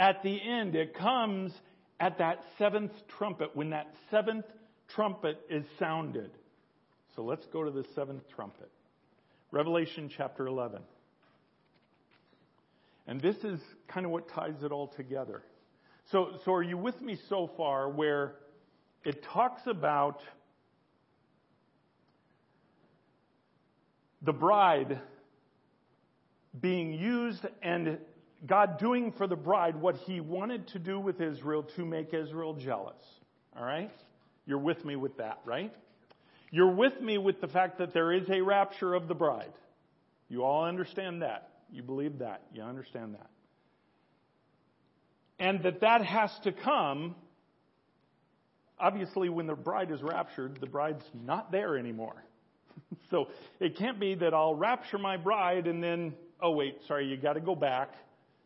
at 0.00 0.22
the 0.22 0.40
end. 0.42 0.74
It 0.74 0.94
comes 0.94 1.52
at 2.00 2.18
that 2.18 2.42
seventh 2.58 2.92
trumpet, 3.18 3.54
when 3.54 3.70
that 3.70 3.94
seventh 4.10 4.46
trumpet 4.88 5.38
is 5.48 5.64
sounded. 5.78 6.30
So 7.14 7.22
let's 7.22 7.46
go 7.52 7.62
to 7.62 7.70
the 7.70 7.84
seventh 7.94 8.22
trumpet. 8.34 8.70
Revelation 9.52 10.10
chapter 10.16 10.46
11. 10.46 10.80
And 13.06 13.20
this 13.20 13.36
is 13.44 13.60
kind 13.88 14.06
of 14.06 14.12
what 14.12 14.28
ties 14.28 14.62
it 14.62 14.72
all 14.72 14.88
together. 14.88 15.42
So, 16.10 16.38
so 16.44 16.54
are 16.54 16.62
you 16.62 16.78
with 16.78 17.00
me 17.02 17.18
so 17.28 17.50
far 17.56 17.88
where 17.88 18.36
it 19.04 19.22
talks 19.22 19.62
about 19.66 20.20
the 24.22 24.32
bride 24.32 25.00
being 26.58 26.92
used 26.92 27.44
and 27.62 27.98
God 28.46 28.78
doing 28.78 29.12
for 29.12 29.26
the 29.26 29.36
bride 29.36 29.76
what 29.76 29.96
he 29.96 30.20
wanted 30.20 30.68
to 30.68 30.78
do 30.78 30.98
with 30.98 31.20
Israel 31.20 31.62
to 31.76 31.84
make 31.84 32.14
Israel 32.14 32.54
jealous. 32.54 33.02
All 33.56 33.64
right? 33.64 33.90
You're 34.46 34.58
with 34.58 34.84
me 34.84 34.96
with 34.96 35.18
that, 35.18 35.40
right? 35.44 35.72
You're 36.50 36.74
with 36.74 37.00
me 37.00 37.18
with 37.18 37.40
the 37.40 37.48
fact 37.48 37.78
that 37.78 37.92
there 37.92 38.12
is 38.12 38.28
a 38.30 38.40
rapture 38.40 38.94
of 38.94 39.08
the 39.08 39.14
bride. 39.14 39.52
You 40.28 40.42
all 40.42 40.64
understand 40.64 41.22
that. 41.22 41.50
You 41.70 41.82
believe 41.82 42.18
that. 42.18 42.42
You 42.52 42.62
understand 42.62 43.14
that. 43.14 43.28
And 45.38 45.62
that 45.62 45.80
that 45.80 46.04
has 46.04 46.30
to 46.44 46.52
come, 46.52 47.14
obviously, 48.78 49.28
when 49.28 49.46
the 49.46 49.54
bride 49.54 49.90
is 49.90 50.02
raptured, 50.02 50.58
the 50.60 50.66
bride's 50.66 51.04
not 51.14 51.52
there 51.52 51.76
anymore. 51.76 52.24
so 53.10 53.28
it 53.58 53.76
can't 53.76 54.00
be 54.00 54.14
that 54.16 54.34
I'll 54.34 54.54
rapture 54.54 54.98
my 54.98 55.16
bride 55.16 55.66
and 55.66 55.82
then, 55.82 56.14
oh 56.40 56.52
wait, 56.52 56.78
sorry, 56.88 57.06
you 57.06 57.16
got 57.16 57.34
to 57.34 57.40
go 57.40 57.54
back 57.54 57.92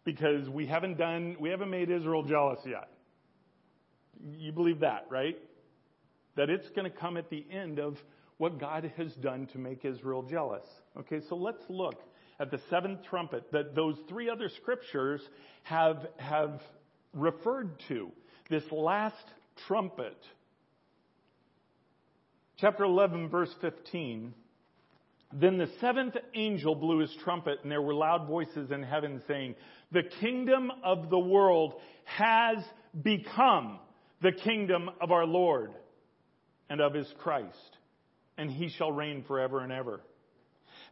because 0.05 0.49
we 0.49 0.67
haven't 0.67 0.99
done, 0.99 1.37
we 1.41 1.51
haven't 1.51 1.71
made 1.71 1.91
Israel 1.91 2.23
jealous 2.23 2.61
yet. 2.67 2.89
You 4.39 4.53
believe 4.53 4.81
that, 4.81 5.07
right? 5.11 5.39
That 6.37 6.51
it's 6.51 6.69
going 6.71 6.91
to 6.91 6.97
come 6.97 7.17
at 7.17 7.31
the 7.31 7.45
end 7.51 7.79
of 7.79 7.97
what 8.39 8.59
God 8.59 8.91
has 8.97 9.13
done 9.15 9.47
to 9.53 9.59
make 9.59 9.85
Israel 9.85 10.23
jealous. 10.23 10.65
Okay, 10.99 11.21
so 11.29 11.37
let's 11.37 11.63
look 11.69 12.01
at 12.41 12.51
the 12.51 12.61
seventh 12.69 13.01
trumpet 13.09 13.51
that 13.53 13.75
those 13.75 13.97
three 14.09 14.29
other 14.29 14.49
scriptures 14.61 15.21
have, 15.63 16.07
have 16.19 16.61
referred 17.13 17.81
to. 17.89 18.11
This 18.51 18.65
last 18.71 19.25
trumpet. 19.67 20.19
Chapter 22.59 22.85
11, 22.85 23.29
verse 23.29 23.55
15. 23.61 24.35
Then 25.37 25.59
the 25.59 25.69
seventh 25.81 26.17
angel 26.35 26.77
blew 26.77 27.01
his 27.01 27.15
trumpet, 27.25 27.59
and 27.63 27.71
there 27.71 27.83
were 27.83 27.95
loud 27.95 28.29
voices 28.29 28.71
in 28.71 28.85
heaven 28.85 29.21
saying, 29.27 29.57
The 29.91 30.05
kingdom 30.21 30.71
of 30.85 31.11
the 31.11 31.19
world 31.19 31.75
has 32.05 32.59
become 33.03 33.81
the 34.23 34.31
kingdom 34.31 34.89
of 35.01 35.11
our 35.11 35.27
Lord 35.27 35.73
and 36.71 36.81
of 36.81 36.95
his 36.95 37.13
Christ, 37.19 37.79
and 38.39 38.49
he 38.49 38.69
shall 38.69 38.93
reign 38.93 39.25
forever 39.27 39.61
and 39.61 39.73
ever. 39.73 40.01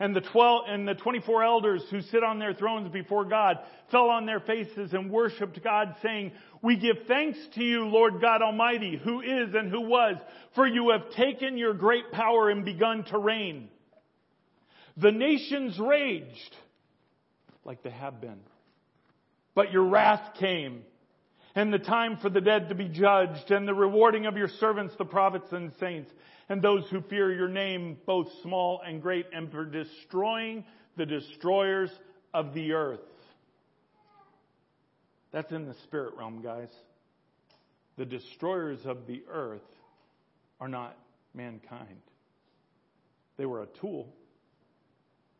And 0.01 0.17
the 0.17 0.21
twelve 0.21 0.65
and 0.69 0.89
the 0.89 0.95
twenty-four 0.95 1.45
elders 1.45 1.85
who 1.91 2.01
sit 2.01 2.25
on 2.25 2.41
their 2.41 2.55
thrones 2.55 2.91
before 2.93 3.25
God 3.25 3.59
fell 3.93 4.11
on 4.11 4.27
their 4.27 4.41
faces 4.41 4.93
and 4.93 5.09
worshipped 5.09 5.63
God, 5.63 5.95
saying, 6.03 6.33
We 6.63 6.77
give 6.77 6.97
thanks 7.07 7.39
to 7.55 7.63
you, 7.63 7.87
Lord 7.87 8.21
God 8.21 8.43
Almighty, 8.43 9.01
who 9.03 9.21
is 9.21 9.55
and 9.55 9.71
who 9.71 9.83
was, 9.83 10.17
for 10.57 10.67
you 10.67 10.91
have 10.91 11.11
taken 11.15 11.57
your 11.57 11.75
great 11.75 12.11
power 12.11 12.51
and 12.51 12.65
begun 12.65 13.05
to 13.05 13.19
reign. 13.19 13.69
The 14.97 15.13
nations 15.13 15.79
raged 15.79 16.57
like 17.65 17.83
they 17.83 17.91
have 17.91 18.21
been. 18.21 18.41
But 19.55 19.73
your 19.73 19.85
wrath 19.85 20.35
came, 20.39 20.83
and 21.55 21.73
the 21.73 21.79
time 21.79 22.17
for 22.17 22.31
the 22.31 22.41
dead 22.41 22.71
to 22.71 22.75
be 22.75 22.89
judged, 22.89 23.51
and 23.51 23.69
the 23.69 23.75
rewarding 23.75 24.27
of 24.27 24.37
your 24.37 24.49
servants, 24.49 24.95
the 24.97 25.05
prophets 25.05 25.53
and 25.53 25.73
saints, 25.79 26.11
and 26.49 26.63
those 26.63 26.89
who 26.91 27.03
fear 27.03 27.33
your 27.33 27.49
name, 27.49 27.99
both 28.07 28.29
small 28.43 28.81
and 28.85 29.03
great, 29.03 29.27
and 29.33 29.51
for 29.51 29.65
destroying 29.65 30.65
the 30.97 31.07
destroyers 31.07 31.91
of 32.35 32.55
the 32.55 32.73
earth. 32.73 33.01
That's 35.33 35.53
in 35.53 35.67
the 35.67 35.75
spirit 35.85 36.15
realm, 36.17 36.43
guys. 36.43 36.69
The 37.97 38.05
destroyers 38.05 38.81
of 38.85 39.07
the 39.07 39.23
earth 39.31 39.61
are 40.61 40.69
not 40.69 40.97
mankind. 41.35 42.01
They 43.37 43.47
were 43.47 43.63
a 43.63 43.67
tool. 43.81 44.15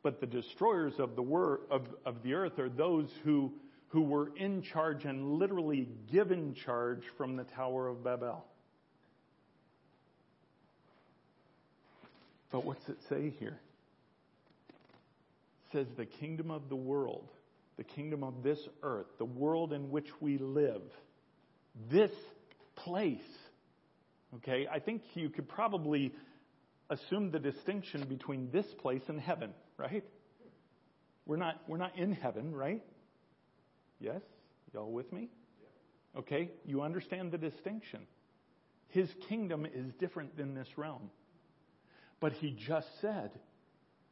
But 0.03 0.21
the 0.21 0.27
destroyers 0.27 0.95
of 0.99 1.15
the, 1.15 1.23
wor- 1.23 1.61
of, 1.71 1.87
of 2.05 2.23
the 2.23 2.35
earth 2.35 2.59
are 2.59 2.69
those 2.69 3.09
who, 3.23 3.53
who 3.89 4.03
were 4.03 4.31
in 4.37 4.63
charge 4.63 5.05
and 5.05 5.39
literally 5.39 5.89
given 6.11 6.55
charge 6.55 7.03
from 7.17 7.37
the 7.37 7.45
Tower 7.45 7.89
of 7.89 8.03
Babel. 8.03 8.45
But 12.51 12.65
what's 12.65 12.87
it 12.89 12.99
say 13.09 13.33
here? 13.39 13.59
It 14.69 15.73
says 15.73 15.87
the 15.97 16.05
kingdom 16.05 16.51
of 16.51 16.69
the 16.69 16.77
world, 16.77 17.29
the 17.77 17.85
kingdom 17.85 18.25
of 18.25 18.43
this 18.43 18.59
earth, 18.83 19.07
the 19.19 19.25
world 19.25 19.73
in 19.73 19.91
which 19.91 20.09
we 20.21 20.37
live, 20.37 20.83
this 21.91 22.11
place. 22.75 23.19
Okay, 24.37 24.67
I 24.71 24.81
think 24.81 25.03
you 25.15 25.31
could 25.31 25.49
probably 25.49 26.13
assume 26.91 27.31
the 27.31 27.39
distinction 27.39 28.05
between 28.05 28.51
this 28.51 28.67
place 28.81 29.03
and 29.09 29.19
heaven 29.19 29.51
right? 29.83 30.05
We're 31.27 31.37
not, 31.37 31.63
we're 31.67 31.79
not 31.79 31.99
in 31.99 32.13
heaven, 32.13 32.55
right? 32.55 32.83
Yes? 34.01 34.21
Y'all 34.73 34.91
with 34.91 35.13
me? 35.13 35.29
Okay, 36.17 36.51
you 36.65 36.83
understand 36.83 37.33
the 37.33 37.39
distinction. 37.39 38.01
His 38.89 39.09
kingdom 39.29 39.67
is 39.67 39.93
different 39.99 40.37
than 40.37 40.55
this 40.55 40.69
realm. 40.77 41.11
But 42.21 42.33
he 42.35 42.57
just 42.67 42.87
said, 43.01 43.31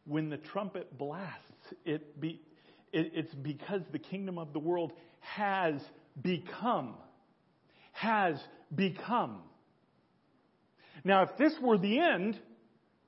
when 0.07 0.31
the 0.31 0.39
trumpet 0.39 0.97
blasts, 0.97 1.75
it 1.85 2.19
be, 2.21 2.41
it, 2.93 3.13
it's 3.15 3.35
because 3.35 3.83
the 3.93 3.99
kingdom 3.99 4.39
of 4.39 4.53
the 4.53 4.59
world 4.59 4.93
has 5.21 5.75
become. 6.21 6.95
Has 7.93 8.37
become. 8.75 9.43
Now, 11.05 11.23
if 11.23 11.37
this 11.37 11.53
were 11.61 11.79
the 11.79 11.99
end, 11.99 12.39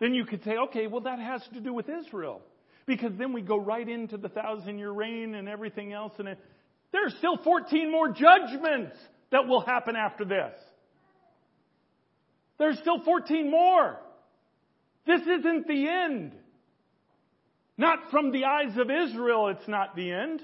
then 0.00 0.14
you 0.14 0.24
could 0.24 0.44
say, 0.44 0.56
okay, 0.68 0.86
well, 0.86 1.02
that 1.02 1.18
has 1.18 1.42
to 1.54 1.60
do 1.60 1.72
with 1.72 1.86
Israel. 1.88 2.42
Because 2.86 3.12
then 3.16 3.32
we 3.32 3.42
go 3.42 3.58
right 3.58 3.88
into 3.88 4.16
the 4.16 4.28
thousand 4.28 4.78
year 4.78 4.90
reign 4.90 5.34
and 5.34 5.48
everything 5.48 5.92
else. 5.92 6.12
And 6.18 6.28
it, 6.28 6.38
there 6.92 7.06
are 7.06 7.10
still 7.18 7.36
14 7.36 7.90
more 7.90 8.08
judgments 8.08 8.96
that 9.30 9.46
will 9.46 9.60
happen 9.60 9.96
after 9.96 10.24
this. 10.24 10.52
There's 12.58 12.78
still 12.78 13.02
14 13.02 13.50
more. 13.50 13.98
This 15.06 15.22
isn't 15.22 15.66
the 15.66 15.88
end. 15.88 16.32
Not 17.76 18.10
from 18.10 18.30
the 18.30 18.44
eyes 18.44 18.76
of 18.76 18.88
Israel, 18.90 19.48
it's 19.48 19.66
not 19.66 19.96
the 19.96 20.12
end. 20.12 20.42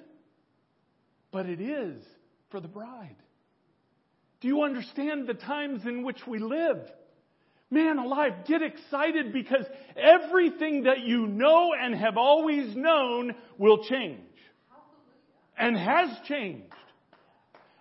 But 1.30 1.46
it 1.46 1.60
is 1.60 2.02
for 2.50 2.60
the 2.60 2.68
bride. 2.68 3.16
Do 4.40 4.48
you 4.48 4.62
understand 4.62 5.26
the 5.26 5.34
times 5.34 5.84
in 5.84 6.04
which 6.04 6.26
we 6.26 6.38
live? 6.38 6.80
Man 7.70 7.98
alive, 7.98 8.46
get 8.46 8.62
excited 8.62 9.32
because 9.32 9.66
everything 9.94 10.84
that 10.84 11.00
you 11.00 11.26
know 11.26 11.74
and 11.74 11.94
have 11.94 12.16
always 12.16 12.74
known 12.74 13.34
will 13.58 13.84
change. 13.84 14.20
And 15.58 15.76
has 15.76 16.08
changed. 16.26 16.72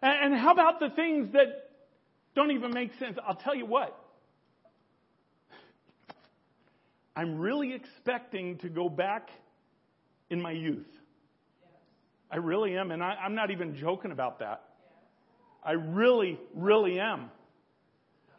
And 0.01 0.35
how 0.35 0.51
about 0.51 0.79
the 0.79 0.89
things 0.89 1.31
that 1.33 1.69
don't 2.35 2.51
even 2.51 2.71
make 2.71 2.91
sense? 2.99 3.17
I'll 3.25 3.35
tell 3.35 3.55
you 3.55 3.65
what. 3.65 3.97
I'm 7.15 7.39
really 7.39 7.73
expecting 7.73 8.57
to 8.59 8.69
go 8.69 8.89
back 8.89 9.29
in 10.29 10.41
my 10.41 10.51
youth. 10.51 10.85
I 12.29 12.37
really 12.37 12.77
am, 12.77 12.91
and 12.91 13.01
I, 13.01 13.15
am 13.25 13.35
not 13.35 13.51
even 13.51 13.75
joking 13.75 14.11
about 14.11 14.39
that. 14.39 14.63
I 15.63 15.71
really, 15.71 16.37
really 16.53 16.99
am. 16.99 17.31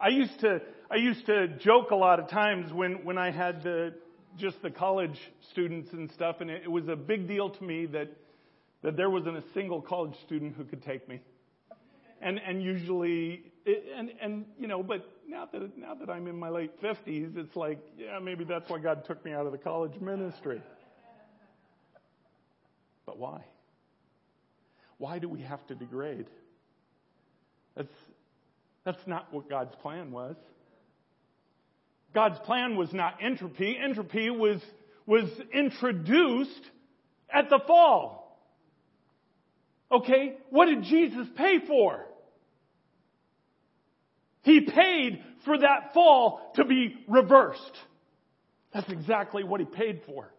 I 0.01 0.09
used 0.09 0.41
to 0.41 0.61
I 0.91 0.97
used 0.97 1.27
to 1.27 1.49
joke 1.49 1.91
a 1.91 1.97
lot 1.97 2.19
of 2.19 2.31
times 2.31 2.73
when, 2.73 3.05
when 3.05 3.19
I 3.19 3.31
had 3.31 3.63
the, 3.63 3.93
just 4.39 4.63
the 4.63 4.71
college 4.71 5.19
students 5.51 5.93
and 5.93 6.11
stuff, 6.13 6.37
and 6.41 6.51
it, 6.51 6.63
it 6.65 6.71
was 6.71 6.89
a 6.89 6.97
big 6.97 7.29
deal 7.29 7.51
to 7.51 7.65
me 7.65 7.85
that, 7.87 8.09
that 8.83 8.97
there 8.97 9.11
wasn't 9.11 9.37
a 9.37 9.45
single 9.53 9.83
college 9.83 10.15
student 10.25 10.55
who 10.57 10.65
could 10.65 10.83
take 10.83 11.07
me. 11.07 11.21
And, 12.23 12.41
and 12.41 12.63
usually, 12.63 13.43
it, 13.67 13.85
and, 13.95 14.13
and, 14.21 14.47
you 14.59 14.67
know, 14.67 14.83
but 14.83 15.07
now 15.29 15.47
that, 15.53 15.77
now 15.77 15.95
that 15.95 16.09
I'm 16.09 16.27
in 16.27 16.39
my 16.39 16.49
late 16.49 16.81
50s, 16.81 17.37
it's 17.37 17.55
like, 17.55 17.79
yeah, 17.99 18.19
maybe 18.19 18.45
that's 18.45 18.69
why 18.71 18.79
God 18.79 19.05
took 19.05 19.23
me 19.27 19.33
out 19.33 19.45
of 19.45 19.53
the 19.53 19.59
college 19.59 20.01
ministry. 20.01 20.63
But 23.05 23.19
why? 23.19 23.45
Why 24.97 25.19
do 25.19 25.29
we 25.29 25.43
have 25.43 25.65
to 25.67 25.75
degrade? 25.75 26.27
That's, 27.77 27.93
that's 28.89 29.07
not 29.07 29.31
what 29.35 29.51
God's 29.51 29.75
plan 29.83 30.11
was. 30.13 30.35
God's 32.15 32.39
plan 32.47 32.75
was 32.75 32.91
not 32.91 33.19
entropy. 33.23 33.77
Entropy 33.79 34.31
was, 34.31 34.63
was 35.05 35.25
introduced 35.53 36.63
at 37.29 37.51
the 37.51 37.61
fall. 37.67 38.41
Okay? 39.93 40.39
What 40.49 40.67
did 40.67 40.85
Jesus 40.85 41.27
pay 41.37 41.59
for? 41.67 42.07
He 44.41 44.63
paid 44.63 45.23
for 45.45 45.59
that 45.59 45.93
fall 45.93 46.53
to 46.55 46.65
be 46.65 46.97
reversed. 47.09 47.61
That's 48.73 48.89
exactly 48.89 49.45
what 49.45 49.61
he 49.61 49.67
paid 49.67 50.01
for. 50.07 50.33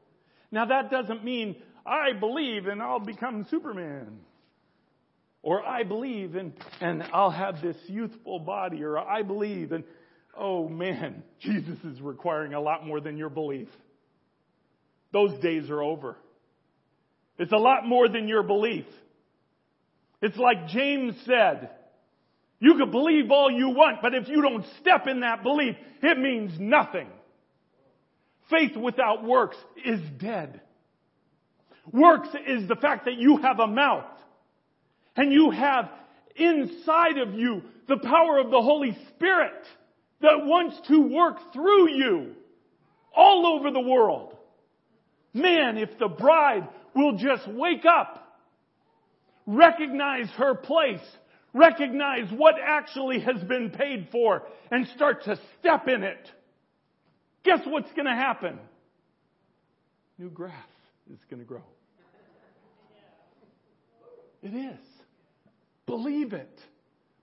Now 0.49 0.65
that 0.65 0.89
doesn't 0.89 1.23
mean 1.23 1.55
I 1.85 2.13
believe 2.19 2.65
and 2.65 2.81
I'll 2.81 2.99
become 2.99 3.45
Superman. 3.51 4.21
Or 5.41 5.65
I 5.65 5.83
believe 5.83 6.35
and, 6.35 6.53
and 6.81 7.03
I'll 7.13 7.31
have 7.31 7.61
this 7.61 7.77
youthful 7.87 8.39
body. 8.39 8.83
Or 8.83 8.97
I 8.97 9.23
believe 9.23 9.71
and 9.71 9.83
oh 10.37 10.67
man, 10.67 11.23
Jesus 11.39 11.77
is 11.83 12.01
requiring 12.01 12.53
a 12.53 12.61
lot 12.61 12.85
more 12.85 12.99
than 12.99 13.17
your 13.17 13.29
belief. 13.29 13.69
Those 15.11 15.39
days 15.41 15.69
are 15.69 15.81
over. 15.81 16.17
It's 17.37 17.51
a 17.51 17.57
lot 17.57 17.85
more 17.85 18.09
than 18.09 18.27
your 18.27 18.43
belief. 18.43 18.85
It's 20.21 20.37
like 20.37 20.67
James 20.67 21.15
said, 21.25 21.69
you 22.59 22.75
can 22.77 22.91
believe 22.91 23.31
all 23.31 23.49
you 23.49 23.69
want, 23.69 24.01
but 24.01 24.13
if 24.13 24.27
you 24.27 24.41
don't 24.41 24.65
step 24.81 25.07
in 25.07 25.21
that 25.21 25.43
belief, 25.43 25.75
it 26.03 26.19
means 26.19 26.59
nothing. 26.59 27.07
Faith 28.49 28.75
without 28.75 29.23
works 29.23 29.55
is 29.85 30.01
dead. 30.17 30.59
Works 31.91 32.29
is 32.45 32.67
the 32.67 32.75
fact 32.75 33.05
that 33.05 33.15
you 33.15 33.37
have 33.37 33.59
a 33.59 33.67
mouth 33.67 34.05
and 35.19 35.33
you 35.33 35.51
have 35.51 35.89
inside 36.37 37.17
of 37.17 37.33
you 37.33 37.61
the 37.89 37.97
power 37.97 38.39
of 38.39 38.51
the 38.51 38.61
Holy 38.61 38.97
Spirit 39.09 39.65
that 40.21 40.45
wants 40.45 40.79
to 40.87 41.13
work 41.13 41.35
through 41.51 41.89
you 41.89 42.35
all 43.13 43.45
over 43.45 43.69
the 43.69 43.81
world. 43.81 44.33
Man, 45.33 45.77
if 45.77 45.89
the 45.99 46.07
bride 46.07 46.69
will 46.95 47.17
just 47.17 47.45
wake 47.49 47.83
up, 47.85 48.39
recognize 49.45 50.29
her 50.37 50.55
place, 50.55 51.05
recognize 51.53 52.31
what 52.31 52.55
actually 52.63 53.19
has 53.19 53.43
been 53.43 53.71
paid 53.71 54.07
for, 54.13 54.43
and 54.71 54.87
start 54.95 55.25
to 55.25 55.37
step 55.59 55.89
in 55.89 56.03
it, 56.03 56.31
guess 57.43 57.59
what's 57.65 57.91
going 57.91 58.05
to 58.05 58.15
happen? 58.15 58.57
New 60.17 60.29
grass 60.29 60.53
is 61.11 61.19
going 61.29 61.41
to 61.41 61.45
grow. 61.45 61.63
It 64.41 64.55
is. 64.55 64.88
Believe 65.89 66.33
it. 66.33 66.59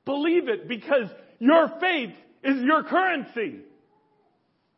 Believe 0.04 0.48
it 0.48 0.66
because 0.66 1.08
your 1.38 1.68
faith 1.80 2.14
is 2.42 2.62
your 2.62 2.82
currency. 2.82 3.60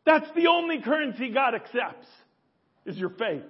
That's 0.05 0.27
the 0.35 0.47
only 0.47 0.79
currency 0.79 1.31
God 1.31 1.55
accepts, 1.55 2.07
is 2.85 2.97
your 2.97 3.09
faith. 3.09 3.41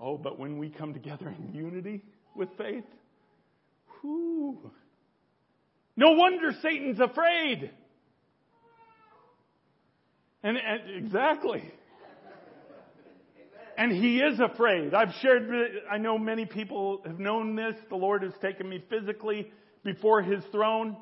Oh, 0.00 0.18
but 0.18 0.40
when 0.40 0.58
we 0.58 0.70
come 0.70 0.92
together 0.92 1.32
in 1.38 1.54
unity 1.54 2.02
with 2.34 2.48
faith, 2.58 2.84
whoo. 4.02 4.72
No 5.96 6.12
wonder 6.12 6.50
Satan's 6.62 6.98
afraid. 6.98 7.70
And, 10.42 10.56
and 10.58 11.04
exactly. 11.04 11.62
And 13.76 13.92
he 13.92 14.20
is 14.20 14.40
afraid. 14.40 14.94
I've 14.94 15.12
shared, 15.20 15.50
I 15.90 15.98
know 15.98 16.18
many 16.18 16.46
people 16.46 17.02
have 17.04 17.18
known 17.18 17.56
this. 17.56 17.74
The 17.90 17.96
Lord 17.96 18.22
has 18.22 18.32
taken 18.40 18.68
me 18.68 18.82
physically 18.88 19.50
before 19.84 20.22
his 20.22 20.42
throne. 20.50 20.96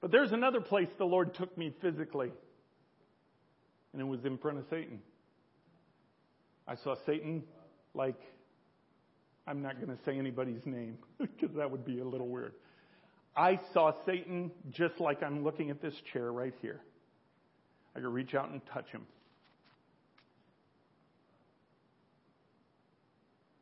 But 0.00 0.10
there's 0.12 0.32
another 0.32 0.60
place 0.60 0.88
the 0.98 1.04
Lord 1.04 1.34
took 1.34 1.56
me 1.58 1.74
physically, 1.80 2.30
and 3.92 4.00
it 4.00 4.04
was 4.04 4.24
in 4.24 4.38
front 4.38 4.58
of 4.58 4.64
Satan. 4.70 5.00
I 6.68 6.76
saw 6.76 6.94
Satan 7.06 7.42
like, 7.94 8.20
I'm 9.46 9.62
not 9.62 9.76
going 9.76 9.96
to 9.96 10.02
say 10.04 10.18
anybody's 10.18 10.64
name 10.66 10.98
because 11.18 11.56
that 11.56 11.70
would 11.70 11.84
be 11.84 12.00
a 12.00 12.04
little 12.04 12.28
weird. 12.28 12.52
I 13.34 13.58
saw 13.72 13.92
Satan 14.04 14.50
just 14.70 15.00
like 15.00 15.22
I'm 15.22 15.42
looking 15.42 15.70
at 15.70 15.80
this 15.80 15.94
chair 16.12 16.30
right 16.30 16.54
here. 16.60 16.80
I 17.96 18.00
could 18.00 18.08
reach 18.12 18.34
out 18.34 18.50
and 18.50 18.60
touch 18.66 18.88
him. 18.90 19.06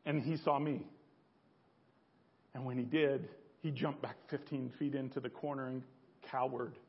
And 0.07 0.23
he 0.23 0.37
saw 0.37 0.57
me. 0.57 0.87
And 2.55 2.65
when 2.65 2.77
he 2.77 2.85
did, 2.85 3.27
he 3.61 3.71
jumped 3.71 4.01
back 4.01 4.15
15 4.29 4.71
feet 4.79 4.95
into 4.95 5.19
the 5.19 5.29
corner 5.29 5.67
and 5.67 5.83
cowered. 6.31 6.79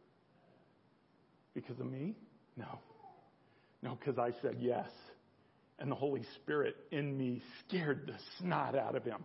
Because 1.53 1.79
of 1.81 1.87
me? 1.87 2.15
No. 2.57 2.79
No, 3.83 3.99
because 3.99 4.19
I 4.19 4.31
said 4.41 4.59
yes. 4.61 4.89
And 5.81 5.91
the 5.91 5.97
Holy 5.97 6.23
Spirit 6.37 6.77
in 6.93 7.19
me 7.19 7.43
scared 7.67 8.05
the 8.07 8.15
snot 8.39 8.77
out 8.77 8.95
of 8.95 9.05
him. 9.05 9.25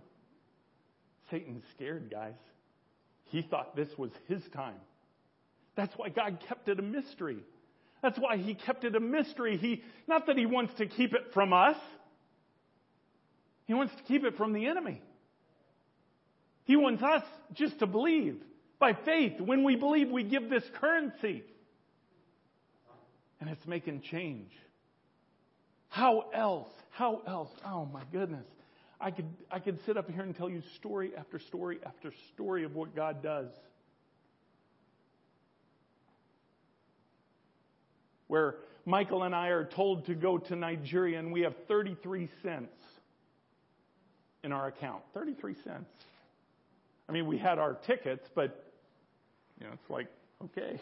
Satan's 1.30 1.64
scared, 1.76 2.10
guys. 2.12 2.34
He 3.26 3.44
thought 3.44 3.76
this 3.76 3.90
was 3.96 4.10
his 4.28 4.42
time. 4.56 4.82
That's 5.76 5.94
why 5.98 6.10
God 6.10 6.40
kept 6.48 6.68
it 6.68 6.80
a 6.80 6.84
mystery. 6.84 7.44
That's 8.02 8.18
why 8.18 8.38
he 8.38 8.56
kept 8.56 8.86
it 8.86 8.96
a 8.96 9.00
mystery. 9.00 9.58
He, 9.58 9.84
not 10.08 10.26
that 10.26 10.38
he 10.38 10.48
wants 10.48 10.74
to 10.80 10.88
keep 10.88 11.14
it 11.14 11.32
from 11.34 11.54
us. 11.54 11.78
He 13.66 13.74
wants 13.74 13.96
to 13.96 14.04
keep 14.04 14.24
it 14.24 14.36
from 14.36 14.54
the 14.54 14.68
enemy. 14.68 15.02
He 16.66 16.76
wants 16.76 17.04
us 17.04 17.24
just 17.54 17.80
to 17.80 17.86
believe. 17.86 18.42
By 18.80 18.94
faith, 18.94 19.40
when 19.40 19.64
we 19.64 19.76
believe, 19.76 20.10
we 20.10 20.24
give 20.24 20.50
this 20.50 20.64
currency. 20.80 21.44
And 23.40 23.50
it's 23.50 23.66
making 23.66 24.02
change. 24.02 24.52
How 25.90 26.26
else? 26.34 26.70
How 26.92 27.22
else? 27.28 27.50
Oh 27.66 27.86
my 27.86 28.04
goodness. 28.12 28.48
I 29.00 29.12
could, 29.12 29.28
I 29.52 29.60
could 29.60 29.80
sit 29.86 29.98
up 29.98 30.10
here 30.10 30.24
and 30.24 30.36
tell 30.36 30.50
you 30.50 30.62
story 30.76 31.12
after 31.18 31.40
story 31.40 31.80
after 31.86 32.14
story 32.34 32.64
of 32.64 32.76
what 32.76 32.96
God 32.96 33.22
does. 33.22 33.50
Where 38.28 38.56
Michael 38.86 39.24
and 39.24 39.36
I 39.36 39.50
are 39.50 39.66
told 39.66 40.06
to 40.06 40.16
go 40.16 40.38
to 40.38 40.56
Nigeria 40.56 41.20
and 41.20 41.32
we 41.32 41.42
have 41.42 41.54
33 41.68 42.30
cents 42.42 42.74
in 44.44 44.52
our 44.52 44.68
account. 44.68 45.04
33 45.14 45.56
cents. 45.64 45.90
I 47.08 47.12
mean, 47.12 47.28
we 47.28 47.38
had 47.38 47.60
our 47.60 47.74
tickets, 47.74 48.30
but, 48.34 48.72
you 49.60 49.68
know, 49.68 49.74
it's 49.74 49.90
like, 49.90 50.08
okay. 50.46 50.80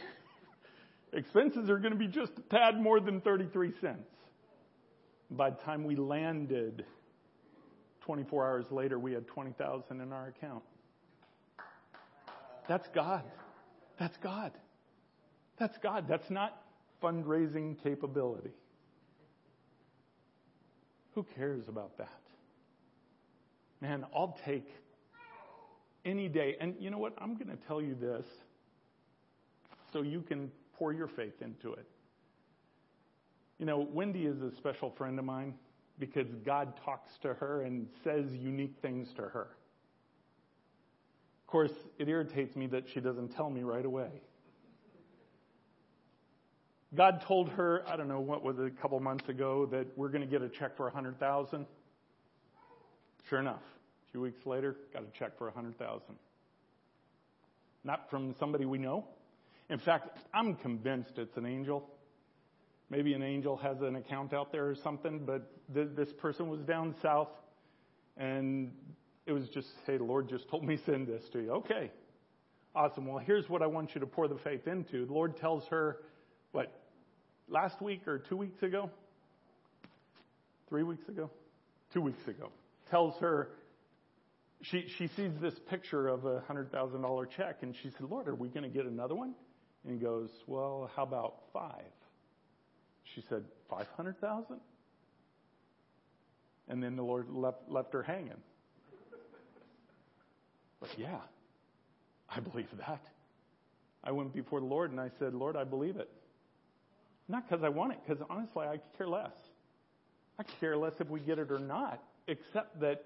Expenses 1.13 1.69
are 1.69 1.77
going 1.77 1.93
to 1.93 1.99
be 1.99 2.07
just 2.07 2.31
a 2.37 2.41
tad 2.41 2.79
more 2.79 2.99
than 2.99 3.21
33 3.21 3.73
cents. 3.81 4.09
By 5.29 5.49
the 5.49 5.57
time 5.57 5.83
we 5.83 5.95
landed, 5.95 6.85
24 8.01 8.45
hours 8.45 8.65
later, 8.71 8.99
we 8.99 9.13
had 9.13 9.27
20,000 9.27 10.01
in 10.01 10.11
our 10.11 10.27
account. 10.27 10.63
That's 12.67 12.87
God. 12.89 13.23
That's 13.99 14.17
God. 14.17 14.51
That's 15.57 15.77
God. 15.77 16.07
That's 16.07 16.29
not 16.29 16.61
fundraising 17.03 17.81
capability. 17.83 18.51
Who 21.15 21.25
cares 21.35 21.67
about 21.67 21.97
that? 21.97 22.20
Man, 23.81 24.05
I'll 24.15 24.37
take 24.45 24.69
any 26.05 26.29
day. 26.29 26.55
And 26.61 26.75
you 26.79 26.91
know 26.91 26.99
what? 26.99 27.13
I'm 27.17 27.35
going 27.35 27.49
to 27.49 27.57
tell 27.67 27.81
you 27.81 27.95
this 27.99 28.25
so 29.91 30.03
you 30.03 30.21
can 30.21 30.51
pour 30.77 30.93
your 30.93 31.07
faith 31.07 31.41
into 31.41 31.73
it. 31.73 31.85
You 33.57 33.65
know, 33.65 33.87
Wendy 33.91 34.25
is 34.25 34.41
a 34.41 34.55
special 34.55 34.89
friend 34.91 35.19
of 35.19 35.25
mine 35.25 35.53
because 35.99 36.27
God 36.45 36.73
talks 36.83 37.17
to 37.21 37.33
her 37.33 37.63
and 37.63 37.87
says 38.03 38.25
unique 38.33 38.75
things 38.81 39.13
to 39.15 39.23
her. 39.23 39.47
Of 41.41 41.47
course, 41.47 41.73
it 41.99 42.07
irritates 42.07 42.55
me 42.55 42.67
that 42.67 42.85
she 42.91 42.99
doesn't 42.99 43.35
tell 43.35 43.49
me 43.49 43.61
right 43.61 43.85
away. 43.85 44.09
God 46.95 47.21
told 47.21 47.49
her, 47.49 47.83
I 47.87 47.95
don't 47.95 48.07
know, 48.07 48.19
what 48.19 48.43
was 48.43 48.57
it, 48.59 48.65
a 48.65 48.69
couple 48.69 48.99
months 48.99 49.29
ago, 49.29 49.65
that 49.67 49.87
we're 49.95 50.09
going 50.09 50.21
to 50.21 50.27
get 50.27 50.41
a 50.41 50.49
check 50.49 50.75
for 50.75 50.87
a 50.87 50.91
100000 50.91 51.65
Sure 53.31 53.39
enough, 53.39 53.61
a 53.61 54.11
few 54.11 54.19
weeks 54.19 54.45
later, 54.45 54.75
got 54.91 55.03
a 55.03 55.17
check 55.17 55.37
for 55.37 55.47
a 55.47 55.51
100000 55.51 56.01
Not 57.85 58.09
from 58.09 58.35
somebody 58.37 58.65
we 58.65 58.77
know. 58.77 59.05
In 59.69 59.79
fact, 59.79 60.17
I'm 60.33 60.55
convinced 60.55 61.11
it's 61.15 61.37
an 61.37 61.45
angel. 61.45 61.89
Maybe 62.89 63.13
an 63.13 63.23
angel 63.23 63.55
has 63.55 63.79
an 63.79 63.95
account 63.95 64.33
out 64.33 64.51
there 64.51 64.67
or 64.67 64.75
something, 64.75 65.23
but 65.25 65.49
th- 65.73 65.91
this 65.95 66.09
person 66.11 66.49
was 66.49 66.59
down 66.63 66.93
south, 67.01 67.29
and 68.17 68.73
it 69.25 69.31
was 69.31 69.47
just, 69.47 69.69
hey, 69.87 69.95
the 69.95 70.03
Lord 70.03 70.27
just 70.27 70.49
told 70.49 70.65
me 70.65 70.77
send 70.85 71.07
this 71.07 71.23
to 71.31 71.39
you. 71.39 71.51
Okay. 71.51 71.89
Awesome. 72.75 73.05
Well, 73.05 73.19
here's 73.19 73.47
what 73.47 73.61
I 73.61 73.67
want 73.67 73.95
you 73.95 74.01
to 74.01 74.07
pour 74.07 74.27
the 74.27 74.39
faith 74.43 74.67
into. 74.67 75.05
The 75.05 75.13
Lord 75.13 75.37
tells 75.37 75.65
her, 75.67 75.99
what, 76.51 76.69
last 77.47 77.81
week 77.81 78.09
or 78.09 78.19
two 78.19 78.35
weeks 78.35 78.61
ago? 78.61 78.89
Three 80.67 80.83
weeks 80.83 81.07
ago? 81.07 81.29
Two 81.93 82.01
weeks 82.01 82.27
ago. 82.27 82.49
Tells 82.91 83.15
her, 83.19 83.49
she, 84.61 84.85
she 84.97 85.07
sees 85.07 85.31
this 85.41 85.55
picture 85.69 86.07
of 86.07 86.25
a 86.25 86.41
$100,000 86.41 87.29
check, 87.35 87.59
and 87.63 87.73
she 87.81 87.89
said, 87.89 88.07
Lord, 88.09 88.27
are 88.27 88.35
we 88.35 88.49
going 88.49 88.63
to 88.63 88.69
get 88.69 88.85
another 88.85 89.15
one? 89.15 89.33
And 89.83 89.93
he 89.93 89.99
goes, 89.99 90.29
Well, 90.45 90.91
how 90.95 91.03
about 91.03 91.35
five? 91.53 91.91
She 93.15 93.23
said, 93.27 93.43
500,000? 93.69 94.59
And 96.67 96.83
then 96.83 96.95
the 96.95 97.03
Lord 97.03 97.29
left, 97.29 97.57
left 97.67 97.93
her 97.93 98.03
hanging. 98.03 98.31
But 100.79 100.89
yeah, 100.97 101.19
I 102.29 102.39
believe 102.39 102.67
that. 102.77 103.01
I 104.03 104.11
went 104.11 104.33
before 104.33 104.59
the 104.59 104.65
Lord 104.65 104.91
and 104.91 104.99
I 104.99 105.09
said, 105.19 105.33
Lord, 105.33 105.55
I 105.55 105.63
believe 105.63 105.97
it. 105.97 106.09
Not 107.27 107.47
because 107.47 107.63
I 107.63 107.69
want 107.69 107.93
it, 107.93 107.99
because 108.05 108.23
honestly, 108.29 108.65
I 108.65 108.79
care 108.97 109.07
less. 109.07 109.31
I 110.39 110.43
care 110.59 110.75
less 110.75 110.93
if 110.99 111.09
we 111.09 111.19
get 111.19 111.39
it 111.39 111.51
or 111.51 111.59
not, 111.59 112.01
except 112.31 112.79
that 112.79 113.03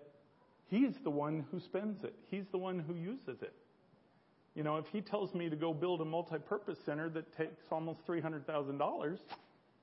He's 0.67 0.95
the 1.03 1.09
one 1.09 1.45
who 1.51 1.59
spends 1.59 2.03
it. 2.03 2.15
He's 2.32 2.45
the 2.51 2.57
one 2.57 2.80
who 2.80 2.95
uses 2.95 3.41
it. 3.41 3.53
You 4.55 4.63
know, 4.63 4.78
if 4.78 4.86
he 4.91 5.01
tells 5.01 5.34
me 5.34 5.49
to 5.49 5.55
go 5.55 5.73
build 5.73 6.01
a 6.01 6.05
multi-purpose 6.05 6.80
center 6.86 7.09
that 7.09 7.38
takes 7.38 7.63
almost 7.71 7.99
$300,000, 8.07 9.17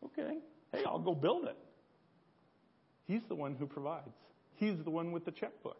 okay, 0.04 0.38
hey, 0.72 0.82
I'll 0.84 0.98
go 0.98 1.14
build 1.14 1.44
it. 1.44 1.56
He's 3.06 3.20
the 3.28 3.34
one 3.34 3.54
who 3.54 3.66
provides. 3.66 4.16
He's 4.56 4.76
the 4.82 4.90
one 4.90 5.12
with 5.12 5.24
the 5.24 5.30
checkbook. 5.30 5.76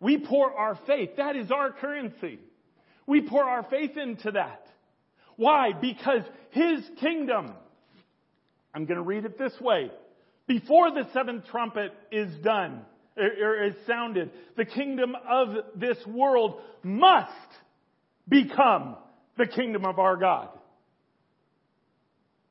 We 0.00 0.18
pour 0.18 0.52
our 0.52 0.78
faith. 0.86 1.16
That 1.16 1.36
is 1.36 1.50
our 1.50 1.70
currency. 1.72 2.38
We 3.06 3.22
pour 3.22 3.44
our 3.44 3.62
faith 3.62 3.96
into 3.96 4.32
that. 4.32 4.66
Why? 5.36 5.72
Because 5.72 6.22
His 6.50 6.80
kingdom, 7.00 7.52
I'm 8.74 8.84
going 8.86 8.96
to 8.96 9.02
read 9.02 9.24
it 9.24 9.38
this 9.38 9.58
way. 9.60 9.90
Before 10.46 10.90
the 10.90 11.08
seventh 11.12 11.46
trumpet 11.50 11.92
is 12.12 12.30
done, 12.42 12.82
or 13.16 13.64
is 13.64 13.74
sounded, 13.86 14.30
the 14.56 14.64
kingdom 14.64 15.14
of 15.28 15.48
this 15.76 15.98
world 16.06 16.60
must 16.82 17.30
become 18.28 18.96
the 19.38 19.46
kingdom 19.46 19.84
of 19.84 19.98
our 19.98 20.16
God. 20.16 20.48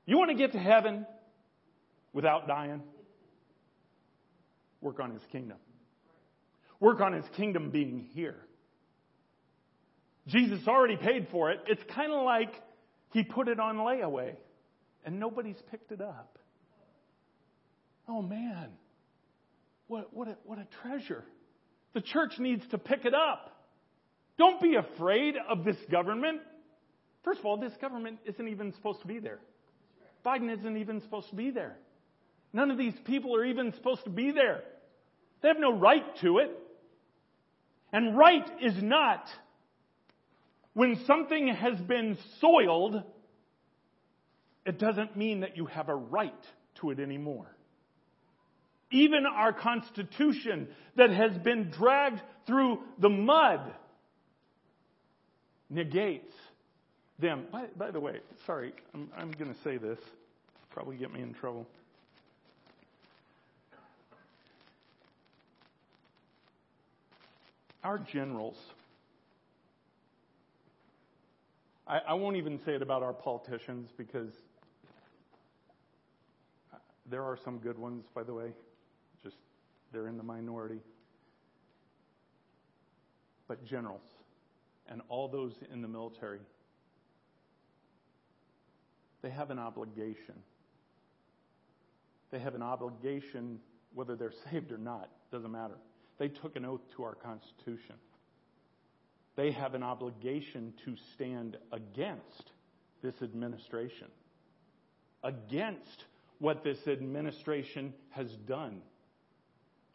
You 0.06 0.18
want 0.18 0.32
to 0.32 0.38
get 0.38 0.52
to 0.54 0.60
heaven 0.60 1.06
without 2.14 2.48
dying? 2.48 2.82
Work 4.82 5.00
on 5.00 5.12
his 5.12 5.22
kingdom. 5.32 5.58
Work 6.80 7.00
on 7.00 7.14
his 7.14 7.26
kingdom 7.38 7.70
being 7.70 8.10
here. 8.14 8.36
Jesus 10.28 10.68
already 10.68 10.98
paid 10.98 11.28
for 11.32 11.52
it. 11.52 11.60
It's 11.68 11.84
kind 11.94 12.12
of 12.12 12.24
like 12.24 12.52
he 13.12 13.24
put 13.24 13.48
it 13.48 13.60
on 13.60 13.78
layaway 13.78 14.36
and 15.06 15.20
nobody's 15.20 15.62
picked 15.72 15.92
it 15.92 16.02
up. 16.02 16.38
Oh 18.08 18.22
man, 18.22 18.70
what, 19.88 20.14
what, 20.14 20.28
a, 20.28 20.38
what 20.44 20.60
a 20.60 20.68
treasure. 20.82 21.24
The 21.94 22.02
church 22.02 22.34
needs 22.40 22.66
to 22.72 22.78
pick 22.78 23.06
it 23.06 23.14
up. 23.14 23.52
Don't 24.38 24.62
be 24.62 24.76
afraid 24.76 25.36
of 25.50 25.64
this 25.64 25.78
government. 25.92 26.42
First 27.24 27.40
of 27.40 27.46
all, 27.46 27.58
this 27.58 27.74
government 27.80 28.20
isn't 28.26 28.48
even 28.48 28.74
supposed 28.74 29.02
to 29.02 29.08
be 29.08 29.20
there. 29.20 29.40
Biden 30.26 30.52
isn't 30.58 30.78
even 30.78 31.02
supposed 31.02 31.30
to 31.30 31.36
be 31.36 31.52
there. 31.52 31.78
None 32.52 32.72
of 32.72 32.78
these 32.78 32.94
people 33.06 33.36
are 33.36 33.46
even 33.46 33.74
supposed 33.74 34.04
to 34.06 34.10
be 34.10 34.32
there. 34.32 34.64
They 35.42 35.48
have 35.50 35.60
no 35.60 35.78
right 35.78 36.04
to 36.22 36.40
it. 36.40 36.52
And 37.92 38.18
right 38.18 38.46
is 38.62 38.82
not 38.82 39.26
when 40.74 41.00
something 41.06 41.48
has 41.50 41.80
been 41.82 42.18
soiled, 42.42 43.04
it 44.66 44.80
doesn't 44.80 45.16
mean 45.16 45.42
that 45.42 45.56
you 45.56 45.68
have 45.68 45.90
a 45.90 45.96
right 45.96 46.34
to 46.82 46.90
it 46.90 47.00
anymore. 47.00 47.56
Even 48.94 49.26
our 49.26 49.52
Constitution 49.52 50.68
that 50.96 51.10
has 51.10 51.36
been 51.40 51.72
dragged 51.72 52.22
through 52.46 52.78
the 53.00 53.10
mud 53.10 53.74
negates 55.68 56.32
them. 57.18 57.46
By, 57.52 57.66
by 57.76 57.90
the 57.90 58.00
way, 58.00 58.20
sorry, 58.46 58.74
I'm, 58.94 59.10
I'm 59.18 59.32
going 59.32 59.52
to 59.52 59.60
say 59.64 59.78
this. 59.78 59.98
Probably 60.70 60.96
get 60.96 61.12
me 61.12 61.22
in 61.22 61.34
trouble. 61.34 61.68
Our 67.84 67.98
generals, 67.98 68.58
I, 71.88 71.98
I 72.10 72.14
won't 72.14 72.38
even 72.38 72.60
say 72.64 72.74
it 72.74 72.84
about 72.84 73.02
our 73.02 73.12
politicians 73.12 73.90
because 73.98 74.32
there 77.10 77.24
are 77.24 77.38
some 77.44 77.58
good 77.58 77.80
ones, 77.80 78.06
by 78.14 78.22
the 78.22 78.34
way. 78.34 78.52
Just 79.24 79.38
they're 79.92 80.08
in 80.08 80.18
the 80.18 80.24
minority. 80.24 80.82
But 83.48 83.66
generals 83.66 84.02
and 84.88 85.02
all 85.10 85.28
those 85.28 85.54
in 85.72 85.82
the 85.82 85.88
military, 85.88 86.40
they 89.22 89.30
have 89.30 89.52
an 89.52 89.60
obligation. 89.60 90.36
They 92.32 92.40
have 92.40 92.56
an 92.56 92.62
obligation, 92.62 93.60
whether 93.94 94.16
they're 94.16 94.34
saved 94.52 94.72
or 94.72 94.78
not, 94.78 95.10
doesn't 95.32 95.52
matter. 95.52 95.78
They 96.18 96.28
took 96.28 96.56
an 96.56 96.66
oath 96.66 96.82
to 96.96 97.04
our 97.04 97.16
Constitution. 97.16 97.96
They 99.36 99.52
have 99.52 99.74
an 99.74 99.84
obligation 99.84 100.74
to 100.86 100.96
stand 101.14 101.58
against 101.72 102.52
this 103.02 103.16
administration, 103.22 104.08
against 105.24 106.06
what 106.40 106.64
this 106.64 106.88
administration 106.88 107.94
has 108.12 108.30
done, 108.48 108.82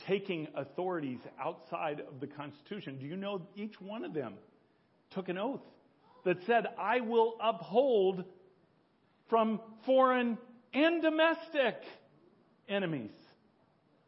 taking 0.07 0.49
authorities 0.55 1.21
outside 1.43 2.01
of 2.01 2.21
the 2.21 2.27
Constitution. 2.27 2.99
Do 2.99 3.07
you 3.07 3.17
know 3.17 3.43
each 3.57 3.81
one 3.81 4.05
of 4.05 4.15
them 4.15 4.35
took 5.11 5.29
an 5.29 5.39
oath 5.39 5.63
that 6.25 6.43
said, 6.45 6.67
I 6.79 7.01
will 7.01 7.35
uphold 7.41 8.25
from 9.29 9.61
foreign 9.85 10.39
and 10.73 11.03
domestic 11.03 11.83
enemies 12.69 13.11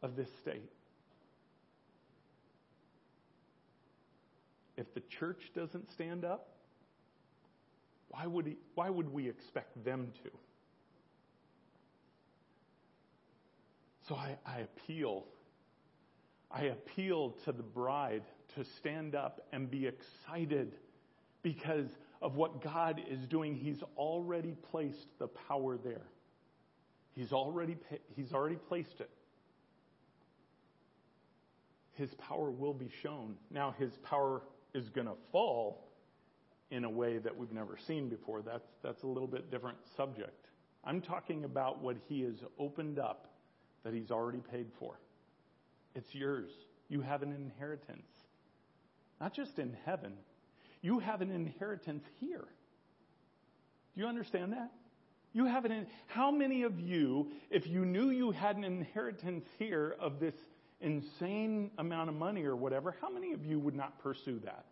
of 0.01 0.15
this 0.15 0.29
state. 0.41 0.69
If 4.77 4.93
the 4.93 5.01
church 5.01 5.51
doesn't 5.55 5.91
stand 5.91 6.25
up, 6.25 6.47
why 8.09 8.25
would, 8.25 8.45
he, 8.45 8.57
why 8.75 8.89
would 8.89 9.11
we 9.11 9.29
expect 9.29 9.83
them 9.85 10.11
to? 10.23 10.29
So 14.07 14.15
I, 14.15 14.37
I 14.45 14.59
appeal. 14.59 15.25
I 16.53 16.63
appeal 16.63 17.31
to 17.45 17.51
the 17.51 17.63
bride 17.63 18.23
to 18.55 18.63
stand 18.63 19.15
up 19.15 19.47
and 19.53 19.71
be 19.71 19.87
excited 19.87 20.75
because 21.43 21.87
of 22.21 22.35
what 22.35 22.61
God 22.61 23.01
is 23.09 23.25
doing. 23.27 23.55
He's 23.55 23.81
already 23.97 24.55
placed 24.71 25.07
the 25.17 25.27
power 25.27 25.77
there. 25.77 26.05
He's 27.15 27.31
already, 27.33 27.77
he's 28.15 28.33
already 28.33 28.55
placed 28.55 28.99
it. 28.99 29.09
His 31.93 32.13
power 32.15 32.51
will 32.51 32.73
be 32.73 32.89
shown. 33.01 33.35
Now, 33.49 33.75
his 33.77 33.91
power 34.03 34.41
is 34.73 34.89
going 34.89 35.07
to 35.07 35.15
fall 35.31 35.87
in 36.69 36.85
a 36.85 36.89
way 36.89 37.17
that 37.17 37.35
we've 37.35 37.51
never 37.51 37.77
seen 37.77 38.09
before. 38.09 38.41
That's, 38.41 38.67
that's 38.81 39.03
a 39.03 39.07
little 39.07 39.27
bit 39.27 39.51
different 39.51 39.77
subject. 39.97 40.47
I'm 40.83 41.01
talking 41.01 41.43
about 41.43 41.81
what 41.81 41.97
he 42.07 42.21
has 42.23 42.43
opened 42.57 42.97
up 42.97 43.27
that 43.83 43.93
he's 43.93 44.09
already 44.09 44.39
paid 44.39 44.67
for. 44.79 44.99
It's 45.95 46.13
yours. 46.13 46.49
You 46.89 47.01
have 47.01 47.21
an 47.21 47.31
inheritance. 47.33 48.07
Not 49.19 49.33
just 49.33 49.59
in 49.59 49.75
heaven, 49.85 50.13
you 50.81 50.99
have 50.99 51.21
an 51.21 51.31
inheritance 51.31 52.03
here. 52.19 52.47
Do 53.93 54.01
you 54.01 54.07
understand 54.07 54.53
that? 54.53 54.71
You 55.33 55.45
have 55.45 55.65
an 55.65 55.87
how 56.07 56.31
many 56.31 56.63
of 56.63 56.79
you 56.79 57.31
if 57.49 57.67
you 57.67 57.85
knew 57.85 58.09
you 58.09 58.31
had 58.31 58.57
an 58.57 58.63
inheritance 58.63 59.45
here 59.59 59.95
of 59.99 60.19
this 60.19 60.35
insane 60.81 61.71
amount 61.77 62.09
of 62.09 62.15
money 62.15 62.43
or 62.43 62.55
whatever, 62.55 62.95
how 62.99 63.09
many 63.09 63.33
of 63.33 63.45
you 63.45 63.59
would 63.59 63.75
not 63.75 63.99
pursue 63.99 64.39
that? 64.39 64.65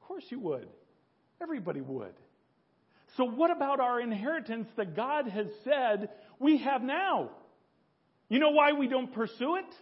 Of 0.00 0.08
course 0.08 0.24
you 0.30 0.40
would. 0.40 0.68
Everybody 1.40 1.80
would. 1.80 2.14
So, 3.16 3.24
what 3.24 3.50
about 3.50 3.80
our 3.80 4.00
inheritance 4.00 4.68
that 4.76 4.96
God 4.96 5.28
has 5.28 5.46
said 5.62 6.08
we 6.38 6.58
have 6.58 6.82
now? 6.82 7.30
You 8.28 8.38
know 8.38 8.50
why 8.50 8.72
we 8.72 8.88
don't 8.88 9.12
pursue 9.12 9.56
it? 9.56 9.74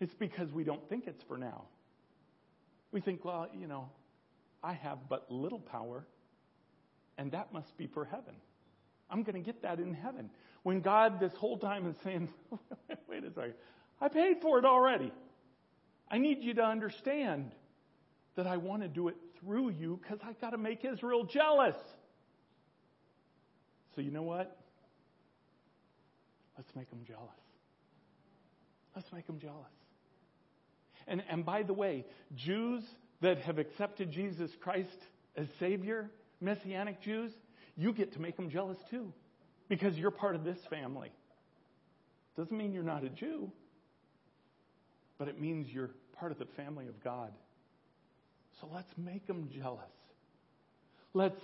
It's 0.00 0.14
because 0.14 0.52
we 0.52 0.64
don't 0.64 0.86
think 0.88 1.06
it's 1.06 1.22
for 1.24 1.36
now. 1.36 1.64
We 2.92 3.00
think, 3.00 3.24
well, 3.24 3.48
you 3.54 3.66
know, 3.66 3.90
I 4.62 4.72
have 4.72 4.98
but 5.08 5.30
little 5.30 5.58
power, 5.58 6.06
and 7.16 7.32
that 7.32 7.52
must 7.52 7.76
be 7.76 7.86
for 7.86 8.04
heaven. 8.04 8.34
I'm 9.10 9.22
going 9.22 9.34
to 9.34 9.44
get 9.44 9.62
that 9.62 9.78
in 9.78 9.94
heaven. 9.94 10.30
When 10.62 10.80
God, 10.80 11.20
this 11.20 11.32
whole 11.34 11.58
time, 11.58 11.86
is 11.86 11.96
saying, 12.04 12.28
wait 13.08 13.24
a 13.24 13.32
second, 13.32 13.54
I 14.00 14.08
paid 14.08 14.40
for 14.40 14.58
it 14.58 14.64
already. 14.64 15.12
I 16.10 16.18
need 16.18 16.42
you 16.42 16.54
to 16.54 16.64
understand 16.64 17.52
that 18.36 18.46
I 18.46 18.56
want 18.56 18.82
to 18.82 18.88
do 18.88 19.08
it 19.08 19.16
through 19.40 19.70
you 19.70 19.98
because 20.02 20.18
I've 20.26 20.40
got 20.40 20.50
to 20.50 20.58
make 20.58 20.84
Israel 20.84 21.24
jealous. 21.24 21.76
So, 23.94 24.00
you 24.00 24.10
know 24.10 24.22
what? 24.22 24.56
Let's 26.58 26.74
make 26.76 26.90
them 26.90 27.00
jealous. 27.06 27.30
Let's 28.94 29.10
make 29.12 29.26
them 29.26 29.38
jealous. 29.38 29.70
And, 31.06 31.22
and 31.30 31.46
by 31.46 31.62
the 31.62 31.72
way, 31.72 32.04
Jews 32.34 32.82
that 33.20 33.38
have 33.38 33.58
accepted 33.58 34.10
Jesus 34.10 34.50
Christ 34.60 34.98
as 35.36 35.46
Savior, 35.58 36.10
Messianic 36.40 37.00
Jews, 37.00 37.32
you 37.76 37.92
get 37.92 38.12
to 38.14 38.20
make 38.20 38.36
them 38.36 38.50
jealous 38.50 38.76
too 38.90 39.12
because 39.68 39.96
you're 39.96 40.10
part 40.10 40.34
of 40.34 40.44
this 40.44 40.58
family. 40.68 41.10
Doesn't 42.36 42.56
mean 42.56 42.72
you're 42.72 42.82
not 42.82 43.04
a 43.04 43.08
Jew, 43.08 43.50
but 45.16 45.28
it 45.28 45.40
means 45.40 45.68
you're 45.68 45.90
part 46.18 46.32
of 46.32 46.38
the 46.38 46.46
family 46.56 46.88
of 46.88 47.02
God. 47.02 47.32
So 48.60 48.68
let's 48.72 48.92
make 48.96 49.26
them 49.26 49.48
jealous. 49.54 49.84
Let's 51.14 51.40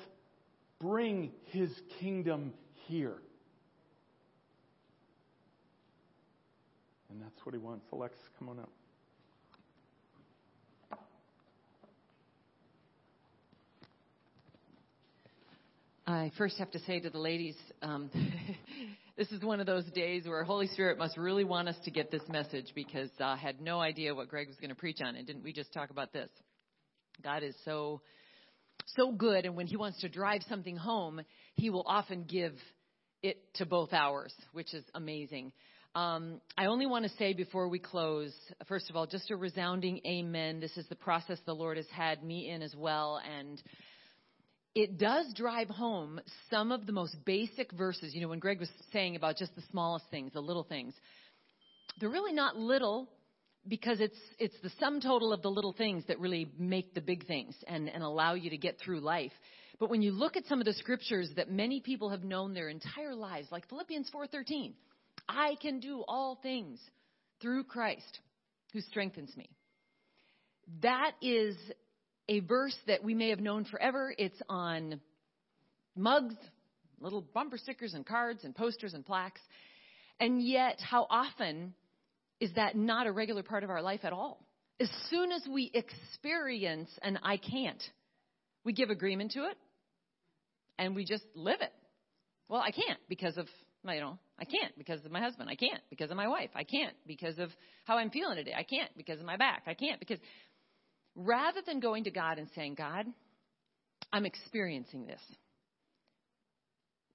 bring 0.81 1.31
His 1.47 1.71
kingdom 2.01 2.53
here. 2.87 3.15
And 7.15 7.23
that's 7.23 7.47
what 7.47 7.55
He 7.55 7.61
wants. 7.61 7.87
Alex, 7.93 8.17
come 8.41 8.49
on 8.49 8.59
up. 8.59 8.73
I 16.09 16.33
first 16.37 16.59
have 16.59 16.73
to 16.73 16.81
say 16.81 16.99
to 16.99 17.11
the 17.11 17.19
ladies, 17.19 17.55
um, 17.83 18.11
this 19.17 19.31
is 19.31 19.43
one 19.45 19.61
of 19.61 19.67
those 19.67 19.85
days 19.93 20.27
where 20.27 20.43
Holy 20.43 20.67
Spirit 20.67 20.99
must 20.99 21.17
really 21.17 21.45
want 21.45 21.69
us 21.69 21.77
to 21.85 21.93
get 21.93 22.11
this 22.11 22.23
message 22.29 22.73
because 22.75 23.11
I 23.21 23.37
had 23.37 23.61
no 23.61 23.79
idea 23.79 24.13
what 24.13 24.29
Greg 24.29 24.49
was 24.49 24.57
going 24.57 24.71
to 24.71 24.75
preach 24.75 24.99
on. 25.01 25.15
And 25.15 25.25
didn't 25.25 25.45
we 25.45 25.53
just 25.53 25.73
talk 25.73 25.91
about 25.91 26.13
this? 26.13 26.29
God 27.23 27.45
is 27.45 27.55
so, 27.65 28.01
so 28.97 29.13
good. 29.13 29.47
And 29.47 29.55
when 29.55 29.69
He 29.69 29.77
wants 29.77 30.01
to 30.01 30.09
drive 30.09 30.43
something 30.49 30.77
home, 30.77 31.23
He 31.55 31.71
will 31.71 31.85
often 31.87 32.25
give 32.25 32.55
it 33.23 33.39
to 33.55 33.67
both 33.67 33.93
hours, 33.93 34.35
which 34.53 34.75
is 34.75 34.85
amazing. 34.95 35.53
Um, 35.95 36.41
I 36.59 36.67
only 36.67 36.87
want 36.87 37.05
to 37.05 37.11
say 37.19 37.35
before 37.35 37.69
we 37.69 37.79
close, 37.79 38.33
first 38.67 38.91
of 38.91 38.97
all, 38.97 39.07
just 39.07 39.31
a 39.31 39.37
resounding 39.37 40.01
amen. 40.05 40.59
This 40.59 40.77
is 40.77 40.87
the 40.89 40.97
process 40.97 41.39
the 41.47 41.55
Lord 41.55 41.77
has 41.77 41.87
had 41.93 42.25
me 42.25 42.51
in 42.51 42.63
as 42.63 42.75
well. 42.75 43.21
And 43.39 43.63
it 44.75 44.99
does 44.99 45.33
drive 45.35 45.69
home 45.69 46.21
some 46.51 46.73
of 46.73 46.87
the 46.87 46.93
most 46.93 47.17
basic 47.25 47.71
verses. 47.73 48.13
You 48.13 48.23
know, 48.23 48.29
when 48.29 48.41
Greg 48.41 48.59
was 48.59 48.71
saying 48.93 49.15
about 49.15 49.37
just 49.37 49.55
the 49.55 49.63
smallest 49.71 50.07
things, 50.11 50.33
the 50.33 50.41
little 50.41 50.65
things, 50.65 50.95
they're 52.01 52.11
really 52.11 52.33
not 52.33 52.57
little 52.57 53.09
because 53.69 54.01
it's 54.01 54.19
it's 54.41 54.57
the 54.65 54.73
sum 54.81 55.01
total 55.01 55.33
of 55.33 55.43
the 55.43 55.51
little 55.51 55.73
things 55.73 56.03
that 56.09 56.19
really 56.19 56.51
make 56.59 56.93
the 56.95 57.01
big 57.01 57.25
things 57.29 57.55
and, 57.69 57.89
and 57.89 58.03
allow 58.03 58.35
you 58.35 58.51
to 58.51 58.59
get 58.59 58.79
through 58.81 58.99
life. 58.99 59.33
But 59.79 59.91
when 59.91 60.03
you 60.03 60.11
look 60.11 60.37
at 60.37 60.45
some 60.47 60.59
of 60.59 60.65
the 60.65 60.73
scriptures 60.73 61.31
that 61.37 61.53
many 61.53 61.81
people 61.81 62.11
have 62.11 62.25
known 62.25 62.53
their 62.53 62.69
entire 62.69 63.15
lives, 63.15 63.47
like 63.53 63.69
Philippians 63.69 64.11
4:13, 64.13 64.73
I 65.29 65.57
can 65.61 65.81
do 65.81 66.05
all 66.07 66.39
things 66.43 66.79
through 67.41 67.65
Christ 67.65 68.21
who 68.73 68.81
strengthens 68.81 69.37
me. 69.37 69.49
That 70.83 71.13
is 71.21 71.57
a 72.29 72.41
verse 72.41 72.77
that 72.87 73.05
we 73.05 73.15
may 73.15 73.31
have 73.31 73.41
known 73.41 73.65
forever. 73.65 74.15
It's 74.17 74.41
on 74.49 75.01
mugs, 75.97 76.35
little 77.01 77.23
bumper 77.23 77.59
stickers 77.59 77.95
and 77.95 78.05
cards 78.07 78.45
and 78.45 78.55
posters 78.55 78.95
and 78.95 79.05
plaques. 79.05 79.41
And 80.21 80.43
yet, 80.43 80.81
how 80.81 81.07
often 81.11 81.75
is 82.41 82.53
that 82.55 82.77
not 82.77 83.07
a 83.07 83.13
regular 83.13 83.43
part 83.43 83.65
of 83.65 83.71
our 83.71 83.83
life 83.83 84.01
at 84.05 84.13
all? 84.13 84.45
As 84.81 84.91
soon 85.11 85.33
as 85.33 85.43
we 85.49 85.71
experience 85.73 86.91
an 87.03 87.19
I 87.23 87.37
can't, 87.37 87.83
we 88.65 88.73
give 88.73 88.91
agreement 88.91 89.33
to 89.33 89.45
it 89.45 89.57
and 90.79 90.97
we 90.97 91.05
just 91.05 91.25
live 91.35 91.61
it. 91.61 91.73
Well, 92.49 92.61
I 92.61 92.71
can't 92.71 92.99
because 93.09 93.37
of, 93.37 93.47
you 93.93 94.01
know, 94.01 94.19
I 94.39 94.45
can't 94.45 94.77
because 94.79 95.05
of 95.05 95.13
my 95.13 95.21
husband. 95.21 95.49
I 95.51 95.55
can't 95.55 95.83
because 95.91 96.11
of 96.11 96.17
my 96.17 96.29
wife. 96.29 96.51
I 96.55 96.65
can't 96.65 96.95
because 97.07 97.39
of 97.39 97.51
how 97.85 97.99
I'm 97.99 98.11
feeling 98.11 98.37
today. 98.37 98.55
I 98.57 98.63
can't 98.63 98.91
because 98.97 99.21
of 99.21 99.27
my 99.27 99.37
back. 99.37 99.65
I 99.67 99.75
can't 99.75 100.01
because 100.01 100.19
rather 101.15 101.61
than 101.67 101.81
going 101.81 102.05
to 102.05 102.11
God 102.11 102.39
and 102.39 102.49
saying, 102.55 102.75
God, 102.75 103.07
I'm 104.13 104.27
experiencing 104.27 105.07
this. 105.07 105.21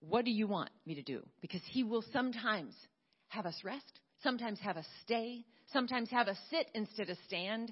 What 0.02 0.26
do 0.26 0.32
you 0.32 0.48
want 0.48 0.70
me 0.86 0.96
to 0.96 1.02
do? 1.02 1.22
Because 1.41 1.62
He 1.72 1.84
will 1.84 2.04
sometimes 2.14 2.74
have 3.30 3.46
us 3.46 3.56
rest, 3.64 4.00
sometimes 4.24 4.60
have 4.62 4.78
us 4.78 4.88
stay, 5.04 5.46
sometimes 5.74 6.10
have 6.12 6.28
us 6.28 6.38
sit 6.50 6.70
instead 6.74 7.10
of 7.10 7.18
stand. 7.28 7.72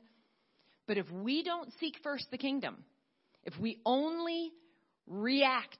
But 0.88 0.98
if 0.98 1.10
we 1.12 1.44
don't 1.44 1.72
seek 1.80 1.96
first 2.04 2.26
the 2.32 2.38
kingdom, 2.38 2.84
if 3.44 3.54
we 3.60 3.80
only 3.86 4.52
react 5.08 5.80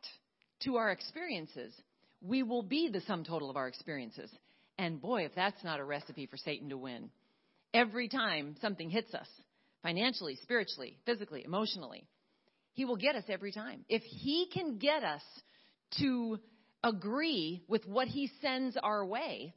to 0.64 0.78
our 0.78 0.92
experiences, 0.92 1.74
we 2.22 2.44
will 2.44 2.64
be 2.64 2.90
the 2.90 3.02
sum 3.02 3.24
total 3.24 3.50
of 3.50 3.58
our 3.58 3.68
experiences. 3.68 4.30
And 4.78 5.02
boy, 5.02 5.26
if 5.26 5.36
that's 5.36 5.64
not 5.64 5.80
a 5.80 5.84
recipe 5.84 6.26
for 6.26 6.38
Satan 6.38 6.70
to 6.70 6.78
win. 6.78 7.10
Every 7.74 8.08
time 8.08 8.56
something 8.62 8.90
hits 8.90 9.14
us, 9.14 9.28
financially, 9.84 10.38
spiritually, 10.42 10.98
physically, 11.06 11.44
emotionally, 11.44 12.08
he 12.74 12.86
will 12.86 12.96
get 12.96 13.16
us 13.16 13.24
every 13.28 13.52
time. 13.52 13.86
If 13.90 14.04
he 14.04 14.50
can 14.54 14.78
get 14.78 15.04
us 15.04 15.22
to 16.00 16.40
agree 16.84 17.64
with 17.68 17.86
what 17.88 18.08
he 18.08 18.30
sends 18.42 18.78
our 18.82 19.06
way, 19.06 19.54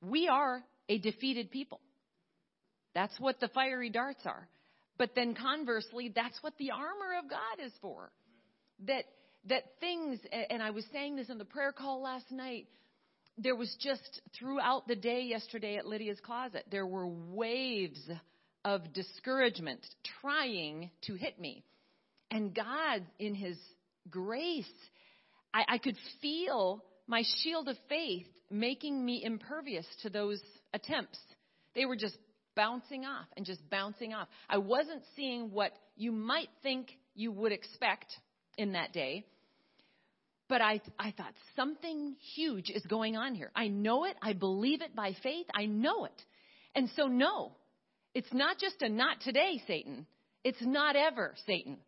we 0.00 0.28
are 0.28 0.62
a 0.88 0.98
defeated 0.98 1.50
people. 1.50 1.80
That's 2.94 3.18
what 3.18 3.40
the 3.40 3.48
fiery 3.48 3.90
darts 3.90 4.24
are. 4.24 4.48
But 4.98 5.10
then 5.14 5.34
conversely, 5.34 6.12
that's 6.14 6.40
what 6.42 6.54
the 6.58 6.70
armor 6.70 7.18
of 7.22 7.28
God 7.28 7.64
is 7.64 7.72
for. 7.80 8.12
That 8.86 9.04
that 9.48 9.64
things 9.80 10.18
and 10.50 10.62
I 10.62 10.70
was 10.70 10.84
saying 10.92 11.16
this 11.16 11.28
in 11.28 11.38
the 11.38 11.44
prayer 11.44 11.72
call 11.72 12.02
last 12.02 12.30
night, 12.30 12.66
there 13.36 13.56
was 13.56 13.74
just 13.80 14.20
throughout 14.38 14.86
the 14.86 14.96
day 14.96 15.22
yesterday 15.22 15.76
at 15.76 15.86
Lydia's 15.86 16.20
closet, 16.20 16.64
there 16.70 16.86
were 16.86 17.06
waves 17.06 18.00
of 18.64 18.92
discouragement 18.92 19.84
trying 20.20 20.90
to 21.02 21.14
hit 21.14 21.38
me. 21.38 21.64
And 22.30 22.54
God, 22.54 23.02
in 23.18 23.34
His 23.34 23.58
grace, 24.10 24.64
I, 25.52 25.64
I 25.68 25.78
could 25.78 25.96
feel 26.22 26.82
my 27.06 27.22
shield 27.42 27.68
of 27.68 27.76
faith 27.88 28.26
making 28.50 29.04
me 29.04 29.22
impervious 29.22 29.86
to 30.02 30.10
those 30.10 30.40
attempts. 30.72 31.18
They 31.74 31.84
were 31.84 31.96
just 31.96 32.16
bouncing 32.54 33.04
off 33.04 33.26
and 33.36 33.44
just 33.44 33.68
bouncing 33.68 34.14
off. 34.14 34.28
I 34.48 34.58
wasn't 34.58 35.02
seeing 35.16 35.50
what 35.50 35.72
you 35.96 36.12
might 36.12 36.48
think 36.62 36.96
you 37.14 37.32
would 37.32 37.52
expect 37.52 38.06
in 38.56 38.72
that 38.72 38.92
day. 38.92 39.24
But 40.48 40.60
I, 40.60 40.80
I 40.98 41.12
thought 41.12 41.32
something 41.56 42.16
huge 42.34 42.70
is 42.70 42.84
going 42.86 43.16
on 43.16 43.34
here. 43.34 43.50
I 43.56 43.68
know 43.68 44.04
it. 44.04 44.16
I 44.20 44.34
believe 44.34 44.82
it 44.82 44.94
by 44.94 45.16
faith. 45.22 45.46
I 45.54 45.66
know 45.66 46.04
it. 46.04 46.22
And 46.74 46.90
so, 46.96 47.06
no, 47.06 47.52
it's 48.14 48.32
not 48.32 48.58
just 48.58 48.82
a 48.82 48.88
not 48.88 49.20
today, 49.22 49.62
Satan. 49.66 50.06
It's 50.42 50.60
not 50.60 50.96
ever, 50.96 51.34
Satan. 51.46 51.78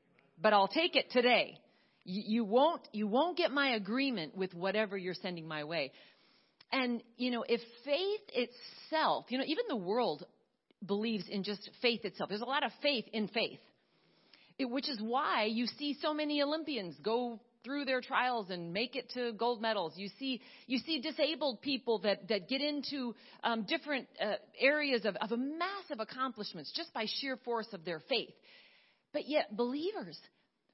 But 0.41 0.53
I'll 0.53 0.69
take 0.69 0.97
it 0.97 1.11
today. 1.11 1.59
You, 2.05 2.45
won't, 2.45 2.83
you 2.93 3.07
won't 3.07 3.37
get 3.37 3.51
my 3.51 3.71
agreement 3.71 4.37
with 4.37 4.55
whatever 4.55 4.97
you're 4.97 5.15
sending 5.15 5.47
my 5.47 5.65
way. 5.65 5.93
And, 6.73 7.03
you 7.17 7.31
know, 7.31 7.45
if 7.47 7.61
faith 7.85 8.21
itself, 8.33 9.27
you 9.29 9.39
know, 9.39 9.45
even 9.47 9.65
the 9.69 9.77
world 9.77 10.25
believes 10.85 11.25
in 11.29 11.43
just 11.43 11.69
faith 11.83 12.05
itself. 12.05 12.29
There's 12.29 12.43
a 12.43 12.47
lot 12.47 12.65
of 12.65 12.71
faith 12.83 13.07
in 13.13 13.29
faith. 13.29 13.59
It, 14.59 14.67
which 14.71 14.89
is 14.89 15.01
why 15.01 15.45
you 15.45 15.67
see 15.67 15.97
so 16.01 16.15
many 16.15 16.43
Olympians 16.43 16.97
go 17.03 17.41
through 17.67 17.85
their 17.85 18.01
trials 18.01 18.49
and 18.49 18.73
make 18.73 18.95
it 18.95 19.11
to 19.15 19.33
gold 19.33 19.61
medals. 19.61 19.95
You 19.97 20.09
see, 20.19 20.41
you 20.67 20.79
see 20.79 21.01
disabled 21.01 21.61
people 21.61 21.99
that, 22.01 22.29
that 22.29 22.49
get 22.49 22.63
into 22.63 23.15
um, 23.43 23.67
different 23.69 24.07
uh, 24.23 24.35
areas 24.59 25.05
of, 25.05 25.17
of 25.17 25.37
massive 25.37 25.99
accomplishments 25.99 26.73
just 26.75 26.95
by 26.95 27.07
sheer 27.21 27.37
force 27.45 27.67
of 27.73 27.85
their 27.85 28.01
faith. 28.09 28.33
But 29.13 29.29
yet, 29.29 29.57
believers, 29.57 30.19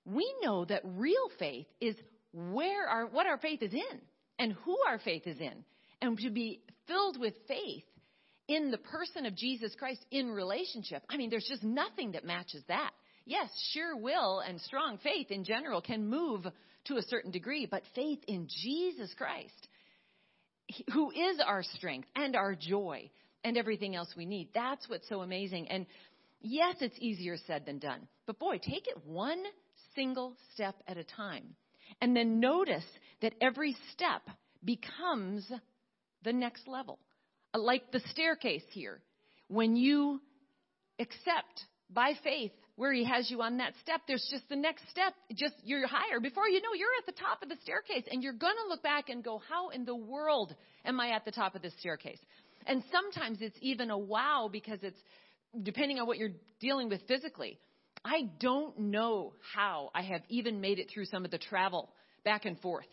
we 0.05 0.33
know 0.43 0.67
that 0.67 0.83
real 0.85 1.31
faith 1.39 1.67
is 1.81 1.97
where 2.33 2.87
our, 2.87 3.07
what 3.07 3.27
our 3.27 3.39
faith 3.39 3.63
is 3.63 3.73
in 3.73 4.01
and 4.39 4.53
who 4.65 4.77
our 4.87 4.99
faith 4.99 5.27
is 5.27 5.41
in. 5.41 5.65
And 6.03 6.19
to 6.19 6.31
be 6.31 6.61
filled 6.87 7.19
with 7.19 7.35
faith 7.49 7.85
in 8.49 8.71
the 8.71 8.79
person 8.79 9.25
of 9.25 9.35
Jesus 9.35 9.75
Christ 9.79 10.05
in 10.11 10.31
relationship, 10.31 11.03
I 11.09 11.17
mean, 11.17 11.31
there's 11.31 11.49
just 11.49 11.63
nothing 11.63 12.13
that 12.13 12.25
matches 12.25 12.63
that. 12.69 12.91
Yes, 13.25 13.49
sure 13.73 13.97
will 13.97 14.41
and 14.41 14.61
strong 14.61 14.99
faith 14.99 15.31
in 15.31 15.45
general 15.45 15.81
can 15.81 16.09
move 16.09 16.45
to 16.87 16.97
a 16.97 17.03
certain 17.03 17.31
degree, 17.31 17.67
but 17.67 17.83
faith 17.95 18.21
in 18.27 18.49
Jesus 18.49 19.13
Christ, 19.15 19.69
who 20.93 21.11
is 21.11 21.41
our 21.45 21.63
strength 21.63 22.09
and 22.17 22.37
our 22.37 22.55
joy 22.55 23.11
and 23.45 23.57
everything 23.57 23.95
else 23.95 24.15
we 24.17 24.27
need. 24.27 24.49
That's 24.55 24.89
what's 24.89 25.09
so 25.09 25.21
amazing. 25.21 25.69
And 25.69 25.87
yes, 26.41 26.77
it's 26.81 26.97
easier 26.99 27.37
said 27.47 27.67
than 27.67 27.79
done. 27.79 28.09
But 28.27 28.39
boy, 28.39 28.59
take 28.59 28.87
it 28.87 29.05
one 29.05 29.43
single 29.95 30.35
step 30.55 30.77
at 30.87 30.97
a 30.97 31.05
time. 31.05 31.55
And 32.01 32.17
then 32.17 32.41
notice 32.41 32.87
that 33.21 33.35
every 33.41 33.77
step 33.93 34.23
becomes 34.65 35.51
the 36.23 36.33
next 36.33 36.67
level. 36.67 36.99
Like 37.55 37.91
the 37.93 38.01
staircase 38.11 38.65
here. 38.71 39.01
When 39.49 39.77
you 39.77 40.21
accept 40.99 41.67
by 41.95 42.13
faith 42.23 42.53
where 42.77 42.93
he 42.93 43.05
has 43.05 43.31
you 43.31 43.43
on 43.43 43.59
that 43.59 43.75
step, 43.83 44.01
there's 44.09 44.27
just 44.31 44.49
the 44.49 44.57
next 44.57 44.89
step. 44.91 45.15
Just 45.35 45.55
you're 45.63 45.87
higher. 45.87 46.21
Before 46.21 46.49
you 46.49 46.61
know, 46.63 46.75
you're 46.75 46.89
at 46.99 47.07
the 47.07 47.21
top 47.21 47.43
of 47.43 47.49
the 47.49 47.57
staircase, 47.63 48.05
and 48.11 48.23
you're 48.23 48.33
going 48.33 48.57
to 48.63 48.69
look 48.69 48.83
back 48.83 49.09
and 49.09 49.23
go, 49.23 49.41
"How 49.49 49.69
in 49.69 49.85
the 49.85 49.95
world 49.95 50.55
am 50.85 51.01
I 51.01 51.11
at 51.11 51.25
the 51.25 51.33
top 51.33 51.55
of 51.55 51.63
this 51.63 51.75
staircase?" 51.79 52.19
And 52.67 52.83
sometimes 52.91 53.39
it's 53.41 53.59
even 53.61 53.91
a 53.91 53.99
wow 53.99 54.49
because 54.51 54.79
it's 54.83 54.99
depending 55.63 55.99
on 55.99 56.07
what 56.07 56.19
you're 56.19 56.31
dealing 56.61 56.89
with 56.89 57.03
physically. 57.07 57.59
I 58.05 58.31
don't 58.41 58.79
know 58.79 59.35
how 59.55 59.91
I 59.95 60.03
have 60.03 60.23
even 60.29 60.61
made 60.61 60.79
it 60.79 60.91
through 60.93 61.07
some 61.07 61.25
of 61.25 61.31
the 61.31 61.39
travel 61.39 61.91
back 62.25 62.47
and 62.47 62.59
forth 62.61 62.87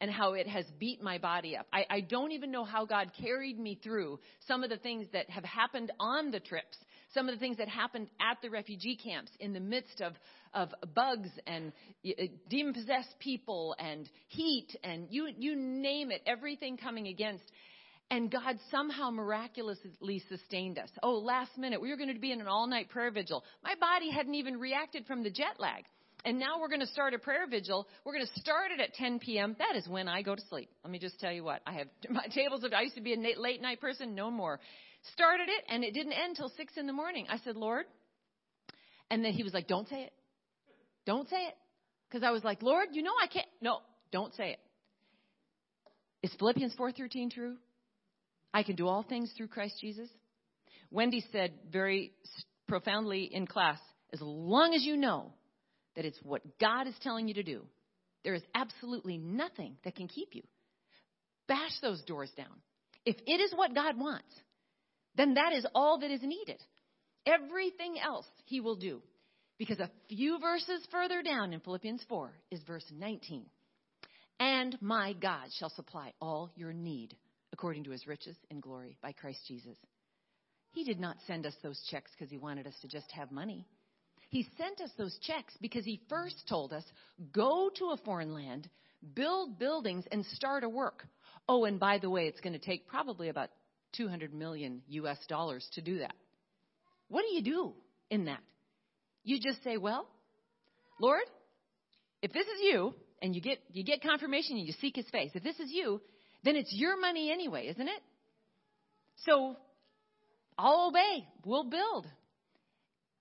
and 0.00 0.10
how 0.10 0.34
it 0.34 0.46
has 0.46 0.64
beat 0.78 1.02
my 1.02 1.18
body 1.18 1.56
up. 1.56 1.66
I, 1.72 1.86
I 1.88 2.00
don't 2.00 2.32
even 2.32 2.50
know 2.50 2.64
how 2.64 2.84
God 2.84 3.12
carried 3.18 3.58
me 3.58 3.78
through 3.82 4.18
some 4.46 4.62
of 4.62 4.70
the 4.70 4.76
things 4.76 5.06
that 5.12 5.30
have 5.30 5.44
happened 5.44 5.92
on 5.98 6.30
the 6.30 6.40
trips 6.40 6.76
some 7.16 7.30
of 7.30 7.34
the 7.34 7.40
things 7.40 7.56
that 7.56 7.68
happened 7.68 8.08
at 8.20 8.36
the 8.42 8.50
refugee 8.50 8.94
camps 8.94 9.32
in 9.40 9.54
the 9.54 9.60
midst 9.60 10.02
of, 10.02 10.12
of 10.52 10.68
bugs 10.94 11.30
and 11.46 11.72
uh, 12.06 12.24
demon 12.50 12.74
possessed 12.74 13.14
people 13.18 13.74
and 13.78 14.08
heat 14.28 14.76
and 14.84 15.06
you, 15.10 15.28
you 15.38 15.56
name 15.56 16.10
it, 16.10 16.20
everything 16.26 16.76
coming 16.76 17.08
against. 17.08 17.44
And 18.10 18.30
God 18.30 18.58
somehow 18.70 19.10
miraculously 19.10 20.22
sustained 20.28 20.78
us. 20.78 20.90
Oh, 21.02 21.14
last 21.14 21.56
minute, 21.56 21.80
we 21.80 21.88
were 21.88 21.96
going 21.96 22.12
to 22.12 22.20
be 22.20 22.32
in 22.32 22.40
an 22.40 22.46
all 22.46 22.66
night 22.66 22.90
prayer 22.90 23.10
vigil. 23.10 23.42
My 23.64 23.74
body 23.80 24.10
hadn't 24.10 24.34
even 24.34 24.60
reacted 24.60 25.06
from 25.06 25.24
the 25.24 25.30
jet 25.30 25.58
lag. 25.58 25.84
And 26.24 26.38
now 26.38 26.60
we're 26.60 26.68
going 26.68 26.80
to 26.80 26.86
start 26.86 27.14
a 27.14 27.18
prayer 27.18 27.46
vigil. 27.48 27.88
We're 28.04 28.12
going 28.12 28.26
to 28.26 28.40
start 28.40 28.70
it 28.72 28.80
at 28.80 28.94
10 28.94 29.20
p.m. 29.20 29.56
That 29.58 29.74
is 29.76 29.88
when 29.88 30.06
I 30.06 30.22
go 30.22 30.34
to 30.34 30.42
sleep. 30.50 30.68
Let 30.84 30.92
me 30.92 30.98
just 30.98 31.18
tell 31.18 31.32
you 31.32 31.44
what. 31.44 31.62
I 31.66 31.72
have 31.74 31.88
my 32.10 32.26
tables 32.32 32.62
of, 32.62 32.72
I 32.72 32.82
used 32.82 32.96
to 32.96 33.00
be 33.00 33.14
a 33.14 33.40
late 33.40 33.62
night 33.62 33.80
person, 33.80 34.14
no 34.14 34.30
more 34.30 34.60
started 35.12 35.48
it 35.48 35.64
and 35.68 35.84
it 35.84 35.94
didn't 35.94 36.12
end 36.12 36.36
till 36.36 36.50
six 36.56 36.74
in 36.76 36.86
the 36.86 36.92
morning. 36.92 37.26
I 37.28 37.38
said, 37.38 37.56
Lord. 37.56 37.86
And 39.10 39.24
then 39.24 39.32
he 39.32 39.42
was 39.42 39.54
like, 39.54 39.68
don't 39.68 39.88
say 39.88 40.02
it. 40.02 40.12
Don't 41.06 41.28
say 41.28 41.36
it. 41.36 41.54
Because 42.08 42.24
I 42.24 42.30
was 42.30 42.44
like, 42.44 42.62
Lord, 42.62 42.88
you 42.92 43.02
know 43.02 43.12
I 43.22 43.26
can't. 43.26 43.46
No, 43.60 43.78
don't 44.12 44.34
say 44.34 44.52
it. 44.52 44.58
Is 46.22 46.32
Philippians 46.38 46.74
4.13 46.78 47.30
true? 47.30 47.56
I 48.52 48.62
can 48.62 48.76
do 48.76 48.88
all 48.88 49.02
things 49.02 49.32
through 49.36 49.48
Christ 49.48 49.76
Jesus. 49.80 50.08
Wendy 50.90 51.24
said 51.32 51.52
very 51.70 52.12
profoundly 52.68 53.24
in 53.24 53.46
class, 53.46 53.78
as 54.12 54.20
long 54.20 54.74
as 54.74 54.82
you 54.82 54.96
know 54.96 55.32
that 55.94 56.04
it's 56.04 56.18
what 56.22 56.58
God 56.58 56.86
is 56.86 56.94
telling 57.02 57.28
you 57.28 57.34
to 57.34 57.42
do, 57.42 57.62
there 58.24 58.34
is 58.34 58.42
absolutely 58.54 59.18
nothing 59.18 59.76
that 59.84 59.94
can 59.94 60.08
keep 60.08 60.30
you. 60.34 60.42
Bash 61.48 61.78
those 61.80 62.02
doors 62.02 62.30
down. 62.36 62.60
If 63.04 63.16
it 63.26 63.40
is 63.40 63.52
what 63.54 63.74
God 63.74 63.98
wants, 63.98 64.32
then 65.16 65.34
that 65.34 65.52
is 65.52 65.66
all 65.74 65.98
that 66.00 66.10
is 66.10 66.22
needed. 66.22 66.62
Everything 67.26 67.98
else 67.98 68.26
He 68.44 68.60
will 68.60 68.76
do. 68.76 69.02
Because 69.58 69.80
a 69.80 69.90
few 70.08 70.38
verses 70.38 70.86
further 70.90 71.22
down 71.22 71.54
in 71.54 71.60
Philippians 71.60 72.04
4 72.08 72.30
is 72.50 72.60
verse 72.66 72.84
19. 72.92 73.46
And 74.38 74.76
my 74.82 75.14
God 75.14 75.48
shall 75.58 75.70
supply 75.70 76.12
all 76.20 76.50
your 76.56 76.74
need 76.74 77.16
according 77.52 77.84
to 77.84 77.90
his 77.90 78.06
riches 78.06 78.36
and 78.50 78.60
glory 78.60 78.98
by 79.02 79.12
Christ 79.12 79.40
Jesus. 79.48 79.78
He 80.72 80.84
did 80.84 81.00
not 81.00 81.16
send 81.26 81.46
us 81.46 81.54
those 81.62 81.80
checks 81.90 82.10
because 82.12 82.30
he 82.30 82.36
wanted 82.36 82.66
us 82.66 82.74
to 82.82 82.88
just 82.88 83.10
have 83.12 83.32
money. 83.32 83.66
He 84.28 84.46
sent 84.58 84.82
us 84.82 84.90
those 84.98 85.18
checks 85.22 85.54
because 85.62 85.86
he 85.86 86.02
first 86.10 86.46
told 86.48 86.74
us, 86.74 86.84
go 87.32 87.70
to 87.76 87.86
a 87.86 87.96
foreign 88.04 88.34
land, 88.34 88.68
build 89.14 89.58
buildings, 89.58 90.04
and 90.12 90.26
start 90.26 90.64
a 90.64 90.68
work. 90.68 91.06
Oh, 91.48 91.64
and 91.64 91.80
by 91.80 91.96
the 91.96 92.10
way, 92.10 92.26
it's 92.26 92.40
going 92.40 92.52
to 92.52 92.58
take 92.58 92.88
probably 92.88 93.30
about 93.30 93.48
200 93.96 94.32
million 94.34 94.82
US 94.88 95.18
dollars 95.28 95.66
to 95.74 95.80
do 95.80 95.98
that. 95.98 96.14
What 97.08 97.22
do 97.22 97.34
you 97.34 97.42
do 97.42 97.72
in 98.10 98.26
that? 98.26 98.40
You 99.24 99.38
just 99.40 99.62
say, 99.64 99.76
well, 99.76 100.06
Lord, 101.00 101.24
if 102.22 102.32
this 102.32 102.46
is 102.46 102.60
you, 102.62 102.94
and 103.22 103.34
you 103.34 103.40
get 103.40 103.58
you 103.72 103.82
get 103.82 104.02
confirmation 104.02 104.56
and 104.56 104.66
you 104.66 104.74
seek 104.80 104.96
his 104.96 105.08
face. 105.10 105.30
If 105.34 105.42
this 105.42 105.58
is 105.58 105.70
you, 105.70 106.00
then 106.44 106.56
it's 106.56 106.72
your 106.72 106.98
money 107.00 107.30
anyway, 107.30 107.66
isn't 107.68 107.88
it? 107.88 108.02
So 109.24 109.56
I'll 110.58 110.88
obey. 110.88 111.26
We'll 111.44 111.64
build. 111.64 112.06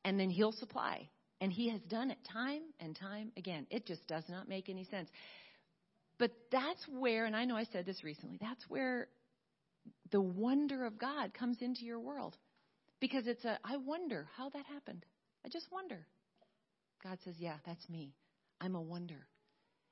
And 0.04 0.20
then 0.20 0.30
he'll 0.30 0.52
supply. 0.52 1.10
And 1.42 1.52
he 1.52 1.70
has 1.70 1.82
done 1.82 2.12
it 2.12 2.18
time 2.32 2.62
and 2.80 2.96
time 2.96 3.32
again. 3.38 3.68
It 3.70 3.86
just 3.86 4.08
does 4.08 4.24
not 4.30 4.48
make 4.48 4.70
any 4.70 4.86
sense. 4.86 5.10
But 6.18 6.32
that's 6.52 6.84
where, 6.88 7.26
and 7.26 7.36
I 7.36 7.46
know 7.46 7.58
I 7.58 7.66
said 7.66 7.86
this 7.86 8.04
recently, 8.04 8.38
that's 8.40 8.64
where 8.70 9.08
the 10.12 10.22
wonder 10.22 10.86
of 10.86 10.98
God 10.98 11.34
comes 11.34 11.58
into 11.62 11.84
your 11.84 12.00
world. 12.00 12.38
Because 13.00 13.28
it's 13.28 13.44
a, 13.46 13.60
I 13.64 13.78
wonder 13.78 14.28
how 14.38 14.50
that 14.50 14.66
happened. 14.66 15.06
I 15.46 15.50
just 15.50 15.68
wonder. 15.72 16.06
God 17.04 17.18
says, 17.24 17.36
yeah, 17.38 17.58
that's 17.66 17.88
me. 17.90 18.14
I'm 18.62 18.76
a 18.76 18.82
wonder 18.82 19.28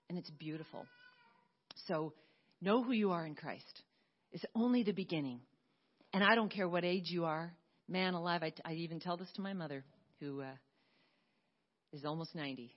and 0.10 0.18
it's 0.18 0.30
beautiful. 0.32 0.86
So 1.88 2.14
know 2.62 2.84
who 2.84 2.92
you 2.92 3.12
are 3.12 3.26
in 3.26 3.36
Christ. 3.36 3.84
It's 4.32 4.46
only 4.56 4.84
the 4.84 4.92
beginning. 4.92 5.40
And 6.14 6.24
I 6.24 6.36
don't 6.36 6.52
care 6.52 6.68
what 6.68 6.84
age 6.84 7.06
you 7.08 7.26
are, 7.26 7.54
man 7.88 8.14
alive. 8.14 8.44
I, 8.44 8.54
I 8.64 8.74
even 8.74 9.00
tell 9.00 9.18
this 9.18 9.32
to 9.36 9.42
my 9.42 9.54
mother, 9.54 9.84
who 10.20 10.42
uh, 10.42 10.54
is 11.92 12.06
almost 12.06 12.36
90. 12.36 12.76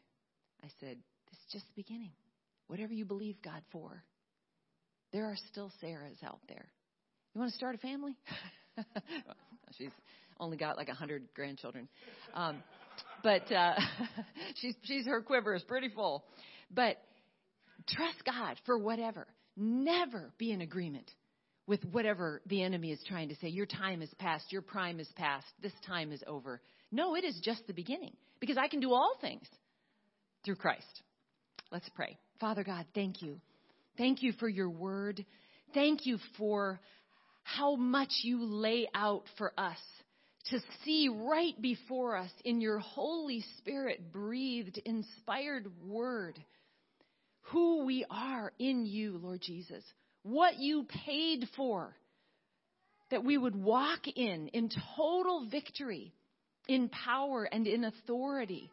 I 0.64 0.68
said, 0.80 0.97
This 1.30 1.38
is 1.38 1.52
just 1.52 1.66
the 1.66 1.82
beginning. 1.82 2.12
Whatever 2.68 2.94
you 2.94 3.05
believe 3.05 3.36
God 3.43 3.62
for, 3.70 4.02
there 5.12 5.26
are 5.26 5.36
still 5.51 5.70
Sarahs 5.82 6.22
out 6.24 6.40
there. 6.48 6.68
You 7.36 7.40
want 7.40 7.52
to 7.52 7.56
start 7.58 7.74
a 7.74 7.78
family? 7.78 8.16
She's 9.76 9.90
only 10.40 10.56
got 10.56 10.78
like 10.78 10.88
a 10.88 10.94
hundred 10.94 11.28
grandchildren, 11.34 11.86
um, 12.32 12.62
but 13.22 13.52
uh, 13.52 13.74
she's 14.54 14.74
she's 14.84 15.04
her 15.04 15.20
quiver 15.20 15.54
is 15.54 15.62
pretty 15.62 15.90
full. 15.90 16.24
But 16.70 16.96
Trust 17.88 18.24
God 18.24 18.56
for 18.64 18.78
whatever. 18.78 19.26
Never 19.56 20.32
be 20.38 20.50
in 20.50 20.60
agreement 20.60 21.10
with 21.66 21.84
whatever 21.84 22.42
the 22.46 22.62
enemy 22.62 22.90
is 22.90 23.02
trying 23.06 23.28
to 23.28 23.36
say. 23.36 23.48
Your 23.48 23.66
time 23.66 24.02
is 24.02 24.12
past. 24.18 24.50
Your 24.50 24.62
prime 24.62 24.98
is 24.98 25.08
past. 25.16 25.46
This 25.62 25.72
time 25.86 26.12
is 26.12 26.22
over. 26.26 26.60
No, 26.90 27.14
it 27.14 27.24
is 27.24 27.38
just 27.42 27.66
the 27.66 27.72
beginning 27.72 28.16
because 28.40 28.56
I 28.56 28.68
can 28.68 28.80
do 28.80 28.92
all 28.92 29.16
things 29.20 29.46
through 30.44 30.56
Christ. 30.56 31.02
Let's 31.70 31.88
pray. 31.90 32.18
Father 32.40 32.64
God, 32.64 32.86
thank 32.94 33.22
you. 33.22 33.40
Thank 33.96 34.22
you 34.22 34.32
for 34.32 34.48
your 34.48 34.68
word. 34.68 35.24
Thank 35.74 36.06
you 36.06 36.18
for 36.36 36.80
how 37.47 37.77
much 37.77 38.10
you 38.23 38.44
lay 38.44 38.89
out 38.93 39.23
for 39.39 39.52
us 39.56 39.78
to 40.51 40.59
see 40.85 41.09
right 41.09 41.55
before 41.62 42.16
us 42.16 42.31
in 42.44 42.60
your 42.60 42.81
Holy 42.81 43.44
Spirit 43.59 44.12
breathed, 44.12 44.78
inspired 44.85 45.70
word. 45.85 46.39
Who 47.52 47.85
we 47.85 48.05
are 48.10 48.52
in 48.59 48.85
you, 48.85 49.20
Lord 49.23 49.43
Jesus, 49.43 49.85
what 50.24 50.59
you 50.59 50.86
paid 51.06 51.47
for, 51.56 51.94
that 53.12 53.23
we 53.23 53.39
would 53.39 53.55
walk 53.55 54.09
in, 54.16 54.48
in 54.48 54.68
total 54.97 55.47
victory, 55.48 56.12
in 56.66 56.89
power 56.89 57.44
and 57.44 57.68
in 57.68 57.85
authority 57.85 58.73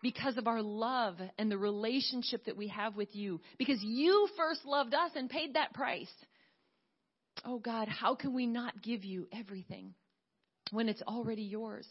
because 0.00 0.36
of 0.36 0.46
our 0.46 0.62
love 0.62 1.16
and 1.38 1.50
the 1.50 1.58
relationship 1.58 2.44
that 2.44 2.56
we 2.56 2.68
have 2.68 2.94
with 2.94 3.16
you, 3.16 3.40
because 3.58 3.82
you 3.82 4.28
first 4.36 4.64
loved 4.64 4.94
us 4.94 5.10
and 5.16 5.28
paid 5.28 5.54
that 5.54 5.74
price. 5.74 6.06
Oh 7.44 7.58
God, 7.58 7.88
how 7.88 8.14
can 8.14 8.34
we 8.34 8.46
not 8.46 8.82
give 8.82 9.04
you 9.04 9.28
everything 9.32 9.94
when 10.70 10.88
it's 10.88 11.02
already 11.02 11.42
yours? 11.42 11.86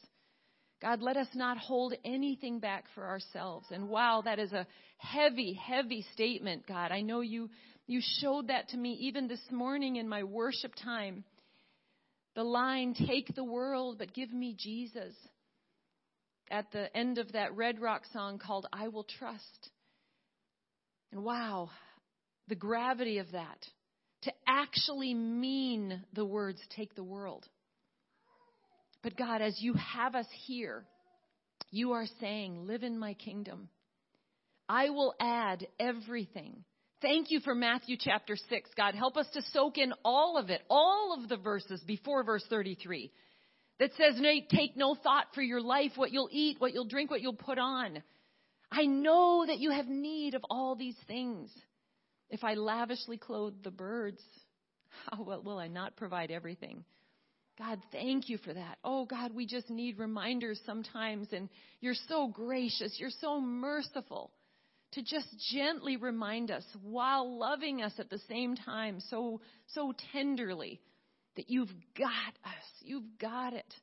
God, 0.82 1.02
let 1.02 1.18
us 1.18 1.28
not 1.34 1.58
hold 1.58 1.94
anything 2.04 2.60
back 2.60 2.86
for 2.94 3.06
ourselves. 3.06 3.68
And 3.72 3.88
wow, 3.90 4.22
that 4.26 4.40
is 4.40 4.52
a 4.52 4.68
heavy, 4.98 5.54
heavy 5.54 6.06
statement, 6.14 6.68
God. 6.68 6.92
I 6.92 7.02
know 7.02 7.22
you, 7.22 7.50
you 7.88 8.02
showed 8.20 8.50
that 8.50 8.70
to 8.70 8.78
me 8.78 8.92
even 9.02 9.28
this 9.28 9.42
morning 9.52 9.96
in 9.96 10.10
my 10.10 10.24
worship 10.24 10.74
time. 10.84 11.24
The 12.36 12.44
line, 12.44 12.94
take 12.94 13.34
the 13.34 13.44
world, 13.44 13.98
but 13.98 14.14
give 14.14 14.32
me 14.34 14.56
Jesus. 14.60 15.14
At 16.52 16.72
the 16.72 16.96
end 16.96 17.18
of 17.18 17.32
that 17.32 17.56
Red 17.56 17.80
Rock 17.80 18.04
song 18.12 18.38
called 18.38 18.68
I 18.74 18.90
Will 18.90 19.06
Trust. 19.18 19.72
And 21.12 21.24
wow, 21.24 21.70
the 22.50 22.56
gravity 22.56 23.20
of 23.20 23.32
that. 23.32 23.66
To 24.26 24.34
actually 24.48 25.14
mean 25.14 26.04
the 26.14 26.26
words, 26.26 26.60
take 26.76 26.96
the 26.96 27.04
world. 27.04 27.48
But 29.04 29.16
God, 29.16 29.42
as 29.42 29.62
you 29.62 29.74
have 29.74 30.16
us 30.16 30.26
here, 30.46 30.84
you 31.70 31.94
are 31.94 32.06
saying, 32.20 32.66
live 32.66 32.84
in 32.84 32.98
my 32.98 33.14
kingdom. 33.14 33.70
I 34.68 34.90
will 34.90 35.14
add 35.20 35.68
everything. 35.80 36.64
Thank 37.02 37.30
you 37.30 37.40
for 37.42 37.54
Matthew 37.54 37.98
chapter 38.00 38.36
6. 38.36 38.70
God, 38.76 38.96
help 38.96 39.16
us 39.16 39.28
to 39.34 39.44
soak 39.54 39.78
in 39.78 39.94
all 40.04 40.40
of 40.40 40.50
it, 40.50 40.62
all 40.72 41.16
of 41.22 41.30
the 41.30 41.38
verses 41.38 41.84
before 41.86 42.24
verse 42.24 42.44
33 42.50 43.12
that 43.80 43.92
says, 43.96 44.20
take 44.50 44.76
no 44.76 44.96
thought 44.96 45.28
for 45.36 45.44
your 45.44 45.62
life, 45.62 45.92
what 45.98 46.12
you'll 46.12 46.30
eat, 46.32 46.60
what 46.60 46.74
you'll 46.74 46.88
drink, 46.88 47.12
what 47.12 47.22
you'll 47.22 47.34
put 47.34 47.60
on. 47.60 48.02
I 48.72 48.86
know 48.86 49.46
that 49.46 49.60
you 49.60 49.70
have 49.70 49.88
need 49.88 50.34
of 50.34 50.44
all 50.50 50.76
these 50.76 50.98
things. 51.08 51.52
If 52.30 52.44
I 52.44 52.56
lavishly 52.56 53.18
clothe 53.18 53.64
the 53.64 53.72
birds, 53.72 54.22
how 55.12 55.24
will 55.24 55.58
I 55.58 55.68
not 55.68 55.96
provide 55.96 56.32
everything 56.32 56.84
God, 57.58 57.80
thank 57.92 58.28
you 58.28 58.38
for 58.38 58.54
that. 58.54 58.78
Oh, 58.84 59.06
God, 59.06 59.34
we 59.34 59.46
just 59.46 59.70
need 59.70 59.98
reminders 59.98 60.60
sometimes, 60.66 61.28
and 61.32 61.48
you're 61.80 61.94
so 62.10 62.28
gracious, 62.28 62.98
you're 63.00 63.10
so 63.22 63.40
merciful 63.40 64.32
to 64.92 65.02
just 65.02 65.28
gently 65.54 65.96
remind 65.96 66.52
us 66.52 66.64
while 66.82 67.38
loving 67.38 67.82
us 67.82 67.94
at 67.98 68.10
the 68.10 68.20
same 68.30 68.56
time 68.56 69.02
so 69.10 69.42
so 69.74 69.94
tenderly 70.14 70.80
that 71.36 71.50
you've 71.50 71.74
got 71.98 72.34
us. 72.46 72.66
You've 72.82 73.18
got 73.20 73.54
it. 73.54 73.74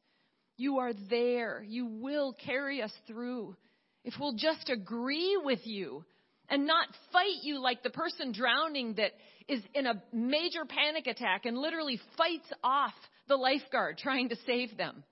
You 0.57 0.79
are 0.79 0.93
there. 1.11 1.63
You 1.67 1.87
will 1.87 2.35
carry 2.45 2.81
us 2.81 2.93
through. 3.07 3.57
If 4.05 4.15
we'll 4.19 4.37
just 4.37 4.71
agree 4.71 5.39
with 5.43 5.61
you 5.65 6.05
and 6.49 6.67
not 6.67 6.89
fight 7.13 7.43
you 7.43 7.61
like 7.61 7.83
the 7.83 7.91
person 7.91 8.33
drowning 8.33 8.95
that 8.95 9.13
is 9.49 9.63
in 9.75 9.87
a 9.87 10.03
major 10.13 10.65
panic 10.67 11.07
attack 11.07 11.47
and 11.47 11.57
literally 11.57 12.01
fights 12.17 12.51
off 12.63 12.95
the 13.29 13.37
lifeguard 13.37 13.99
trying 13.99 14.29
to 14.29 14.37
save 14.47 14.77
them. 14.77 15.03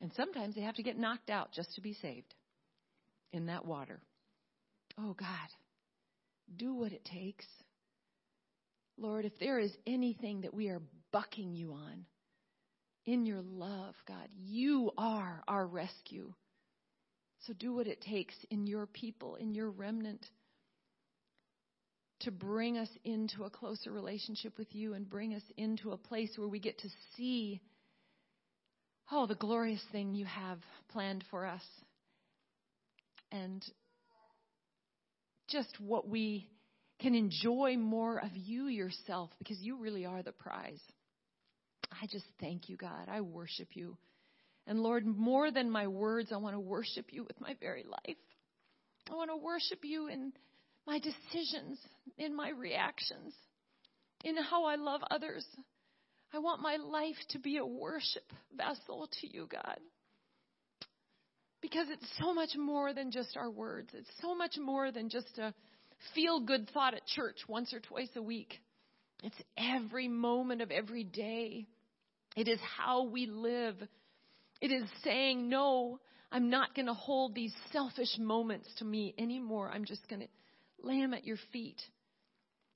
And 0.00 0.12
sometimes 0.16 0.54
they 0.54 0.62
have 0.62 0.76
to 0.76 0.82
get 0.82 0.98
knocked 0.98 1.30
out 1.30 1.52
just 1.52 1.74
to 1.74 1.80
be 1.80 1.94
saved 1.94 2.34
in 3.32 3.46
that 3.46 3.64
water. 3.64 4.00
Oh, 4.98 5.14
God, 5.14 5.48
do 6.56 6.74
what 6.74 6.92
it 6.92 7.04
takes. 7.04 7.46
Lord, 8.98 9.24
if 9.24 9.38
there 9.38 9.58
is 9.58 9.72
anything 9.86 10.42
that 10.42 10.54
we 10.54 10.68
are 10.68 10.80
bucking 11.12 11.54
you 11.54 11.72
on 11.72 12.06
in 13.04 13.26
your 13.26 13.42
love, 13.42 13.94
God, 14.08 14.28
you 14.44 14.90
are 14.96 15.42
our 15.46 15.66
rescue. 15.66 16.32
So 17.46 17.52
do 17.52 17.74
what 17.74 17.86
it 17.86 18.00
takes 18.00 18.34
in 18.50 18.66
your 18.66 18.86
people, 18.86 19.36
in 19.36 19.54
your 19.54 19.70
remnant 19.70 20.26
to 22.20 22.30
bring 22.30 22.78
us 22.78 22.88
into 23.04 23.44
a 23.44 23.50
closer 23.50 23.90
relationship 23.90 24.56
with 24.58 24.74
you 24.74 24.94
and 24.94 25.08
bring 25.08 25.34
us 25.34 25.42
into 25.56 25.92
a 25.92 25.96
place 25.96 26.30
where 26.36 26.48
we 26.48 26.58
get 26.58 26.78
to 26.78 26.88
see, 27.16 27.60
oh, 29.12 29.26
the 29.26 29.34
glorious 29.34 29.82
thing 29.92 30.14
you 30.14 30.24
have 30.24 30.58
planned 30.88 31.24
for 31.30 31.46
us. 31.46 31.62
And 33.30 33.62
just 35.48 35.78
what 35.78 36.08
we 36.08 36.48
can 37.00 37.14
enjoy 37.14 37.76
more 37.76 38.18
of 38.18 38.30
you 38.34 38.66
yourself 38.68 39.30
because 39.38 39.58
you 39.60 39.76
really 39.76 40.06
are 40.06 40.22
the 40.22 40.32
prize. 40.32 40.80
I 41.90 42.06
just 42.10 42.24
thank 42.40 42.68
you, 42.68 42.76
God. 42.76 43.08
I 43.08 43.20
worship 43.20 43.68
you. 43.74 43.96
And 44.66 44.80
Lord, 44.80 45.06
more 45.06 45.50
than 45.50 45.70
my 45.70 45.86
words, 45.86 46.32
I 46.32 46.38
want 46.38 46.54
to 46.54 46.60
worship 46.60 47.06
you 47.10 47.24
with 47.24 47.40
my 47.40 47.54
very 47.60 47.84
life. 47.84 48.16
I 49.10 49.14
want 49.14 49.30
to 49.30 49.36
worship 49.36 49.80
you 49.84 50.08
in 50.08 50.32
my 50.86 50.98
decisions, 50.98 51.78
in 52.18 52.34
my 52.34 52.50
reactions, 52.50 53.34
in 54.24 54.36
how 54.36 54.64
I 54.64 54.76
love 54.76 55.00
others. 55.10 55.44
I 56.32 56.38
want 56.38 56.62
my 56.62 56.76
life 56.76 57.16
to 57.30 57.38
be 57.38 57.56
a 57.56 57.66
worship 57.66 58.30
vessel 58.56 59.08
to 59.20 59.26
you, 59.26 59.48
God. 59.50 59.78
Because 61.60 61.86
it's 61.90 62.08
so 62.20 62.34
much 62.34 62.50
more 62.56 62.92
than 62.92 63.10
just 63.10 63.36
our 63.36 63.50
words. 63.50 63.90
It's 63.94 64.10
so 64.20 64.34
much 64.34 64.56
more 64.58 64.92
than 64.92 65.08
just 65.08 65.38
a 65.38 65.54
feel 66.14 66.40
good 66.40 66.70
thought 66.72 66.94
at 66.94 67.06
church 67.06 67.36
once 67.48 67.72
or 67.72 67.80
twice 67.80 68.10
a 68.16 68.22
week. 68.22 68.60
It's 69.22 69.36
every 69.56 70.08
moment 70.08 70.60
of 70.62 70.70
every 70.70 71.04
day. 71.04 71.66
It 72.36 72.48
is 72.48 72.60
how 72.76 73.04
we 73.04 73.26
live. 73.26 73.76
It 74.60 74.70
is 74.70 74.84
saying, 75.02 75.48
no, 75.48 76.00
I'm 76.30 76.50
not 76.50 76.74
going 76.74 76.86
to 76.86 76.94
hold 76.94 77.34
these 77.34 77.54
selfish 77.72 78.18
moments 78.18 78.68
to 78.78 78.84
me 78.84 79.14
anymore. 79.18 79.70
I'm 79.72 79.84
just 79.84 80.06
going 80.08 80.20
to 80.20 80.28
them 80.84 81.14
at 81.14 81.24
your 81.24 81.38
feet. 81.52 81.80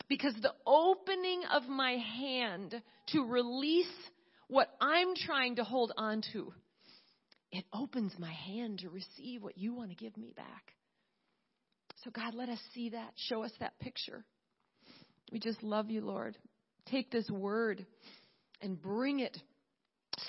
Because 0.09 0.35
the 0.43 0.55
opening 0.67 1.43
of 1.53 1.69
my 1.69 1.97
hand 2.19 2.75
to 3.09 3.25
release 3.25 3.87
what 4.49 4.69
I'm 4.81 5.15
trying 5.15 5.57
to 5.57 5.65
hold 5.65 5.93
on 5.97 6.23
to, 6.33 6.53
it 7.53 7.65
opens 7.73 8.13
my 8.19 8.33
hand 8.33 8.81
to 8.81 8.91
receive 8.91 9.43
what 9.43 9.57
you 9.57 9.75
want 9.75 9.91
to 9.91 9.97
give 9.97 10.17
me 10.17 10.33
back. 10.37 10.73
So, 12.05 12.11
God, 12.11 12.35
let 12.35 12.49
us 12.49 12.59
see 12.75 12.91
that. 12.91 13.13
Show 13.29 13.45
us 13.45 13.53
that 13.61 13.79
picture. 13.79 14.25
We 15.31 15.39
just 15.39 15.63
love 15.63 15.91
you, 15.91 16.01
Lord. 16.01 16.37
Take 16.87 17.11
this 17.11 17.29
word 17.31 17.87
and 18.61 18.81
bring 18.81 19.21
it 19.21 19.37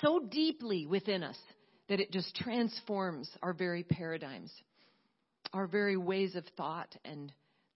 so 0.00 0.20
deeply 0.20 0.86
within 0.86 1.22
us 1.22 1.38
that 1.88 2.00
it 2.00 2.12
just 2.12 2.34
transforms 2.36 3.28
our 3.42 3.52
very 3.52 3.82
paradigms, 3.82 4.52
our 5.52 5.66
very 5.66 5.96
ways 5.96 6.36
of 6.36 6.44
thought 6.56 6.94
and 7.04 7.32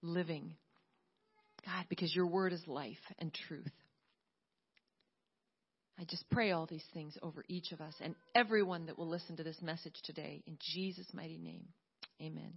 living. 0.07 0.55
God, 1.65 1.87
because 1.89 2.15
your 2.15 2.27
word 2.27 2.53
is 2.53 2.63
life 2.67 2.97
and 3.19 3.33
truth. 3.49 3.73
I 5.99 6.05
just 6.05 6.29
pray 6.31 6.53
all 6.53 6.67
these 6.67 6.85
things 6.93 7.17
over 7.23 7.45
each 7.49 7.73
of 7.73 7.81
us 7.81 7.95
and 8.01 8.15
everyone 8.35 8.87
that 8.87 8.99
will 8.99 9.09
listen 9.09 9.37
to 9.37 9.43
this 9.43 9.61
message 9.63 9.95
today. 10.05 10.43
In 10.47 10.59
Jesus' 10.75 11.07
mighty 11.15 11.39
name, 11.39 11.69
amen. 12.21 12.53